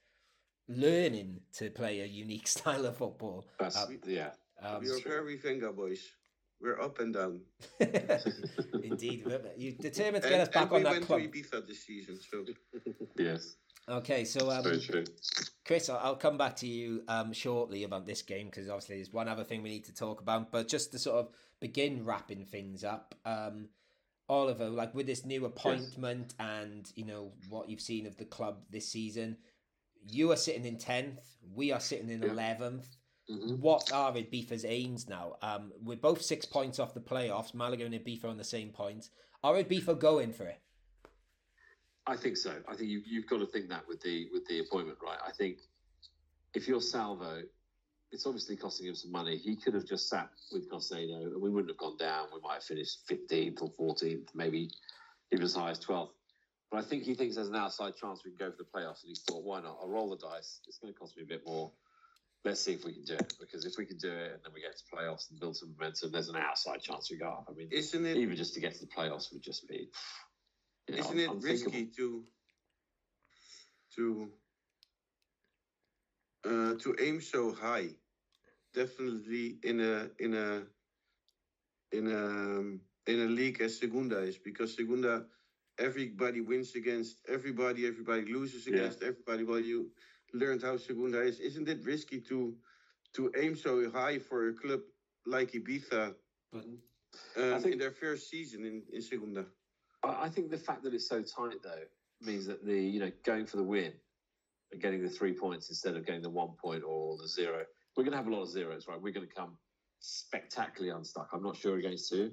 learning 0.68 1.40
to 1.52 1.70
play 1.70 2.00
a 2.00 2.06
unique 2.06 2.46
style 2.56 2.86
of 2.86 2.96
football. 2.96 3.44
Um, 3.60 3.98
yeah. 4.06 4.30
Um, 4.62 4.82
are 4.82 5.00
very 5.00 5.38
Vengaboys. 5.38 6.00
We're 6.64 6.80
up 6.80 6.98
and 6.98 7.12
down. 7.12 7.40
Indeed, 8.82 9.26
you 9.58 9.72
determined 9.72 10.22
to 10.24 10.30
get 10.30 10.40
And, 10.40 10.42
us 10.42 10.48
back 10.48 10.62
and 10.62 10.70
we 10.70 10.76
on 10.78 10.82
that 10.84 10.92
went 10.92 11.04
club. 11.06 11.20
to 11.20 11.28
Ibiza 11.28 11.66
this 11.68 11.84
season, 11.84 12.18
so 12.18 12.42
Yes. 13.18 13.56
Okay, 13.86 14.24
so 14.24 14.50
um, 14.50 14.64
Chris, 15.66 15.90
I'll, 15.90 15.98
I'll 15.98 16.16
come 16.16 16.38
back 16.38 16.56
to 16.56 16.66
you 16.66 17.02
um, 17.06 17.34
shortly 17.34 17.84
about 17.84 18.06
this 18.06 18.22
game 18.22 18.46
because 18.46 18.70
obviously 18.70 18.96
there's 18.96 19.12
one 19.12 19.28
other 19.28 19.44
thing 19.44 19.62
we 19.62 19.68
need 19.68 19.84
to 19.84 19.94
talk 19.94 20.22
about. 20.22 20.50
But 20.50 20.68
just 20.68 20.90
to 20.92 20.98
sort 20.98 21.18
of 21.18 21.28
begin 21.60 22.02
wrapping 22.02 22.46
things 22.46 22.82
up, 22.82 23.14
um, 23.26 23.68
Oliver, 24.30 24.70
like 24.70 24.94
with 24.94 25.06
this 25.06 25.26
new 25.26 25.44
appointment 25.44 26.32
and 26.40 26.90
you 26.96 27.04
know 27.04 27.32
what 27.50 27.68
you've 27.68 27.82
seen 27.82 28.06
of 28.06 28.16
the 28.16 28.24
club 28.24 28.62
this 28.70 28.88
season, 28.88 29.36
you 30.08 30.32
are 30.32 30.36
sitting 30.36 30.64
in 30.64 30.78
tenth, 30.78 31.20
we 31.54 31.72
are 31.72 31.80
sitting 31.80 32.08
in 32.08 32.22
Yeah. 32.22 32.32
Mhm. 33.30 33.58
What 33.58 33.90
are 33.92 34.12
Ibiza's 34.12 34.64
aims 34.64 35.08
now? 35.08 35.36
Um, 35.40 35.72
we're 35.82 35.96
both 35.96 36.20
six 36.20 36.44
points 36.44 36.78
off 36.78 36.92
the 36.92 37.00
playoffs. 37.00 37.54
Malaga 37.54 37.86
and 37.86 37.94
Ibiza 37.94 38.26
on 38.26 38.36
the 38.36 38.44
same 38.44 38.70
points. 38.70 39.10
Are 39.42 39.54
Ibiza 39.54 39.98
going 39.98 40.32
for 40.32 40.44
it? 40.44 40.60
I 42.06 42.16
think 42.16 42.36
so. 42.36 42.62
I 42.68 42.76
think 42.76 42.90
you, 42.90 43.02
you've 43.06 43.26
got 43.26 43.38
to 43.38 43.46
think 43.46 43.70
that 43.70 43.88
with 43.88 44.02
the 44.02 44.28
with 44.30 44.46
the 44.46 44.58
appointment, 44.60 44.98
right? 45.02 45.18
I 45.26 45.32
think 45.32 45.58
if 46.52 46.68
you're 46.68 46.82
Salvo, 46.82 47.42
it's 48.12 48.26
obviously 48.26 48.56
costing 48.56 48.86
him 48.86 48.94
some 48.94 49.10
money. 49.10 49.38
He 49.38 49.56
could 49.56 49.72
have 49.72 49.86
just 49.86 50.08
sat 50.10 50.30
with 50.52 50.70
Carcedo, 50.70 51.32
and 51.32 51.40
we 51.40 51.48
wouldn't 51.48 51.70
have 51.70 51.78
gone 51.78 51.96
down. 51.96 52.28
We 52.32 52.40
might 52.40 52.54
have 52.54 52.64
finished 52.64 53.08
15th 53.08 53.62
or 53.62 53.94
14th, 53.94 54.28
maybe 54.34 54.70
even 55.32 55.44
as 55.44 55.54
high 55.54 55.70
as 55.70 55.80
12th. 55.80 56.10
But 56.70 56.78
I 56.78 56.82
think 56.82 57.04
he 57.04 57.14
thinks 57.14 57.36
there's 57.36 57.48
an 57.48 57.56
outside 57.56 57.96
chance 57.96 58.22
we 58.24 58.32
can 58.32 58.38
go 58.38 58.50
for 58.50 58.58
the 58.58 58.64
playoffs, 58.64 59.02
and 59.02 59.08
he 59.08 59.14
thought, 59.26 59.42
why 59.42 59.62
not? 59.62 59.78
I'll 59.80 59.88
roll 59.88 60.10
the 60.10 60.16
dice. 60.16 60.60
It's 60.68 60.78
going 60.78 60.92
to 60.92 60.98
cost 60.98 61.16
me 61.16 61.22
a 61.22 61.26
bit 61.26 61.42
more. 61.46 61.72
Let's 62.44 62.60
see 62.60 62.72
if 62.74 62.84
we 62.84 62.92
can 62.92 63.04
do 63.04 63.14
it. 63.14 63.32
Because 63.40 63.64
if 63.64 63.74
we 63.78 63.86
can 63.86 63.96
do 63.96 64.10
it, 64.10 64.32
and 64.32 64.40
then 64.44 64.52
we 64.52 64.60
get 64.60 64.76
to 64.76 64.84
playoffs 64.94 65.30
and 65.30 65.40
build 65.40 65.56
some 65.56 65.74
momentum, 65.78 66.12
there's 66.12 66.28
an 66.28 66.36
outside 66.36 66.82
chance 66.82 67.10
we 67.10 67.16
go 67.16 67.28
up. 67.28 67.46
I 67.48 67.54
mean, 67.54 67.68
Isn't 67.70 68.04
it 68.04 68.18
even 68.18 68.36
just 68.36 68.52
to 68.54 68.60
get 68.60 68.74
to 68.74 68.80
the 68.80 68.86
playoffs 68.86 69.32
would 69.32 69.42
just 69.42 69.66
be. 69.66 69.88
You 70.88 70.96
know, 70.96 71.00
isn't 71.00 71.18
it 71.18 71.30
risky 71.40 71.86
to 71.96 72.24
to 73.96 74.30
uh, 76.44 76.74
to 76.74 76.96
aim 77.00 77.22
so 77.22 77.52
high? 77.54 77.88
Definitely 78.74 79.58
in 79.62 79.80
a 79.80 80.10
in 80.18 80.34
a 80.34 80.62
in 81.96 82.06
a 82.08 83.10
in 83.10 83.20
a 83.20 83.26
league 83.26 83.60
as 83.62 83.78
Segunda 83.78 84.18
is 84.18 84.36
because 84.36 84.74
Segunda 84.74 85.24
everybody 85.78 86.40
wins 86.40 86.74
against 86.74 87.18
everybody, 87.28 87.86
everybody 87.86 88.32
loses 88.32 88.66
Yeah. 88.66 88.74
against 88.74 89.02
everybody. 89.02 89.44
Well, 89.44 89.60
you 89.60 89.90
learned 90.34 90.62
how 90.62 90.76
Segunda 90.76 91.20
is. 91.22 91.40
Isn't 91.40 91.68
it 91.68 91.84
risky 91.84 92.20
to 92.20 92.54
to 93.14 93.32
aim 93.38 93.56
so 93.56 93.90
high 93.90 94.18
for 94.18 94.48
a 94.48 94.52
club 94.52 94.80
like 95.24 95.52
Ibiza 95.52 96.14
But 96.52 96.64
um, 97.36 97.60
think- 97.60 97.74
in 97.74 97.78
their 97.78 97.92
first 97.92 98.28
season 98.28 98.64
in, 98.64 98.82
in 98.92 99.00
Segunda? 99.00 99.46
I 100.02 100.28
think 100.28 100.50
the 100.50 100.58
fact 100.58 100.82
that 100.82 100.92
it's 100.92 101.08
so 101.08 101.22
tight 101.22 101.62
though 101.62 101.84
means 102.20 102.46
that 102.46 102.64
the 102.64 102.78
you 102.78 103.00
know 103.00 103.10
going 103.24 103.46
for 103.46 103.56
the 103.56 103.62
win 103.62 103.92
and 104.72 104.82
getting 104.82 105.02
the 105.02 105.08
three 105.08 105.32
points 105.32 105.70
instead 105.70 105.96
of 105.96 106.04
getting 106.04 106.22
the 106.22 106.30
one 106.30 106.50
point 106.62 106.82
or 106.86 107.16
the 107.16 107.28
zero. 107.28 107.64
We're 107.96 108.02
going 108.02 108.12
to 108.12 108.18
have 108.18 108.26
a 108.26 108.30
lot 108.30 108.42
of 108.42 108.50
zeros, 108.50 108.88
right? 108.88 109.00
We're 109.00 109.12
going 109.12 109.26
to 109.26 109.32
come 109.32 109.56
spectacularly 110.00 110.94
unstuck. 110.94 111.28
I'm 111.32 111.42
not 111.42 111.56
sure 111.56 111.76
against 111.76 112.10
two, 112.10 112.32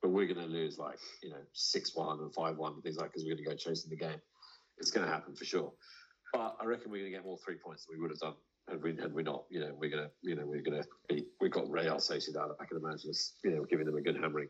but 0.00 0.10
we're 0.10 0.32
going 0.32 0.46
to 0.46 0.50
lose 0.50 0.78
like 0.78 0.98
you 1.22 1.30
know 1.30 1.42
six 1.52 1.94
one 1.94 2.20
and 2.20 2.32
five 2.32 2.56
one 2.56 2.74
and 2.74 2.82
things 2.82 2.96
like 2.96 3.10
because 3.10 3.24
we're 3.24 3.34
going 3.34 3.44
to 3.44 3.50
go 3.50 3.56
chasing 3.56 3.90
the 3.90 3.96
game. 3.96 4.20
It's 4.78 4.90
going 4.90 5.04
to 5.04 5.12
happen 5.12 5.34
for 5.34 5.44
sure. 5.44 5.72
But 6.32 6.56
I 6.60 6.64
reckon 6.64 6.90
we're 6.90 6.98
going 6.98 7.12
to 7.12 7.18
get 7.18 7.24
more 7.24 7.38
three 7.38 7.56
points 7.56 7.86
than 7.86 7.96
we 7.96 8.02
would 8.02 8.10
have 8.10 8.20
done 8.20 8.34
had 8.68 8.82
we 8.82 8.96
had 8.96 9.12
we 9.12 9.22
not. 9.22 9.44
You 9.50 9.60
know, 9.60 9.74
we're 9.76 9.90
going 9.90 10.04
to 10.04 10.10
you 10.22 10.36
know 10.36 10.46
we're 10.46 10.62
going 10.62 10.82
to 10.82 10.88
be. 11.08 11.26
We've 11.40 11.50
got 11.50 11.70
Real 11.70 11.96
Sociedad. 11.96 12.54
I 12.60 12.64
can 12.64 12.76
imagine 12.76 13.10
us 13.10 13.34
you 13.44 13.50
know 13.50 13.64
giving 13.64 13.86
them 13.86 13.96
a 13.96 14.00
good 14.00 14.16
hammering. 14.16 14.48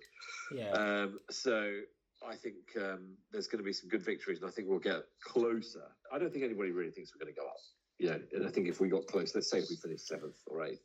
Yeah. 0.54 0.70
Um, 0.70 1.18
so 1.30 1.80
I 2.26 2.36
think 2.36 2.56
um, 2.76 3.16
there's 3.32 3.46
going 3.46 3.62
to 3.62 3.64
be 3.64 3.72
some 3.72 3.88
good 3.88 4.04
victories, 4.04 4.40
and 4.40 4.48
I 4.48 4.52
think 4.52 4.68
we'll 4.68 4.78
get 4.78 5.02
closer. 5.24 5.84
I 6.12 6.18
don't 6.18 6.32
think 6.32 6.44
anybody 6.44 6.70
really 6.70 6.90
thinks 6.90 7.12
we're 7.14 7.24
going 7.24 7.34
to 7.34 7.40
go 7.40 7.46
up. 7.46 7.56
You 7.98 8.10
know, 8.10 8.20
and 8.32 8.46
I 8.46 8.50
think 8.50 8.68
if 8.68 8.80
we 8.80 8.88
got 8.88 9.06
close, 9.06 9.34
let's 9.34 9.50
say 9.50 9.58
if 9.58 9.68
we 9.68 9.76
finished 9.76 10.06
seventh 10.06 10.36
or 10.46 10.64
eighth, 10.64 10.80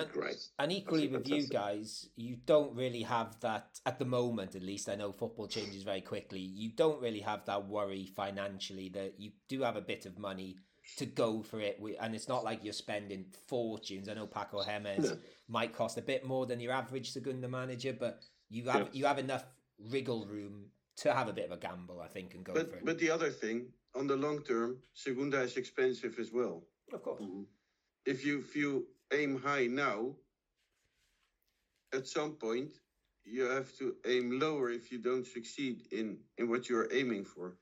And- 0.00 0.12
great. 0.12 0.48
And 0.58 0.72
equally 0.72 1.08
with 1.08 1.28
you 1.28 1.46
guys, 1.46 2.08
you 2.16 2.36
don't 2.46 2.74
really 2.74 3.02
have 3.02 3.38
that 3.40 3.80
at 3.86 3.98
the 3.98 4.04
moment. 4.04 4.54
At 4.54 4.62
least 4.62 4.88
I 4.88 4.94
know 4.94 5.12
football 5.12 5.48
changes 5.48 5.82
very 5.82 6.00
quickly. 6.00 6.40
You 6.40 6.70
don't 6.74 7.00
really 7.00 7.20
have 7.20 7.44
that 7.46 7.66
worry 7.68 8.06
financially. 8.06 8.88
That 8.90 9.14
you 9.18 9.32
do 9.48 9.62
have 9.62 9.76
a 9.76 9.80
bit 9.80 10.06
of 10.06 10.18
money 10.18 10.56
to 10.96 11.06
go 11.06 11.42
for 11.42 11.60
it, 11.60 11.80
and 12.00 12.14
it's 12.14 12.28
not 12.28 12.42
like 12.44 12.64
you're 12.64 12.72
spending 12.72 13.24
fortunes. 13.46 14.08
I 14.08 14.14
know 14.14 14.26
Paco 14.26 14.62
Jimenez 14.62 15.10
No. 15.10 15.16
might 15.48 15.72
cost 15.72 15.96
a 15.96 16.02
bit 16.02 16.24
more 16.26 16.44
than 16.46 16.58
your 16.58 16.72
average 16.72 17.12
Segunda 17.12 17.48
manager, 17.48 17.92
but 17.92 18.24
you 18.48 18.64
have 18.68 18.88
Yeah. 18.88 18.92
you 18.92 19.04
have 19.06 19.18
enough 19.20 19.44
wriggle 19.78 20.26
room 20.26 20.70
to 20.96 21.12
have 21.14 21.28
a 21.28 21.32
bit 21.32 21.46
of 21.46 21.52
a 21.52 21.56
gamble, 21.56 22.00
I 22.00 22.08
think, 22.08 22.34
and 22.34 22.44
go 22.44 22.52
for 22.54 22.76
it. 22.76 22.84
but 22.84 22.98
the 22.98 23.10
other 23.10 23.30
thing, 23.30 23.72
on 23.94 24.06
the 24.06 24.16
long 24.16 24.42
term, 24.42 24.82
Segunda 24.92 25.40
is 25.42 25.56
expensive 25.56 26.18
as 26.18 26.32
well. 26.32 26.66
of 26.92 27.02
course, 27.02 27.22
mm-hmm. 27.22 27.44
If 28.04 28.26
you 28.26 28.40
if 28.40 28.56
you 28.56 28.88
aim 29.12 29.40
high 29.40 29.66
now, 29.66 30.14
at 31.94 32.06
some 32.06 32.32
point 32.32 32.72
you 33.24 33.44
have 33.44 33.76
to 33.78 33.94
aim 34.06 34.40
lower 34.40 34.70
if 34.70 34.90
you 34.90 34.98
don't 34.98 35.26
succeed 35.26 35.82
in 35.92 36.18
in 36.38 36.48
what 36.48 36.68
you 36.68 36.76
are 36.78 36.92
aiming 36.92 37.24
for. 37.24 37.58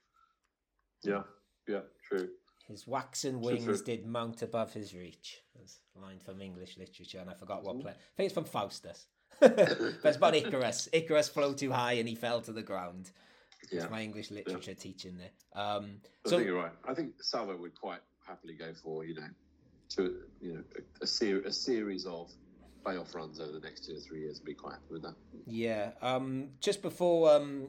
Yeah, 1.03 1.23
yeah, 1.67 1.81
true. 2.09 2.29
his 2.69 2.87
waxen 2.87 3.41
wings 3.41 3.65
true. 3.65 3.83
did 3.85 4.07
mount 4.07 4.43
above 4.43 4.73
his 4.73 4.95
reach. 4.95 5.41
That's 5.57 5.81
a 5.97 6.01
line 6.01 6.19
from 6.19 6.41
English 6.41 6.77
literature, 6.79 7.19
and 7.19 7.31
I 7.31 7.35
forgot 7.35 7.63
what 7.63 7.81
play. 7.81 7.93
I 7.93 8.17
think 8.17 8.27
it's 8.27 8.35
from 8.35 8.45
Faustus. 8.45 9.07
but 9.41 9.59
it's 10.05 10.17
about 10.17 10.35
Icarus. 10.35 10.89
Icarus 10.93 11.29
flew 11.29 11.55
too 11.55 11.73
high 11.73 11.93
and 11.93 12.07
he 12.07 12.15
fell 12.15 12.43
to 12.43 12.53
the 12.53 12.63
ground. 12.63 13.11
Yeah, 13.71 13.83
It's 13.83 13.91
my 13.91 14.03
English 14.03 14.31
literature 14.31 14.75
teaching 14.75 15.17
there. 15.17 15.31
Um, 15.55 16.01
I 16.27 16.31
think 16.31 16.45
you're 16.45 16.59
right. 16.59 16.73
I 16.87 16.93
think 16.93 17.23
Salvo 17.23 17.57
would 17.57 17.75
quite 17.75 18.01
happily 18.27 18.55
go 18.55 18.73
for 18.75 19.05
you 19.05 19.15
know, 19.15 19.29
to 19.91 20.17
you 20.41 20.55
know, 20.55 20.63
a, 20.77 21.05
a, 21.05 21.07
ser- 21.07 21.43
a 21.43 21.53
series 21.53 22.07
of 22.07 22.31
playoff 22.85 23.15
runs 23.15 23.41
over 23.41 23.53
the 23.53 23.61
next 23.61 23.87
two 23.87 23.97
or 23.97 24.01
three 24.01 24.21
years, 24.21 24.41
be 24.41 24.55
quite 24.55 24.73
happy 24.75 24.85
with 24.93 25.03
that. 25.03 25.15
yeah, 25.47 25.91
um, 26.01 26.49
just 26.61 26.81
before 26.83 27.31
um, 27.33 27.69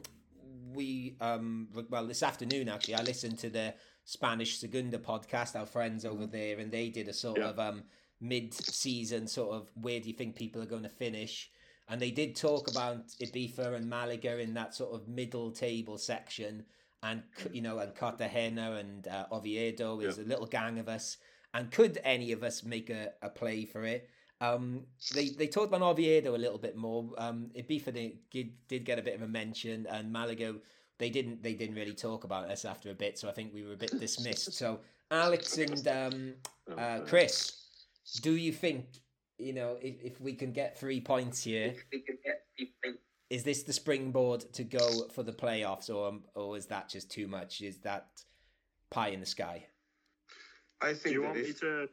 we 0.73 1.15
um, 1.19 1.67
well 1.89 2.05
this 2.07 2.23
afternoon 2.23 2.69
actually, 2.69 2.95
I 2.95 3.01
listened 3.01 3.39
to 3.39 3.49
the 3.49 3.73
Spanish 4.05 4.57
Segunda 4.59 4.97
podcast. 4.97 5.55
Our 5.59 5.65
friends 5.65 6.05
over 6.05 6.25
there, 6.25 6.59
and 6.59 6.71
they 6.71 6.89
did 6.89 7.07
a 7.07 7.13
sort 7.13 7.39
Yeah. 7.39 7.49
of 7.49 7.59
um, 7.59 7.83
mid-season 8.21 9.27
sort 9.27 9.55
of 9.55 9.69
where 9.75 9.99
do 9.99 10.07
you 10.07 10.13
think 10.15 10.35
people 10.35 10.61
are 10.61 10.65
going 10.67 10.83
to 10.83 10.89
finish? 10.89 11.49
And 11.89 12.01
they 12.01 12.11
did 12.11 12.35
talk 12.37 12.69
about 12.71 13.07
Ibiza 13.21 13.75
and 13.75 13.89
Malaga 13.89 14.39
in 14.39 14.53
that 14.53 14.73
sort 14.73 14.93
of 14.93 15.07
middle 15.09 15.51
table 15.51 15.97
section, 15.97 16.63
and 17.03 17.23
you 17.51 17.61
know, 17.61 17.79
and 17.79 17.93
Cartagena 17.93 18.73
and 18.73 19.07
uh, 19.07 19.25
Oviedo 19.31 19.99
is 19.99 20.17
a 20.17 20.23
little 20.23 20.45
gang 20.45 20.79
of 20.79 20.87
us. 20.87 21.17
And 21.53 21.71
could 21.71 21.99
any 22.03 22.31
of 22.31 22.43
us 22.43 22.63
make 22.63 22.89
a, 22.89 23.11
a 23.21 23.29
play 23.29 23.65
for 23.65 23.83
it? 23.83 24.09
Um, 24.39 24.85
they 25.13 25.29
they 25.29 25.47
talked 25.47 25.67
about 25.67 25.81
Oviedo 25.81 26.35
a 26.35 26.37
little 26.37 26.57
bit 26.57 26.75
more. 26.75 27.11
Um, 27.17 27.51
Ibiza 27.55 27.93
did, 27.93 28.17
did 28.31 28.67
did 28.67 28.85
get 28.85 28.97
a 28.97 29.01
bit 29.01 29.15
of 29.15 29.21
a 29.21 29.27
mention, 29.27 29.85
and 29.87 30.11
Malaga 30.11 30.55
they 30.97 31.09
didn't 31.09 31.43
they 31.43 31.53
didn't 31.53 31.75
really 31.75 31.93
talk 31.93 32.23
about 32.23 32.49
us 32.49 32.65
after 32.65 32.89
a 32.89 32.93
bit. 32.93 33.19
So 33.19 33.29
I 33.29 33.33
think 33.33 33.53
we 33.53 33.63
were 33.63 33.73
a 33.73 33.77
bit 33.77 33.99
dismissed. 33.99 34.53
So 34.53 34.79
Alex 35.11 35.57
and 35.57 35.87
um, 35.87 36.33
Oh, 36.69 36.75
uh, 36.75 36.99
Chris, 37.05 37.53
do 38.21 38.35
you 38.35 38.51
think 38.51 38.85
you 39.37 39.53
know 39.53 39.77
if, 39.81 39.95
if 40.01 40.21
we 40.21 40.33
can 40.33 40.51
get 40.51 40.79
three 40.79 41.01
points 41.01 41.43
here? 41.43 41.75
Is 43.29 43.43
this 43.43 43.63
the 43.63 43.73
springboard 43.73 44.51
to 44.53 44.63
go 44.63 45.07
for 45.09 45.23
the 45.23 45.31
playoffs, 45.33 45.89
or 45.89 46.19
or 46.35 46.57
is 46.57 46.65
that 46.67 46.89
just 46.89 47.09
too 47.09 47.27
much? 47.27 47.61
Is 47.61 47.79
that 47.79 48.23
pie 48.89 49.09
in 49.09 49.19
the 49.19 49.25
sky? 49.25 49.65
I 50.81 50.93
Do 50.93 50.95
think 50.99 51.13
you 51.13 51.21
that 51.21 51.27
want 51.27 51.41
me 51.43 51.53
to? 51.53 51.87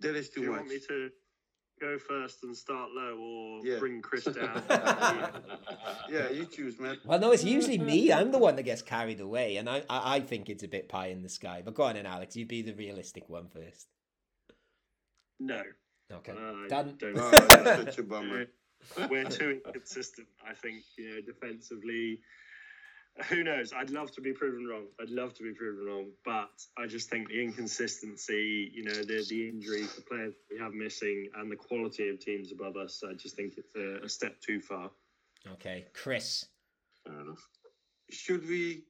that 0.00 0.16
is 0.16 0.28
Do 0.28 0.34
too 0.34 0.42
you 0.42 0.50
much. 0.50 0.58
want 0.60 0.68
me 0.70 0.78
to 0.88 1.10
go 1.80 1.98
first 1.98 2.42
and 2.42 2.54
start 2.56 2.90
low, 2.94 3.16
or 3.18 3.60
Yeah. 3.66 3.78
bring 3.78 4.02
Chris 4.02 4.24
down? 4.40 4.62
Yeah, 6.10 6.28
you 6.30 6.44
choose, 6.46 6.78
man. 6.78 6.98
Well, 7.04 7.18
no, 7.18 7.32
it's 7.32 7.44
usually 7.44 7.78
me. 7.78 8.12
I'm 8.12 8.30
the 8.32 8.38
one 8.38 8.56
that 8.56 8.64
gets 8.64 8.82
carried 8.82 9.20
away, 9.20 9.56
and 9.56 9.68
I, 9.68 9.82
I, 9.88 10.16
I 10.16 10.20
think 10.20 10.48
it's 10.50 10.62
a 10.62 10.68
bit 10.68 10.88
pie 10.88 11.06
in 11.08 11.22
the 11.22 11.28
sky. 11.28 11.62
But 11.64 11.74
go 11.74 11.84
on, 11.84 11.94
then, 11.94 12.06
Alex. 12.06 12.36
You 12.36 12.44
be 12.46 12.62
the 12.62 12.74
realistic 12.74 13.28
one 13.28 13.48
first. 13.48 13.88
no. 15.38 15.62
Okay, 16.12 16.32
I 16.32 16.66
done. 16.68 16.96
don't 16.98 17.16
Oh, 17.16 17.30
that's 17.30 17.94
such 17.94 17.98
a 17.98 18.02
bummer. 18.02 18.46
we're 19.08 19.24
too 19.24 19.60
inconsistent. 19.64 20.26
I 20.44 20.54
think 20.54 20.82
you 20.98 21.08
know 21.08 21.20
defensively. 21.24 22.18
Who 23.28 23.44
knows? 23.44 23.72
I'd 23.72 23.90
love 23.90 24.10
to 24.12 24.20
be 24.20 24.32
proven 24.32 24.66
wrong. 24.66 24.86
I'd 25.00 25.10
love 25.10 25.34
to 25.34 25.42
be 25.42 25.52
proven 25.52 25.84
wrong, 25.84 26.06
but 26.24 26.50
I 26.78 26.86
just 26.86 27.10
think 27.10 27.28
the 27.28 27.42
inconsistency, 27.42 28.70
you 28.72 28.84
know, 28.84 28.92
the 28.92 29.24
the 29.28 29.48
injuries, 29.48 29.94
the 29.94 30.02
players 30.02 30.34
we 30.50 30.58
have 30.58 30.72
missing, 30.72 31.28
and 31.36 31.50
the 31.50 31.56
quality 31.56 32.08
of 32.08 32.18
teams 32.18 32.50
above 32.52 32.76
us. 32.76 33.02
I 33.08 33.14
just 33.14 33.36
think 33.36 33.54
it's 33.58 33.74
a, 33.76 34.04
a 34.04 34.08
step 34.08 34.40
too 34.40 34.60
far. 34.60 34.90
Okay, 35.52 35.86
Chris. 35.92 36.46
Fair 37.04 37.20
enough. 37.20 37.46
Should 38.10 38.48
we 38.48 38.84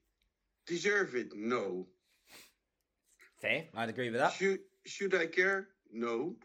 deserve 0.65 1.15
it? 1.15 1.35
No. 1.35 1.87
Fair. 3.41 3.65
I'd 3.75 3.89
agree 3.89 4.09
with 4.11 4.19
that. 4.19 4.33
Should 4.33 4.59
should 4.85 5.13
I 5.13 5.25
care? 5.25 5.67
No. 5.91 6.35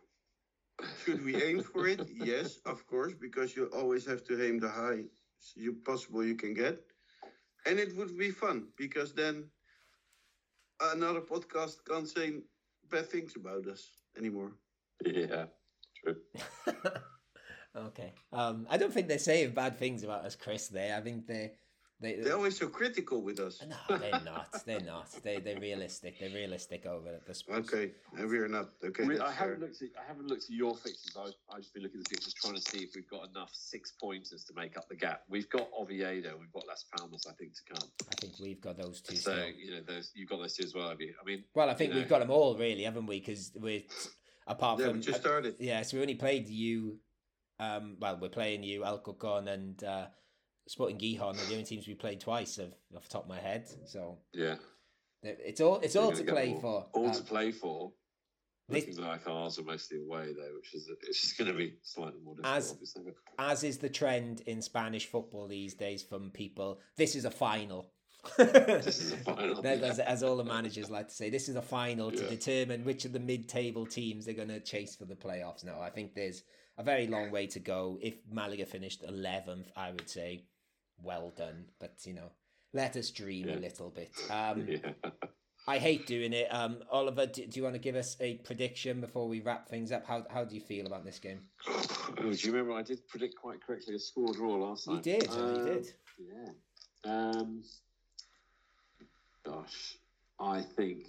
Should 1.05 1.25
we 1.25 1.43
aim 1.43 1.63
for 1.63 1.87
it? 1.87 2.01
Yes, 2.13 2.59
of 2.67 2.87
course, 2.87 3.15
because 3.15 3.57
you 3.57 3.67
always 3.67 4.05
have 4.07 4.25
to 4.25 4.45
aim 4.45 4.59
the 4.59 4.69
highest 4.69 5.11
you 5.55 5.75
possible 5.85 6.25
you 6.25 6.35
can 6.35 6.53
get, 6.53 6.81
and 7.67 7.79
it 7.79 7.97
would 7.97 8.17
be 8.17 8.31
fun 8.31 8.69
because 8.77 9.13
then 9.13 9.45
another 10.93 11.21
podcast 11.21 11.77
can't 11.89 12.09
say 12.09 12.35
bad 12.91 13.09
things 13.09 13.37
about 13.37 13.67
us 13.67 13.91
anymore. 14.17 14.53
Yeah, 15.05 15.47
true. 16.03 16.17
okay. 17.77 18.15
Um, 18.33 18.67
I 18.71 18.77
don't 18.77 18.93
think 18.93 19.09
they're 19.09 19.19
saying 19.19 19.51
bad 19.51 19.79
things 19.79 20.05
about 20.05 20.25
us, 20.25 20.37
Chris. 20.37 20.69
There, 20.69 20.97
I 20.97 21.01
think 21.01 21.27
they, 21.27 21.53
they, 22.01 22.17
They're 22.17 22.37
always 22.37 22.59
so 22.59 22.69
critical 22.69 23.23
with 23.23 23.41
us. 23.41 23.63
no, 23.67 23.97
they're 23.99 24.21
not. 24.25 24.49
They're 24.67 24.81
not. 24.81 25.09
They, 25.23 25.39
they're 25.39 25.59
realistic. 25.59 26.21
They're 26.21 26.29
realistic 26.31 26.85
over 26.85 27.09
at 27.09 27.27
this. 27.27 27.43
point. 27.43 27.61
Okay, 27.73 27.93
and 28.19 28.29
we 28.29 28.39
are 28.39 28.49
not. 28.49 28.69
Okay, 28.85 29.05
We- 29.05 29.17
that's 29.17 29.31
I 29.31 29.33
haven't 29.33 29.61
fair. 29.61 29.69
looked 29.69 29.83
at 29.83 29.89
I 29.99 30.07
haven't 30.07 30.27
looked 30.29 30.45
at 30.45 30.51
your 30.51 30.75
fixtures. 30.77 31.17
I've, 31.19 31.33
I've 31.51 31.61
just 31.63 31.73
been 31.73 31.83
looking 31.85 32.01
at 32.01 32.05
the 32.05 32.11
fixtures, 32.11 32.35
trying 32.35 32.55
to 32.57 32.61
see 32.61 32.79
if 32.81 32.91
we've 32.95 33.09
got 33.09 33.29
enough 33.31 33.51
six 33.55 33.93
pointers 33.93 34.45
to 34.45 34.53
make 34.55 34.77
up 34.77 34.89
the 34.89 34.97
gap. 34.97 35.23
We've 35.31 35.49
got 35.49 35.69
Oviedo, 35.79 36.37
we've 36.39 36.53
got 36.53 36.67
Las 36.67 36.85
Palmas, 36.97 37.27
I 37.29 37.33
think, 37.33 37.53
to 37.55 37.63
come. 37.75 37.89
I 38.13 38.15
think 38.21 38.35
we've 38.41 38.61
got 38.61 38.77
those 38.77 39.01
two. 39.01 39.17
So 39.17 39.33
still. 39.33 39.47
you 39.57 39.71
know, 39.73 39.81
those 39.87 40.13
you've 40.15 40.29
got 40.29 40.41
those 40.41 40.55
two 40.55 40.65
as 40.65 40.75
well, 40.75 40.91
have 40.91 41.01
you? 41.01 41.15
I 41.21 41.25
mean, 41.25 41.45
Well, 41.55 41.71
I 41.71 41.75
think 41.75 41.93
you 41.93 42.01
we've 42.01 42.05
know. 42.07 42.11
got 42.11 42.19
them 42.19 42.31
all, 42.31 42.57
really, 42.59 42.83
haven't 42.83 43.07
we? 43.07 43.21
Because 43.21 43.53
we're 43.55 43.83
apart 44.47 44.81
Yeah, 44.81 44.87
from 44.89 44.97
we 44.97 45.03
just 45.03 45.21
started. 45.21 45.57
Yeah, 45.59 45.81
so 45.83 45.97
we 45.97 46.03
only 46.03 46.15
played 46.15 46.47
you. 46.49 46.99
Um, 47.59 47.97
well, 47.99 48.19
we're 48.21 48.29
playing 48.29 48.65
you, 48.65 48.83
Alcorcón 48.83 49.49
and 49.49 49.83
uh, 49.83 50.07
Sporting 50.69 50.99
Gijón 50.99 51.35
are 51.35 51.47
the 51.47 51.53
only 51.53 51.65
teams 51.65 51.87
we 51.87 51.95
played 51.95 52.21
twice, 52.21 52.59
of, 52.59 52.73
off 52.97 53.05
the 53.05 53.09
top 53.09 53.23
of 53.25 53.29
my 53.29 53.39
head. 53.39 53.69
So 53.87 54.19
yeah, 54.33 54.57
It's 55.23 55.61
all 55.61 55.79
it's 55.81 55.97
all 55.97 56.13
to 56.13 56.25
play 56.25 56.51
more. 56.53 56.61
for. 56.61 56.87
All 56.93 57.07
Um, 57.09 57.15
to 57.15 57.23
play 57.23 57.53
for. 57.53 57.93
Looking 58.69 58.97
like 58.97 59.29
ours 59.29 59.61
are 59.61 59.63
mostly 59.63 59.99
away 59.99 60.33
though, 60.37 60.51
which 60.57 60.75
is 60.75 60.91
it's 61.09 61.21
just 61.21 61.39
going 61.39 61.53
to 61.53 61.57
be 61.57 61.75
slightly 61.83 62.21
more 62.21 62.35
difficult. 62.35 62.57
As- 62.57 62.71
obviously. 62.73 63.03
As 63.39 63.63
is 63.63 63.79
the 63.79 63.89
trend 63.89 64.41
in 64.47 64.61
Spanish 64.61 65.07
football 65.07 65.47
these 65.47 65.75
days 65.75 66.03
from 66.03 66.31
people. 66.31 66.81
This 66.97 67.15
is 67.15 67.25
a 67.25 67.31
final. 67.31 67.93
this 68.37 69.01
is 69.01 69.13
a 69.13 69.17
final. 69.19 69.61
As, 69.65 70.01
as 70.01 70.25
all 70.25 70.37
the 70.37 70.43
managers 70.57 70.91
like 70.91 71.07
to 71.11 71.15
say, 71.15 71.31
this 71.31 71.49
is 71.49 71.55
a 71.55 71.63
final 71.63 72.11
to 72.11 72.29
determine 72.29 72.85
which 72.85 73.05
of 73.05 73.13
the 73.13 73.21
mid-table 73.21 73.87
teams 73.87 74.25
they're 74.25 74.35
going 74.35 74.49
to 74.49 74.59
chase 74.59 74.97
for 74.97 75.05
the 75.05 75.15
playoffs. 75.15 75.65
Now, 75.65 75.81
I 75.81 75.91
think 75.91 76.17
there's 76.17 76.43
a 76.77 76.83
very 76.83 77.07
long 77.07 77.31
way 77.31 77.47
to 77.47 77.61
go. 77.61 78.01
If 78.03 78.15
Malaga 78.29 78.67
finished 78.67 79.05
eleventh, 79.07 79.71
I 79.77 79.93
would 79.93 80.11
say, 80.11 80.43
well 81.03 81.33
done. 81.37 81.67
But 81.79 81.95
you 82.05 82.15
know, 82.15 82.31
let 82.73 82.97
us 82.97 83.11
dream 83.11 83.49
a 83.49 83.57
little 83.57 83.91
bit. 83.91 84.11
Um, 84.31 84.67
yeah. 84.69 84.91
I 85.69 85.79
hate 85.79 86.07
doing 86.07 86.33
it. 86.33 86.47
Um, 86.55 86.79
Oliver, 86.93 87.27
do, 87.27 87.45
do 87.45 87.59
you 87.59 87.65
want 87.65 87.75
to 87.75 87.81
give 87.81 87.97
us 87.97 88.17
a 88.21 88.35
prediction 88.35 89.01
before 89.01 89.27
we 89.29 89.41
wrap 89.41 89.69
things 89.69 89.91
up? 89.91 90.07
How 90.07 90.25
how 90.31 90.45
do 90.45 90.55
you 90.55 90.61
feel 90.61 90.87
about 90.87 91.05
this 91.05 91.19
game? 91.19 91.41
Oh, 92.19 92.33
do 92.33 92.39
you 92.47 92.53
remember 92.53 92.73
I 92.73 92.83
did 92.83 93.07
predict 93.09 93.35
quite 93.37 93.61
correctly 93.61 93.97
a 93.97 93.99
score 93.99 94.33
draw 94.33 94.55
last 94.55 94.87
You 94.87 94.93
time? 94.95 95.03
did, 95.03 95.25
you 95.25 95.31
Um, 95.43 95.65
did. 95.67 95.87
Yeah. 96.19 97.11
Um, 97.13 97.63
gosh, 99.45 99.97
I 100.41 100.63
think 100.63 101.09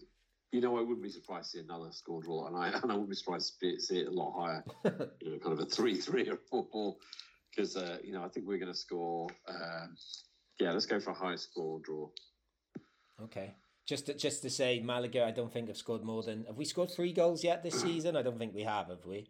you 0.51 0.61
know 0.61 0.77
I 0.77 0.81
wouldn't 0.81 1.03
be 1.03 1.09
surprised 1.09 1.51
to 1.51 1.57
see 1.59 1.63
another 1.63 1.91
score 1.91 2.21
draw, 2.21 2.47
and 2.47 2.55
I 2.57 2.69
and 2.81 2.91
I 2.91 2.95
wouldn't 2.95 3.09
be 3.09 3.15
surprised 3.15 3.59
to 3.59 3.79
see- 3.79 3.79
see 3.79 3.99
it 4.01 4.07
a 4.07 4.11
lot 4.11 4.33
higher. 4.39 4.63
you 5.21 5.31
know, 5.33 5.37
kind 5.39 5.53
of 5.53 5.59
a 5.59 5.65
three-three 5.65 6.29
or 6.29 6.37
four, 6.49 6.97
because 7.57 7.75
uh, 7.75 7.97
you 8.03 8.13
know 8.13 8.23
I 8.23 8.27
think 8.29 8.45
we're 8.47 8.59
going 8.59 8.71
to 8.71 8.77
score. 8.77 9.27
Um, 9.49 9.95
yeah, 10.59 10.71
let's 10.71 10.85
go 10.85 10.99
for 10.99 11.11
a 11.11 11.13
high 11.13 11.35
score 11.35 11.79
draw. 11.83 12.07
Okay. 13.23 13.53
Just 13.87 14.07
to, 14.07 14.13
just 14.13 14.41
to 14.41 14.49
say, 14.49 14.81
Malaga, 14.83 15.23
I 15.23 15.31
don't 15.31 15.51
think 15.51 15.67
have 15.69 15.77
scored 15.77 16.03
more 16.03 16.21
than. 16.23 16.43
Have 16.45 16.57
we 16.57 16.65
scored 16.65 16.91
three 16.91 17.13
goals 17.13 17.43
yet 17.43 17.63
this 17.63 17.81
season? 17.81 18.17
I 18.17 18.21
don't 18.21 18.37
think 18.37 18.53
we 18.53 18.63
have, 18.63 18.87
have 18.89 19.05
we? 19.05 19.29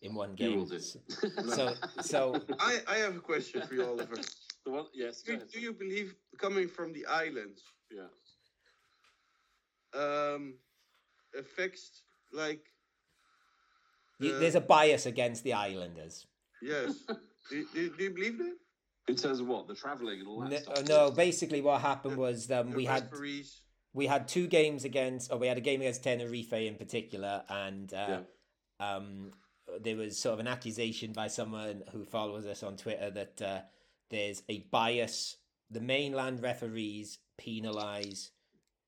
In 0.00 0.14
one 0.14 0.30
You 0.30 0.36
game. 0.36 0.56
will 0.56 0.64
do. 0.66 0.78
So, 0.80 1.74
so 2.00 2.40
I, 2.60 2.78
I 2.88 2.96
have 2.98 3.16
a 3.16 3.20
question 3.20 3.60
for 3.66 3.74
you, 3.74 3.84
Oliver. 3.84 4.14
the 4.64 4.70
one, 4.70 4.86
yes. 4.94 5.20
Do, 5.22 5.38
do 5.52 5.60
you 5.60 5.72
believe 5.74 6.14
coming 6.38 6.68
from 6.68 6.92
the 6.94 7.04
islands 7.06 7.62
Yeah. 7.90 8.08
um, 10.00 10.54
affects 11.38 12.02
like 12.32 12.64
you, 14.20 14.36
Uh, 14.36 14.38
there's 14.38 14.54
a 14.54 14.60
bias 14.60 15.04
against 15.06 15.42
the 15.44 15.52
Islanders. 15.52 16.26
yes? 16.62 16.94
do, 17.50 17.64
do, 17.74 17.90
do 17.96 18.04
you 18.04 18.10
believe 18.10 18.38
that? 18.38 18.54
In 19.08 19.16
terms 19.16 19.40
of 19.40 19.46
what 19.46 19.66
the 19.66 19.74
travelling 19.74 20.20
and 20.20 20.28
all 20.28 20.40
that 20.40 20.50
No, 20.50 20.56
stuff. 20.58 20.88
no, 20.88 21.10
basically 21.10 21.62
what 21.62 21.80
happened 21.80 22.16
was 22.16 22.50
um, 22.50 22.70
The 22.70 22.76
we 22.76 22.84
had 22.84 23.04
referees. 23.10 23.62
we 23.94 24.06
had 24.06 24.28
two 24.28 24.46
games 24.46 24.84
against, 24.84 25.32
or 25.32 25.38
we 25.38 25.46
had 25.46 25.56
a 25.56 25.62
game 25.62 25.80
against 25.80 26.04
Tenerife 26.04 26.52
in 26.52 26.74
particular, 26.74 27.42
and 27.48 27.92
uh, 27.94 28.20
um, 28.80 29.30
there 29.80 29.96
was 29.96 30.18
sort 30.18 30.34
of 30.34 30.40
an 30.40 30.46
accusation 30.46 31.12
by 31.12 31.28
someone 31.28 31.82
who 31.92 32.04
follows 32.04 32.44
us 32.46 32.62
on 32.62 32.76
Twitter 32.76 33.10
that 33.10 33.42
uh, 33.42 33.60
there's 34.10 34.42
a 34.50 34.60
bias. 34.70 35.36
The 35.70 35.80
mainland 35.80 36.42
referees 36.42 37.18
penalise 37.40 38.30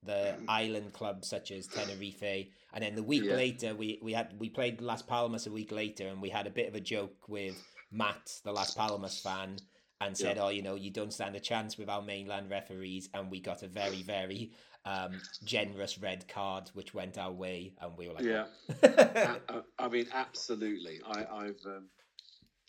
the 0.02 0.34
island 0.48 0.92
clubs 0.94 1.28
such 1.28 1.50
as 1.50 1.66
Tenerife, 1.66 2.48
and 2.74 2.82
then 2.84 2.94
the 2.94 3.02
week 3.02 3.24
Yeah. 3.24 3.34
later 3.36 3.74
we, 3.74 3.98
we 4.02 4.12
had 4.12 4.34
we 4.38 4.48
played 4.50 4.80
Las 4.82 5.02
Palmas 5.02 5.46
a 5.46 5.50
week 5.50 5.72
later, 5.72 6.08
and 6.08 6.20
we 6.22 6.28
had 6.30 6.46
a 6.46 6.50
bit 6.50 6.68
of 6.68 6.74
a 6.74 6.80
joke 6.80 7.28
with 7.28 7.56
Matt, 7.90 8.40
the 8.44 8.52
Las 8.52 8.74
Palmas 8.74 9.20
fan, 9.20 9.56
and 10.00 10.16
said, 10.16 10.36
Yeah. 10.36 10.44
"Oh, 10.44 10.48
you 10.48 10.62
know, 10.62 10.74
you 10.76 10.90
don't 10.90 11.12
stand 11.12 11.36
a 11.36 11.40
chance 11.40 11.76
with 11.76 11.88
our 11.88 12.02
mainland 12.02 12.50
referees," 12.50 13.08
and 13.14 13.30
we 13.30 13.40
got 13.40 13.62
a 13.62 13.68
very 13.68 14.02
very 14.02 14.52
um, 14.84 15.20
generous 15.44 15.98
red 15.98 16.26
card, 16.28 16.70
which 16.74 16.94
went 16.94 17.18
our 17.18 17.32
way, 17.32 17.74
and 17.80 17.96
we 17.98 18.08
were 18.08 18.14
like, 18.14 18.24
Yeah. 18.24 18.46
"Oh." 18.70 18.76
I, 18.82 19.38
I- 19.48 19.62
I 19.78 19.88
mean, 19.88 20.06
absolutely. 20.12 21.00
I, 21.06 21.24
I've, 21.24 21.60
um, 21.66 21.88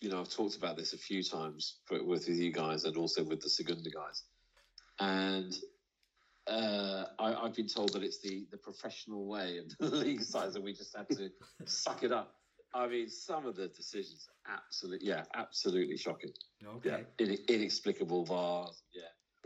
you 0.00 0.08
know, 0.10 0.20
I've 0.20 0.30
talked 0.30 0.56
about 0.56 0.76
this 0.76 0.92
a 0.94 0.98
few 0.98 1.22
times 1.22 1.76
with, 1.90 2.02
with 2.02 2.28
you 2.28 2.50
guys 2.52 2.84
and 2.84 2.96
also 2.96 3.22
with 3.22 3.40
the 3.40 3.48
Segunda 3.50 3.90
guys, 3.90 4.24
and 4.98 5.54
uh, 6.46 7.04
I, 7.18 7.34
I've 7.34 7.54
been 7.54 7.68
told 7.68 7.92
that 7.92 8.02
it's 8.02 8.18
the 8.20 8.46
the 8.50 8.56
professional 8.58 9.26
way 9.26 9.58
of 9.58 9.66
the 9.90 9.96
league 9.96 10.22
size, 10.22 10.54
and 10.56 10.64
we 10.64 10.72
just 10.74 10.96
had 10.96 11.08
to 11.10 11.30
suck 11.64 12.02
it 12.02 12.12
up. 12.12 12.34
I 12.74 12.86
mean, 12.88 13.08
some 13.08 13.46
of 13.46 13.56
the 13.56 13.68
decisions, 13.68 14.28
absolutely, 14.46 15.08
yeah, 15.08 15.24
absolutely 15.34 15.96
shocking. 15.96 16.30
okay, 16.66 16.88
Yeah, 17.18 17.26
In, 17.26 17.38
inexplicable 17.48 18.24
VARs, 18.24 18.82
yeah, 18.94 19.02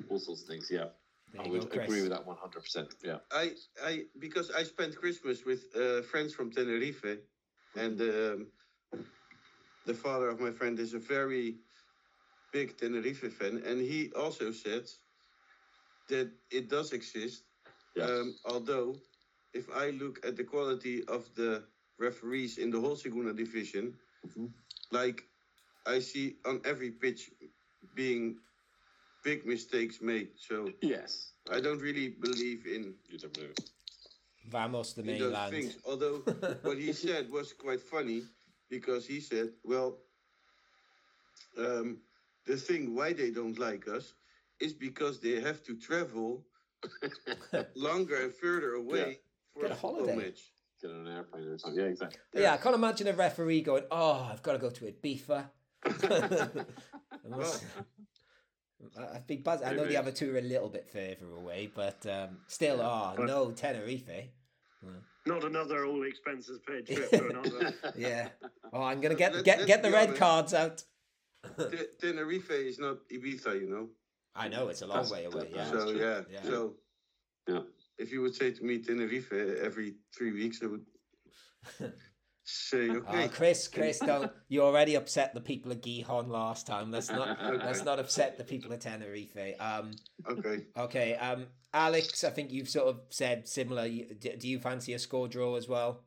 all 0.09 0.19
sorts 0.19 0.43
of 0.43 0.49
things. 0.49 0.69
Yeah, 0.71 0.87
there 1.33 1.43
I 1.43 1.49
would 1.49 1.69
go, 1.71 1.79
agree 1.83 2.03
with 2.03 2.11
that 2.11 2.27
one 2.27 2.37
hundred 2.37 2.61
percent. 2.63 2.95
Yeah, 3.03 3.19
I, 3.33 3.53
I, 3.83 4.05
because 4.19 4.51
I 4.51 4.63
spent 4.63 4.97
Christmas 4.97 5.45
with 5.45 5.65
uh, 5.77 6.03
friends 6.03 6.33
from 6.35 6.51
Tenerife, 6.51 7.05
and 7.77 8.01
um, 8.01 8.47
the 9.85 9.95
father 9.95 10.29
of 10.29 10.41
my 10.41 10.51
friend 10.51 10.79
is 10.79 10.95
a 10.95 10.99
very 10.99 11.59
big 12.53 12.77
Tenerife 12.79 13.33
fan, 13.33 13.63
and 13.65 13.81
he 13.81 14.11
also 14.17 14.51
said 14.53 14.85
that 16.09 16.31
it 16.51 16.69
does 16.69 16.93
exist. 16.93 17.45
Yeah. 17.95 18.05
Um, 18.05 18.35
although, 18.45 18.97
if 19.53 19.69
I 19.71 19.91
look 19.91 20.25
at 20.27 20.37
the 20.37 20.45
quality 20.45 21.05
of 21.07 21.35
the 21.35 21.65
referees 21.99 22.59
in 22.59 22.71
the 22.71 22.81
whole 22.81 22.97
Segunda 22.97 23.33
division, 23.33 23.95
Mhm. 24.27 24.53
like 24.91 25.29
I 25.87 26.01
see 26.01 26.39
on 26.45 26.61
every 26.65 26.91
pitch 26.91 27.31
being 27.95 28.39
big 29.23 29.47
mistakes 29.47 30.01
made. 30.01 30.39
So 30.39 30.75
yes, 30.83 31.33
I 31.51 31.61
don't 31.61 31.81
really 31.81 32.09
believe 32.09 32.67
in 32.67 32.95
you 33.09 33.19
don't 33.19 33.37
know. 33.37 33.55
Vamos 34.47 34.95
the 34.95 35.03
in 35.05 35.17
those 35.17 35.43
mainland. 35.43 35.51
things. 35.51 35.79
Although 35.85 36.23
what 36.63 36.79
he 36.79 36.93
said 36.93 37.31
was 37.31 37.53
quite 37.53 37.81
funny 37.81 38.29
because 38.69 39.07
he 39.07 39.21
said, 39.21 39.53
"Well, 39.65 39.99
um, 41.59 41.99
the 42.47 42.57
thing 42.57 42.95
why 42.95 43.13
they 43.13 43.31
don't 43.31 43.59
like 43.59 43.89
us 43.89 44.15
is 44.61 44.73
because 44.75 45.21
they 45.21 45.41
have 45.41 45.63
to 45.65 45.77
travel 45.77 46.47
longer 47.75 48.17
and 48.23 48.33
further 48.33 48.73
away 48.75 49.21
for 49.53 49.63
Get 49.63 49.71
a 49.71 49.75
a 49.75 49.77
football 49.77 50.09
holiday. 50.09 50.17
match." 50.17 50.53
Get 50.87 50.95
on 50.95 51.07
an 51.07 51.13
airplane 51.17 51.45
or 51.49 51.59
something. 51.59 51.81
Yeah, 51.83 51.89
exactly. 51.91 52.19
Yeah. 52.35 52.55
I 52.55 52.57
can't 52.59 52.75
imagine 52.75 53.09
a 53.09 53.13
referee 53.13 53.63
going, 53.63 53.85
"Oh, 53.91 54.29
I've 54.31 54.43
got 54.43 54.53
to 54.53 54.59
go 54.59 54.71
to 54.71 54.85
Ibiza." 54.93 55.49
I 57.25 57.29
must- 57.29 57.65
I'd 59.15 59.27
be. 59.27 59.43
I 59.47 59.73
know 59.73 59.87
the 59.87 59.97
other 59.97 60.13
two 60.13 60.35
are 60.35 60.39
a 60.39 60.43
little 60.43 60.69
bit 60.69 60.87
further 60.89 61.31
away, 61.37 61.71
but 61.75 62.07
um, 62.07 62.39
still, 62.47 62.81
oh 62.81 63.15
But- 63.17 63.27
no, 63.27 63.51
Tenerife. 63.51 64.29
Not 65.27 65.43
another 65.43 65.87
all 65.87 66.05
expenses 66.07 66.61
paid 66.69 66.87
trip 66.95 67.11
to 67.11 67.29
another. 67.31 67.75
Yeah. 67.97 68.29
Oh, 68.73 68.83
I'm 68.83 69.01
gonna 69.01 69.17
get 69.17 69.35
Let- 69.35 69.45
get 69.45 69.59
let's 69.59 69.67
get 69.67 69.83
the 69.83 69.91
red 69.91 70.09
honest. 70.09 70.21
cards 70.21 70.55
out. 70.55 70.85
Te- 71.59 71.87
Tenerife 72.01 72.51
is 72.51 72.79
not 72.79 72.99
Ibiza, 73.13 73.61
you 73.61 73.69
know. 73.69 73.89
I 74.37 74.49
know 74.49 74.69
it's 74.69 74.83
a 74.83 74.87
long 74.87 74.99
That's- 75.03 75.11
way 75.11 75.25
away. 75.25 75.51
Yeah. 75.53 75.71
so 75.71 75.91
yeah. 75.91 76.21
Yeah. 76.31 76.43
So 76.45 76.75
Yeah. 77.49 77.61
If 77.99 78.13
you 78.13 78.21
would 78.23 78.35
say 78.35 78.51
to 78.51 78.65
me 78.65 78.79
Tenerife 78.79 79.33
every 79.33 79.95
three 80.17 80.33
weeks, 80.33 80.61
I 80.63 80.67
would 80.67 80.85
say, 82.45 82.91
"Okay." 82.91 83.25
Oh, 83.25 83.29
Chris, 83.29 83.69
Chris, 83.69 83.99
don't 83.99 84.31
you 84.49 84.63
already 84.63 84.95
upset 84.95 85.35
the 85.35 85.41
people 85.41 85.73
of 85.73 85.81
Gijón 85.81 86.29
last 86.29 86.67
time? 86.67 86.91
Let's 86.91 87.11
not 87.11 87.39
let's 87.65 87.85
not 87.85 87.99
upset 87.99 88.39
the 88.39 88.45
people 88.45 88.73
of 88.73 88.81
Tenerife. 88.81 89.37
Um, 89.61 89.93
Okay. 90.29 90.65
okay, 90.77 91.15
um, 91.17 91.47
Alex, 91.73 92.25
I 92.25 92.31
think 92.31 92.51
you've 92.51 92.69
sort 92.69 92.89
of 92.89 93.01
said 93.11 93.49
similar. 93.49 93.89
Do 93.89 94.49
you 94.49 94.59
fancy 94.59 94.95
a 94.95 94.99
score 94.99 95.29
draw 95.29 95.57
as 95.57 95.69
well? 95.69 96.05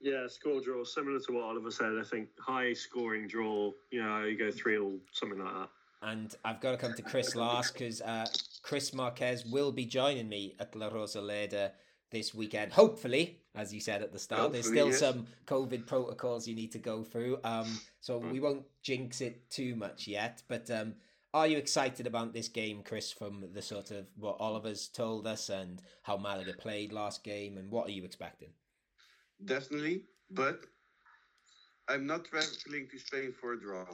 Yeah, 0.00 0.26
score 0.28 0.60
draw, 0.60 0.84
similar 0.84 1.18
to 1.20 1.32
what 1.32 1.44
Oliver 1.44 1.70
said. 1.70 1.92
I 1.98 2.04
think 2.04 2.28
high 2.38 2.74
scoring 2.74 3.26
draw, 3.26 3.72
you 3.90 4.02
know, 4.02 4.24
you 4.24 4.36
go 4.36 4.50
3 4.50 4.76
or 4.76 4.92
something 5.12 5.38
like 5.38 5.54
that. 5.54 5.68
And 6.02 6.34
I've 6.44 6.60
got 6.60 6.72
to 6.72 6.76
come 6.76 6.92
to 6.92 7.02
Chris 7.02 7.34
last 7.34 7.72
because 7.72 8.02
uh, 8.02 8.26
Chris 8.66 8.92
Marquez 8.92 9.46
will 9.46 9.70
be 9.70 9.84
joining 9.84 10.28
me 10.28 10.56
at 10.58 10.74
La 10.74 10.90
Rosaleda 10.90 11.70
this 12.10 12.34
weekend. 12.34 12.72
Hopefully, 12.72 13.38
as 13.54 13.72
you 13.72 13.78
said 13.78 14.02
at 14.02 14.12
the 14.12 14.18
start, 14.18 14.52
there's 14.52 14.66
still 14.66 14.88
yes. 14.88 14.98
some 14.98 15.28
COVID 15.46 15.86
protocols 15.86 16.48
you 16.48 16.56
need 16.56 16.72
to 16.72 16.80
go 16.80 17.04
through. 17.04 17.38
Um, 17.44 17.78
so 18.00 18.18
we 18.18 18.40
won't 18.40 18.64
jinx 18.82 19.20
it 19.20 19.48
too 19.50 19.76
much 19.76 20.08
yet. 20.08 20.42
But 20.48 20.68
um, 20.68 20.94
are 21.32 21.46
you 21.46 21.58
excited 21.58 22.08
about 22.08 22.32
this 22.32 22.48
game, 22.48 22.82
Chris? 22.84 23.12
From 23.12 23.44
the 23.52 23.62
sort 23.62 23.92
of 23.92 24.06
what 24.16 24.36
Oliver's 24.40 24.88
told 24.88 25.28
us 25.28 25.48
and 25.48 25.80
how 26.02 26.16
Malaga 26.16 26.54
played 26.54 26.92
last 26.92 27.22
game, 27.22 27.58
and 27.58 27.70
what 27.70 27.86
are 27.86 27.92
you 27.92 28.02
expecting? 28.02 28.48
Definitely, 29.44 30.02
but 30.28 30.58
I'm 31.88 32.04
not 32.04 32.24
traveling 32.24 32.88
to 32.90 32.98
Spain 32.98 33.32
for 33.40 33.52
a 33.52 33.60
draw. 33.60 33.84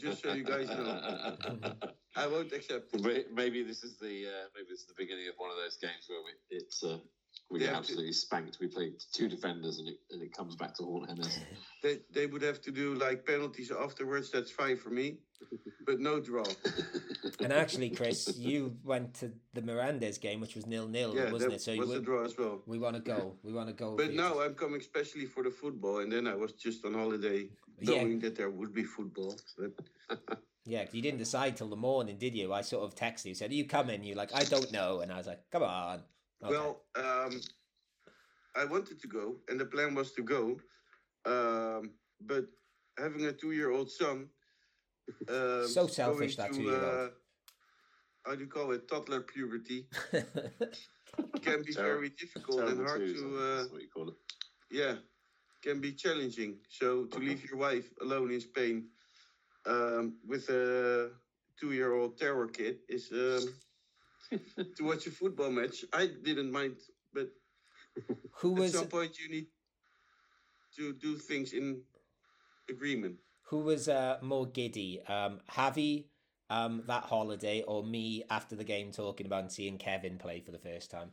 Just 0.00 0.22
so 0.22 0.32
you 0.32 0.44
guys 0.44 0.68
know, 0.68 1.00
I 2.16 2.26
won't 2.26 2.52
accept 2.52 2.94
it. 2.94 3.32
Maybe 3.32 3.62
this 3.62 3.84
is 3.84 3.96
the 3.98 4.26
uh, 4.26 4.46
maybe 4.54 4.68
this 4.70 4.80
is 4.80 4.86
the 4.86 4.94
beginning 4.96 5.28
of 5.28 5.34
one 5.38 5.50
of 5.50 5.56
those 5.56 5.76
games 5.76 6.08
where 6.08 6.20
we 6.24 6.56
it's 6.56 6.82
uh, 6.82 6.98
we 7.50 7.58
They 7.60 7.66
get 7.66 7.74
have 7.74 7.84
to- 7.84 7.90
absolutely 7.92 8.12
spanked. 8.12 8.58
We 8.60 8.66
play 8.66 8.92
two 9.12 9.28
defenders 9.28 9.78
and 9.78 9.88
it 9.88 9.98
and 10.10 10.20
it 10.22 10.32
comes 10.32 10.56
back 10.56 10.74
to 10.76 10.82
haunt 10.84 11.08
Jémez. 11.10 11.38
They, 11.82 11.98
they 12.10 12.26
would 12.26 12.42
have 12.42 12.60
to 12.62 12.72
do 12.72 12.94
like 12.94 13.24
penalties 13.24 13.70
afterwards. 13.70 14.30
That's 14.32 14.50
fine 14.50 14.76
for 14.76 14.90
me, 14.90 15.18
but 15.86 16.00
no 16.00 16.18
draw. 16.20 16.44
And 17.40 17.52
actually, 17.52 17.90
Chris, 17.90 18.36
you 18.38 18.76
went 18.82 19.12
to 19.20 19.30
the 19.52 19.60
Mirandes 19.60 20.18
game, 20.20 20.40
which 20.40 20.54
was 20.54 20.66
nil 20.66 20.88
nil, 20.88 21.14
Yeah, 21.14 21.30
wasn't 21.30 21.50
that 21.50 21.56
it? 21.56 21.60
So 21.62 21.72
was 21.76 21.78
you 21.78 21.84
a 21.84 21.96
would, 21.96 22.04
draw 22.04 22.24
as 22.24 22.36
well. 22.38 22.62
we 22.66 22.78
want 22.78 22.96
to 22.96 23.02
go. 23.02 23.36
We 23.42 23.52
want 23.52 23.68
to 23.68 23.74
go. 23.74 23.94
But 23.96 24.06
for 24.06 24.12
you. 24.12 24.16
now 24.16 24.40
I'm 24.40 24.54
coming 24.54 24.80
especially 24.80 25.26
for 25.26 25.42
the 25.44 25.50
football, 25.50 25.98
and 25.98 26.10
then 26.10 26.26
I 26.26 26.34
was 26.34 26.52
just 26.54 26.84
on 26.86 26.94
holiday, 26.94 27.50
Yeah. 27.80 28.02
knowing 28.02 28.18
that 28.20 28.34
there 28.36 28.50
would 28.50 28.72
be 28.72 28.84
football. 28.84 29.34
But 29.58 29.72
Yeah, 30.64 30.84
'cause 30.84 30.94
you 30.94 31.02
didn't 31.02 31.18
decide 31.18 31.56
till 31.56 31.68
the 31.68 31.76
morning, 31.76 32.16
did 32.18 32.34
you? 32.34 32.52
I 32.52 32.62
sort 32.62 32.82
of 32.84 32.94
texted 32.96 33.26
you, 33.26 33.34
said, 33.34 33.50
Are 33.50 33.54
you 33.54 33.66
coming? 33.66 34.02
You're 34.02 34.16
like, 34.16 34.34
I 34.34 34.44
don't 34.44 34.72
know. 34.72 35.00
And 35.02 35.12
I 35.12 35.18
was 35.18 35.26
like, 35.28 35.42
Come 35.52 35.62
on. 35.62 36.00
Okay. 36.44 36.54
Well, 36.54 36.82
um, 36.96 37.40
I 38.54 38.64
wanted 38.64 39.00
to 39.00 39.08
go, 39.08 39.36
and 39.48 39.58
the 39.58 39.66
plan 39.66 39.94
was 39.94 40.12
to 40.12 40.22
go, 40.22 40.56
um, 41.24 41.90
but 42.20 42.44
having 42.98 43.24
a 43.26 43.32
two-year-old 43.32 43.90
son, 43.90 44.28
um, 45.28 45.68
So 45.68 45.86
selfish, 45.86 46.36
going 46.36 46.48
that 46.48 46.52
to, 46.52 46.58
two-year-old. 46.58 47.08
Uh, 47.08 47.08
how 48.26 48.34
do 48.34 48.40
you 48.40 48.48
call 48.48 48.72
it? 48.72 48.88
Toddler 48.88 49.20
puberty 49.20 49.86
can 50.12 51.62
be 51.62 51.72
Terrible- 51.72 51.72
very 51.74 52.08
difficult 52.10 52.60
and 52.68 52.86
hard 52.86 53.00
twos, 53.00 53.20
to. 53.20 53.36
Uh, 53.38 53.56
that's 53.58 53.72
what 53.72 53.82
you 53.82 53.88
call 53.88 54.08
it. 54.08 54.14
yeah, 54.70 54.94
can 55.62 55.80
be 55.80 55.92
challenging. 55.92 56.58
So 56.68 57.04
to 57.06 57.18
leave 57.18 57.48
your 57.48 57.58
wife 57.58 57.88
alone 58.02 58.30
in 58.32 58.40
Spain 58.40 58.88
um, 59.66 60.16
with 60.26 60.48
a 60.50 61.10
two-year-old 61.60 62.18
terror 62.18 62.48
kid 62.48 62.78
is 62.88 63.10
um, 63.12 63.48
to 64.76 64.84
watch 64.84 65.06
a 65.06 65.10
football 65.10 65.50
match. 65.50 65.84
I 65.92 66.06
didn't 66.06 66.52
mind, 66.52 66.76
but 67.12 67.28
who 68.32 68.62
at 68.62 68.70
some 68.70 68.88
point 68.88 69.18
you 69.18 69.28
need 69.30 69.46
to 70.76 70.92
do 70.94 71.16
things 71.16 71.52
in 71.52 71.82
agreement. 72.68 73.16
who 73.48 73.60
was 73.60 73.88
uh, 73.88 74.18
more 74.22 74.46
giddy? 74.46 75.00
Um, 75.06 75.40
Javi 75.50 76.06
um, 76.50 76.82
that 76.86 77.04
holiday 77.04 77.62
or 77.62 77.82
me 77.82 78.24
after 78.30 78.54
the 78.56 78.64
game 78.64 78.92
talking 78.92 79.26
about 79.26 79.52
seeing 79.52 79.78
Kevin 79.78 80.18
play 80.18 80.40
for 80.40 80.52
the 80.52 80.58
first 80.58 80.90
time? 80.90 81.10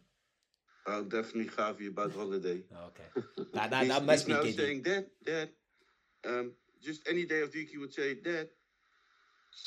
I'll 0.86 1.03
definitely 1.03 1.49
have 1.57 1.80
you 1.80 1.89
about 1.91 2.14
holiday. 2.14 2.61
Okay. 2.88 3.26
That, 3.53 3.72
that, 3.72 3.88
that 3.88 4.03
must 4.03 4.28
he's 4.28 4.28
be 4.28 4.34
now 4.34 4.43
giddy. 4.43 4.57
saying, 4.57 4.82
Dad, 4.84 5.05
Dad, 5.26 5.49
um, 6.28 6.53
just 6.82 7.07
any 7.07 7.26
day 7.26 7.41
of 7.41 7.51
the 7.51 7.59
week 7.59 7.70
he 7.70 7.78
would 7.78 7.93
say, 7.93 8.16
Dad, 8.16 8.49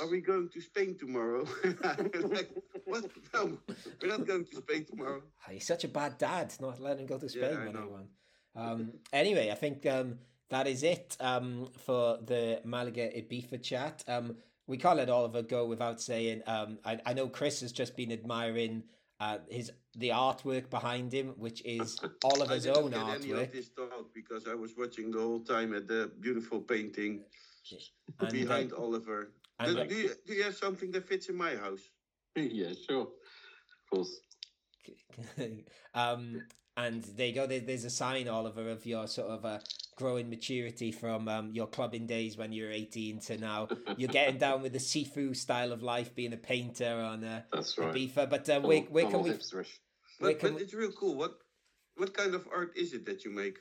are 0.00 0.08
we 0.08 0.20
going 0.20 0.48
to 0.50 0.60
Spain 0.60 0.96
tomorrow? 0.98 1.46
like, 1.64 2.50
what? 2.84 3.04
No, 3.34 3.58
we're 4.02 4.08
not 4.08 4.26
going 4.26 4.44
to 4.46 4.56
Spain 4.56 4.84
tomorrow. 4.84 5.22
He's 5.50 5.66
such 5.66 5.84
a 5.84 5.88
bad 5.88 6.18
dad, 6.18 6.54
not 6.60 6.80
letting 6.80 7.00
him 7.02 7.06
go 7.06 7.18
to 7.18 7.28
Spain 7.28 7.50
Yeah, 7.52 7.64
when 7.64 7.74
he 7.74 7.88
won. 7.88 8.08
Um, 8.54 8.92
anyway, 9.12 9.50
I 9.50 9.54
think 9.54 9.84
um, 9.86 10.18
that 10.50 10.66
is 10.66 10.82
it 10.82 11.16
um, 11.20 11.68
for 11.78 12.18
the 12.24 12.60
Malaga 12.64 13.08
Ibiza 13.08 13.62
chat. 13.62 14.02
Um, 14.08 14.36
we 14.66 14.76
can't 14.78 14.96
let 14.96 15.10
Oliver 15.10 15.42
go 15.42 15.66
without 15.66 16.00
saying. 16.00 16.42
Um, 16.46 16.78
I, 16.84 16.98
I 17.06 17.12
know 17.14 17.28
Chris 17.28 17.60
has 17.60 17.72
just 17.72 17.96
been 17.96 18.10
admiring 18.12 18.82
uh, 19.20 19.38
his 19.48 19.70
the 19.96 20.10
artwork 20.10 20.68
behind 20.68 21.12
him, 21.12 21.28
which 21.36 21.62
is 21.64 21.98
Oliver's 22.24 22.66
own 22.66 22.90
get 22.90 23.00
any 23.00 23.30
of 23.30 23.38
artwork. 23.38 23.52
this 23.52 23.68
thought 23.68 24.12
because 24.14 24.46
I 24.46 24.54
was 24.54 24.72
watching 24.76 25.10
the 25.10 25.20
whole 25.20 25.40
time 25.40 25.74
at 25.74 25.86
the 25.88 26.10
beautiful 26.20 26.60
painting 26.60 27.24
And, 28.20 28.28
uh, 28.28 28.30
behind 28.30 28.72
Oliver. 28.72 29.32
And 29.58 29.76
do, 29.76 29.84
do 29.86 29.94
you, 29.94 30.10
do 30.26 30.34
you 30.34 30.42
have 30.44 30.56
something 30.56 30.90
that 30.92 31.08
fits 31.08 31.28
in 31.28 31.36
my 31.36 31.56
house? 31.56 31.80
yeah, 32.36 32.72
sure. 32.88 33.02
Of 33.02 33.90
course. 33.92 34.20
um, 35.94 36.42
and 36.76 37.02
there 37.16 37.28
you 37.28 37.34
go. 37.34 37.46
There, 37.46 37.60
there's 37.60 37.84
a 37.84 37.90
sign, 37.90 38.28
Oliver, 38.28 38.68
of 38.68 38.84
your 38.84 39.06
sort 39.06 39.30
of 39.30 39.44
uh, 39.44 39.58
growing 39.96 40.28
maturity 40.28 40.92
from 40.92 41.26
um, 41.28 41.50
your 41.52 41.66
clubbing 41.66 42.06
days 42.06 42.36
when 42.36 42.52
you 42.52 42.64
were 42.64 42.70
18 42.70 43.20
to 43.20 43.38
now. 43.38 43.68
You're 43.96 44.08
getting 44.10 44.38
down 44.38 44.62
with 44.62 44.72
the 44.72 44.78
Sifu 44.78 45.34
style 45.34 45.72
of 45.72 45.82
life, 45.82 46.14
being 46.14 46.34
a 46.34 46.36
painter 46.36 47.00
on 47.00 47.24
a, 47.24 47.46
That's 47.52 47.78
right. 47.78 47.94
Ibiza. 47.94 48.28
But 48.28 48.48
uh, 48.48 48.58
Gone 48.60 48.68
where, 48.68 48.80
where 48.82 49.06
can 49.06 49.22
we? 49.22 49.30
Where 49.30 49.64
But, 50.20 50.38
can 50.38 50.50
but 50.50 50.54
we- 50.56 50.62
it's 50.62 50.74
real 50.74 50.92
cool. 50.92 51.16
What 51.16 51.38
what 51.96 52.12
kind 52.12 52.34
of 52.34 52.46
art 52.54 52.76
is 52.76 52.92
it 52.92 53.06
that 53.06 53.24
you 53.24 53.30
make? 53.30 53.58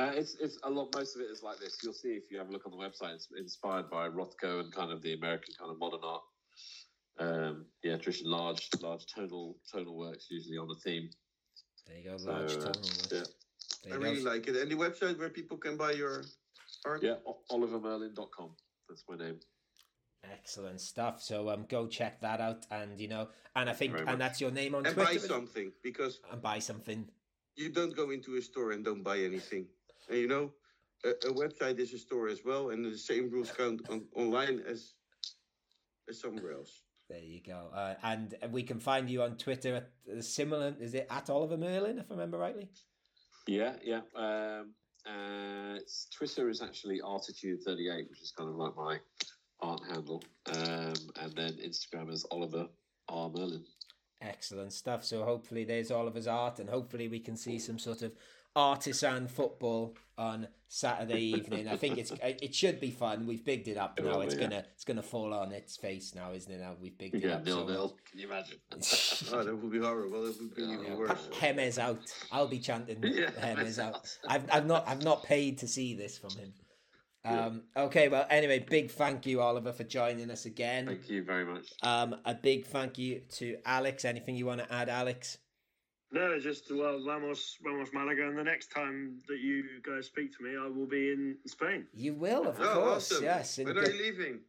Uh, 0.00 0.12
it's 0.14 0.36
it's 0.40 0.58
a 0.62 0.70
lot. 0.70 0.88
Most 0.94 1.16
of 1.16 1.22
it 1.22 1.30
is 1.30 1.42
like 1.42 1.58
this. 1.58 1.76
You'll 1.82 1.92
see 1.92 2.10
if 2.10 2.30
you 2.30 2.38
have 2.38 2.48
a 2.48 2.52
look 2.52 2.64
on 2.66 2.72
the 2.72 2.78
website. 2.78 3.14
It's 3.14 3.28
inspired 3.38 3.90
by 3.90 4.08
Rothko 4.08 4.60
and 4.60 4.72
kind 4.72 4.90
of 4.92 5.02
the 5.02 5.14
American 5.14 5.54
kind 5.58 5.70
of 5.70 5.78
modern 5.78 6.00
art. 6.04 6.22
Um, 7.18 7.66
yeah, 7.82 7.96
tradition 7.96 8.30
large, 8.30 8.68
large 8.80 9.04
tonal 9.14 9.56
tonal 9.70 9.96
works 9.96 10.26
usually 10.30 10.56
on 10.56 10.68
a 10.70 10.74
theme. 10.80 11.10
There 11.86 11.98
you 11.98 12.10
go, 12.10 12.16
So, 12.16 12.30
large 12.30 12.52
uh, 12.52 12.60
tonal. 12.60 12.82
yeah. 13.12 13.22
There 13.84 13.94
I 13.94 13.96
really 13.96 14.22
go. 14.24 14.30
like 14.30 14.46
it. 14.48 14.56
And 14.56 14.70
the 14.70 14.76
website 14.76 15.18
where 15.18 15.28
people 15.28 15.56
can 15.58 15.76
buy 15.76 15.92
your 15.92 16.24
art? 16.86 17.02
Yeah, 17.02 17.16
o- 17.26 17.40
olivermerlin.com. 17.50 18.50
That's 18.88 19.04
my 19.08 19.16
name. 19.16 19.40
Excellent 20.24 20.80
stuff. 20.80 21.22
So 21.22 21.48
um, 21.50 21.64
go 21.68 21.86
check 21.86 22.20
that 22.20 22.40
out, 22.40 22.66
and 22.70 23.00
you 23.00 23.08
know, 23.08 23.28
and 23.56 23.68
I 23.70 23.72
think, 23.72 23.96
and 23.96 24.04
much. 24.06 24.18
that's 24.18 24.40
your 24.40 24.50
name 24.50 24.74
on 24.74 24.84
And 24.86 24.94
Twitter. 24.94 25.12
buy 25.12 25.16
something 25.18 25.72
because 25.82 26.20
And 26.30 26.40
buy 26.42 26.58
something. 26.58 27.08
you 27.56 27.70
don't 27.70 27.94
go 27.96 28.10
into 28.10 28.36
a 28.36 28.42
store 28.42 28.72
and 28.72 28.84
don't 28.84 29.02
buy 29.02 29.18
anything. 29.18 29.66
And 30.10 30.18
you 30.18 30.28
know, 30.28 30.52
a, 31.04 31.10
a 31.28 31.32
website 31.32 31.78
is 31.78 31.94
a 31.94 31.98
store 31.98 32.28
as 32.28 32.40
well, 32.44 32.70
and 32.70 32.84
the 32.84 32.98
same 32.98 33.30
rules 33.30 33.50
count 33.50 33.80
on, 33.88 34.04
online 34.14 34.60
as 34.68 34.94
as 36.08 36.20
somewhere 36.20 36.52
else. 36.52 36.82
There 37.08 37.18
you 37.18 37.40
go. 37.44 37.70
Uh, 37.74 37.94
and 38.04 38.36
we 38.50 38.62
can 38.62 38.78
find 38.78 39.10
you 39.10 39.22
on 39.22 39.36
Twitter 39.36 39.74
at 39.74 39.90
uh, 40.16 40.20
similar. 40.20 40.76
Is 40.78 40.94
it 40.94 41.08
at 41.10 41.28
Oliver 41.28 41.56
Merlin, 41.56 41.98
if 41.98 42.06
I 42.10 42.14
remember 42.14 42.38
rightly? 42.38 42.70
Yeah, 43.48 43.74
yeah. 43.82 44.02
Um, 44.14 44.74
uh, 45.06 45.78
Twitter 46.16 46.48
is 46.48 46.62
actually 46.62 47.00
Artitude38, 47.00 48.10
which 48.10 48.22
is 48.22 48.32
kind 48.36 48.48
of 48.48 48.56
like 48.56 48.76
my 48.76 48.98
art 49.60 49.80
handle. 49.90 50.22
Um, 50.52 50.94
and 51.20 51.32
then 51.34 51.58
Instagram 51.64 52.12
is 52.12 52.24
Oliver 52.30 52.68
R. 53.08 53.28
Merlin. 53.28 53.64
Excellent 54.20 54.72
stuff. 54.72 55.04
So 55.04 55.24
hopefully 55.24 55.64
there's 55.64 55.90
Oliver's 55.90 56.26
art, 56.26 56.58
and 56.60 56.68
hopefully 56.68 57.08
we 57.08 57.18
can 57.18 57.36
see 57.36 57.58
some 57.58 57.78
sort 57.78 58.02
of 58.02 58.12
artisan 58.56 59.28
football 59.28 59.96
on 60.18 60.48
Saturday 60.68 61.20
evening. 61.20 61.66
I 61.68 61.76
think 61.76 61.98
it's 61.98 62.12
it 62.22 62.54
should 62.54 62.78
be 62.80 62.90
fun. 62.90 63.26
We've 63.26 63.44
bigged 63.44 63.68
it 63.68 63.76
up 63.76 63.98
It 63.98 64.04
now. 64.04 64.12
will 64.12 64.20
It's 64.22 64.34
be, 64.34 64.42
yeah. 64.42 64.48
gonna 64.48 64.64
it's 64.74 64.84
gonna 64.84 65.02
fall 65.02 65.32
on 65.34 65.52
its 65.52 65.76
face 65.76 66.14
now, 66.14 66.32
isn't 66.32 66.52
it? 66.52 66.60
Now 66.60 66.74
we've 66.80 66.96
bigged 66.96 67.16
it 67.16 67.24
Yeah, 67.24 67.36
up. 67.36 67.44
nil 67.44 67.66
so 67.66 67.72
nil. 67.72 67.96
Can 68.10 68.20
you 68.20 68.26
imagine? 68.26 68.58
Oh, 69.32 69.44
that 69.44 69.56
would 69.56 69.72
be 69.72 69.78
horrible. 69.78 70.22
That 70.24 70.40
would 70.40 70.54
be 70.54 70.62
Yeah, 70.62 70.74
even 70.74 70.84
yeah. 70.86 70.94
worse. 70.94 71.28
Jémez 71.32 71.78
out. 71.78 71.98
I'll 72.30 72.48
be 72.48 72.58
chanting 72.58 72.98
Yeah, 73.02 73.30
Jémez 73.30 73.78
out. 73.78 73.94
out. 73.94 74.18
I've 74.28 74.44
I've 74.52 74.66
not 74.66 74.86
I've 74.88 75.02
not 75.02 75.24
paid 75.24 75.58
to 75.58 75.68
see 75.68 75.94
this 75.94 76.18
from 76.18 76.30
him. 76.30 76.52
Um, 77.22 77.62
okay, 77.76 78.08
well, 78.08 78.26
anyway, 78.30 78.60
big 78.60 78.90
thank 78.90 79.26
you, 79.26 79.42
Oliver, 79.42 79.74
for 79.74 79.84
joining 79.84 80.30
us 80.30 80.46
again. 80.46 80.86
Thank 80.86 81.10
you 81.10 81.22
very 81.22 81.44
much. 81.44 81.66
Um, 81.82 82.16
a 82.24 82.34
big 82.34 82.66
thank 82.66 82.96
you 82.96 83.20
to 83.32 83.58
Alex. 83.66 84.06
Anything 84.06 84.36
you 84.36 84.46
want 84.46 84.60
to 84.60 84.72
add, 84.72 84.88
Alex? 84.88 85.36
No, 86.12 86.38
just 86.40 86.70
well, 86.74 87.00
vamos, 87.04 87.56
vamos 87.62 87.90
Malaga, 87.92 88.26
and 88.26 88.36
the 88.36 88.42
next 88.42 88.68
time 88.72 89.18
that 89.28 89.38
you 89.38 89.62
guys 89.86 90.06
speak 90.06 90.36
to 90.36 90.42
me, 90.42 90.56
I 90.60 90.66
will 90.66 90.86
be 90.86 91.12
in 91.12 91.36
Spain. 91.46 91.86
You 91.92 92.14
will, 92.14 92.48
of 92.48 92.60
Oh, 92.60 92.74
course. 92.74 93.12
awesome. 93.12 93.24
Yes. 93.24 93.58
and 93.58 93.68
When 93.68 93.78
are 93.78 93.88
you 93.90 94.02
leaving? 94.02 94.40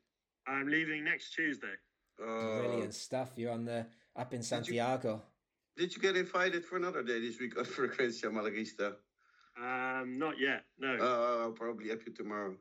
I'm 0.48 0.68
leaving 0.68 1.04
next 1.04 1.34
Tuesday. 1.36 1.74
Oh, 2.20 2.58
Brilliant 2.60 2.96
stuff. 2.96 3.32
You're 3.36 3.52
on 3.52 3.66
the 3.66 3.86
up 4.16 4.34
in 4.34 4.42
Santiago. 4.42 5.22
Did 5.78 5.96
you 5.96 6.02
get 6.02 6.18
invited 6.18 6.66
for 6.66 6.78
another 6.78 7.04
day 7.04 7.20
this 7.20 7.40
week 7.40 7.56
on 7.58 7.66
Frecuencia 7.66 8.26
Malaguista? 8.32 8.96
Um, 9.62 10.18
not 10.18 10.40
yet. 10.40 10.64
No. 10.80 10.98
Oh, 11.00 11.42
I'll 11.44 11.52
probably 11.52 11.90
help 11.90 12.02
you 12.08 12.14
tomorrow. 12.14 12.56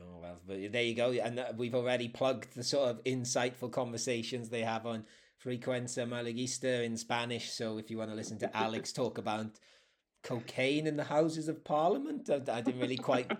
Oh 0.00 0.18
well, 0.20 0.40
but 0.46 0.72
there 0.72 0.82
you 0.82 0.94
go. 0.94 1.12
And 1.12 1.38
uh, 1.38 1.52
we've 1.56 1.74
already 1.74 2.08
plugged 2.08 2.54
the 2.54 2.64
sort 2.64 2.90
of 2.90 3.04
insightful 3.04 3.70
conversations 3.70 4.48
they 4.50 4.62
have 4.62 4.84
on 4.86 5.04
Frecuencia 5.44 6.06
Malaguista 6.08 6.84
in 6.84 6.96
Spanish. 6.96 7.50
So 7.52 7.78
if 7.78 7.90
you 7.90 7.98
want 7.98 8.10
to 8.10 8.16
listen 8.16 8.38
to 8.38 8.56
Alex 8.56 8.92
talk 8.92 9.18
about 9.18 9.58
cocaine 10.22 10.86
in 10.86 10.96
the 10.96 11.04
Houses 11.04 11.48
of 11.48 11.64
Parliament, 11.64 12.28
I, 12.30 12.40
I 12.52 12.60
didn't 12.60 12.80
really 12.80 12.96
quite. 12.96 13.30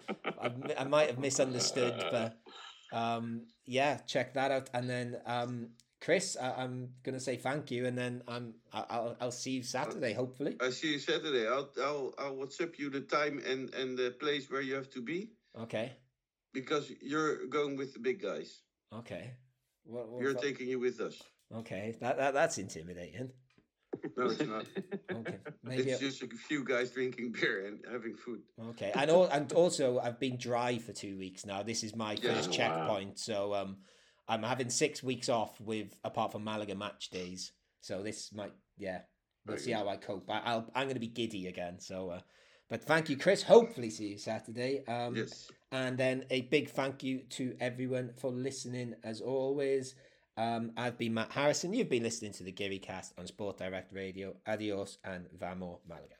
I, 0.41 0.51
I 0.79 0.85
might 0.85 1.09
have 1.09 1.19
misunderstood, 1.19 2.05
but 2.11 2.39
um, 2.93 3.47
yeah, 3.65 3.99
check 4.07 4.35
that 4.35 4.51
out. 4.51 4.71
And 4.73 4.89
then 4.89 5.17
um, 5.27 5.71
Chris, 6.01 6.37
I, 6.41 6.63
I'm 6.63 6.91
gonna 7.03 7.21
say 7.21 7.37
thank 7.37 7.71
you, 7.71 7.87
and 7.87 7.97
then 7.97 8.23
um, 8.29 8.55
I, 8.73 8.85
I'll 8.91 9.17
I'll 9.21 9.33
see 9.33 9.53
you 9.53 9.63
Saturday, 9.63 10.13
hopefully. 10.13 10.57
I 10.61 10.71
see 10.71 10.93
you 10.93 10.99
Saturday. 10.99 11.49
I'll 11.49 11.71
I'll 11.83 12.15
I'll 12.19 12.37
WhatsApp 12.37 12.79
you 12.79 12.91
the 12.91 13.01
time 13.01 13.41
and 13.47 13.73
and 13.75 13.99
the 13.99 14.11
place 14.21 14.51
where 14.51 14.61
you 14.61 14.75
have 14.75 14.91
to 14.91 15.03
be 15.03 15.33
Okay, 15.59 15.93
because 16.53 16.93
you're 17.01 17.47
going 17.47 17.77
with 17.77 17.95
the 17.95 17.99
big 17.99 18.21
guys. 18.23 18.63
okay. 18.93 19.33
What, 19.85 20.09
what, 20.09 20.21
You're 20.21 20.35
taking 20.35 20.69
you 20.69 20.81
with 20.81 21.01
us. 21.01 21.23
Okay, 21.55 21.97
that, 22.01 22.17
that 22.19 22.35
that's 22.35 22.59
intimidating. 22.59 23.31
No, 24.17 24.27
it's 24.27 24.45
not. 24.47 24.67
Okay, 25.13 25.39
maybe. 25.65 25.91
it's 25.91 26.01
just 26.01 26.23
a 26.23 26.29
few 26.29 26.65
guys 26.65 26.91
drinking 26.91 27.33
beer 27.33 27.67
and 27.67 27.81
having 27.91 28.15
food. 28.17 28.41
Okay, 28.71 28.93
and 28.95 29.11
all, 29.11 29.27
and 29.27 29.53
also 29.53 29.99
I've 29.99 30.21
been 30.21 30.37
dry 30.37 30.79
for 30.79 30.93
two 30.93 31.19
weeks 31.19 31.47
now. 31.47 31.63
This 31.63 31.83
is 31.83 31.95
my 31.95 32.13
Yeah. 32.13 32.35
first 32.35 32.51
Wow. 32.51 32.57
checkpoint, 32.57 33.19
so 33.19 33.55
um, 33.55 33.79
I'm 34.29 34.43
having 34.43 34.71
six 34.71 35.03
weeks 35.03 35.29
off 35.29 35.61
with 35.61 35.99
apart 36.05 36.33
from 36.33 36.45
Malaga 36.45 36.75
match 36.75 37.11
days. 37.11 37.53
So 37.81 38.03
this 38.03 38.33
might, 38.33 38.53
yeah, 38.77 39.03
we'll 39.47 39.57
Very 39.57 39.59
see 39.61 39.71
good. 39.71 39.77
how 39.77 39.89
I 39.89 39.97
cope. 39.97 40.29
I, 40.29 40.41
I'll, 40.41 40.71
I'm 40.75 40.85
going 40.87 40.95
to 40.95 41.01
be 41.01 41.07
giddy 41.07 41.47
again. 41.47 41.79
So, 41.79 42.11
uh, 42.11 42.21
but 42.69 42.83
thank 42.83 43.09
you, 43.09 43.17
Chris. 43.17 43.43
Hopefully, 43.43 43.91
see 43.91 44.09
you 44.09 44.19
Saturday. 44.19 44.85
Um, 44.87 45.15
Yes. 45.15 45.49
And 45.73 45.99
then 45.99 46.25
a 46.31 46.43
big 46.43 46.71
thank 46.71 47.03
you 47.03 47.21
to 47.31 47.57
everyone 47.61 48.13
for 48.19 48.31
listening 48.31 48.95
as 49.05 49.21
always. 49.21 49.95
Um, 50.37 50.73
I've 50.77 50.99
been 50.99 51.15
Matt 51.15 51.33
Harrison. 51.33 51.73
You've 51.73 51.89
been 51.89 52.03
listening 52.03 52.33
to 52.33 52.43
the 52.43 52.53
Geary 52.53 52.79
Cast 52.79 53.15
on 53.19 53.27
Sport 53.27 53.57
Direct 53.59 53.93
Radio. 53.93 54.37
Adios 54.47 54.99
and 55.03 55.27
vamos 55.39 55.81
Malaga. 55.89 56.17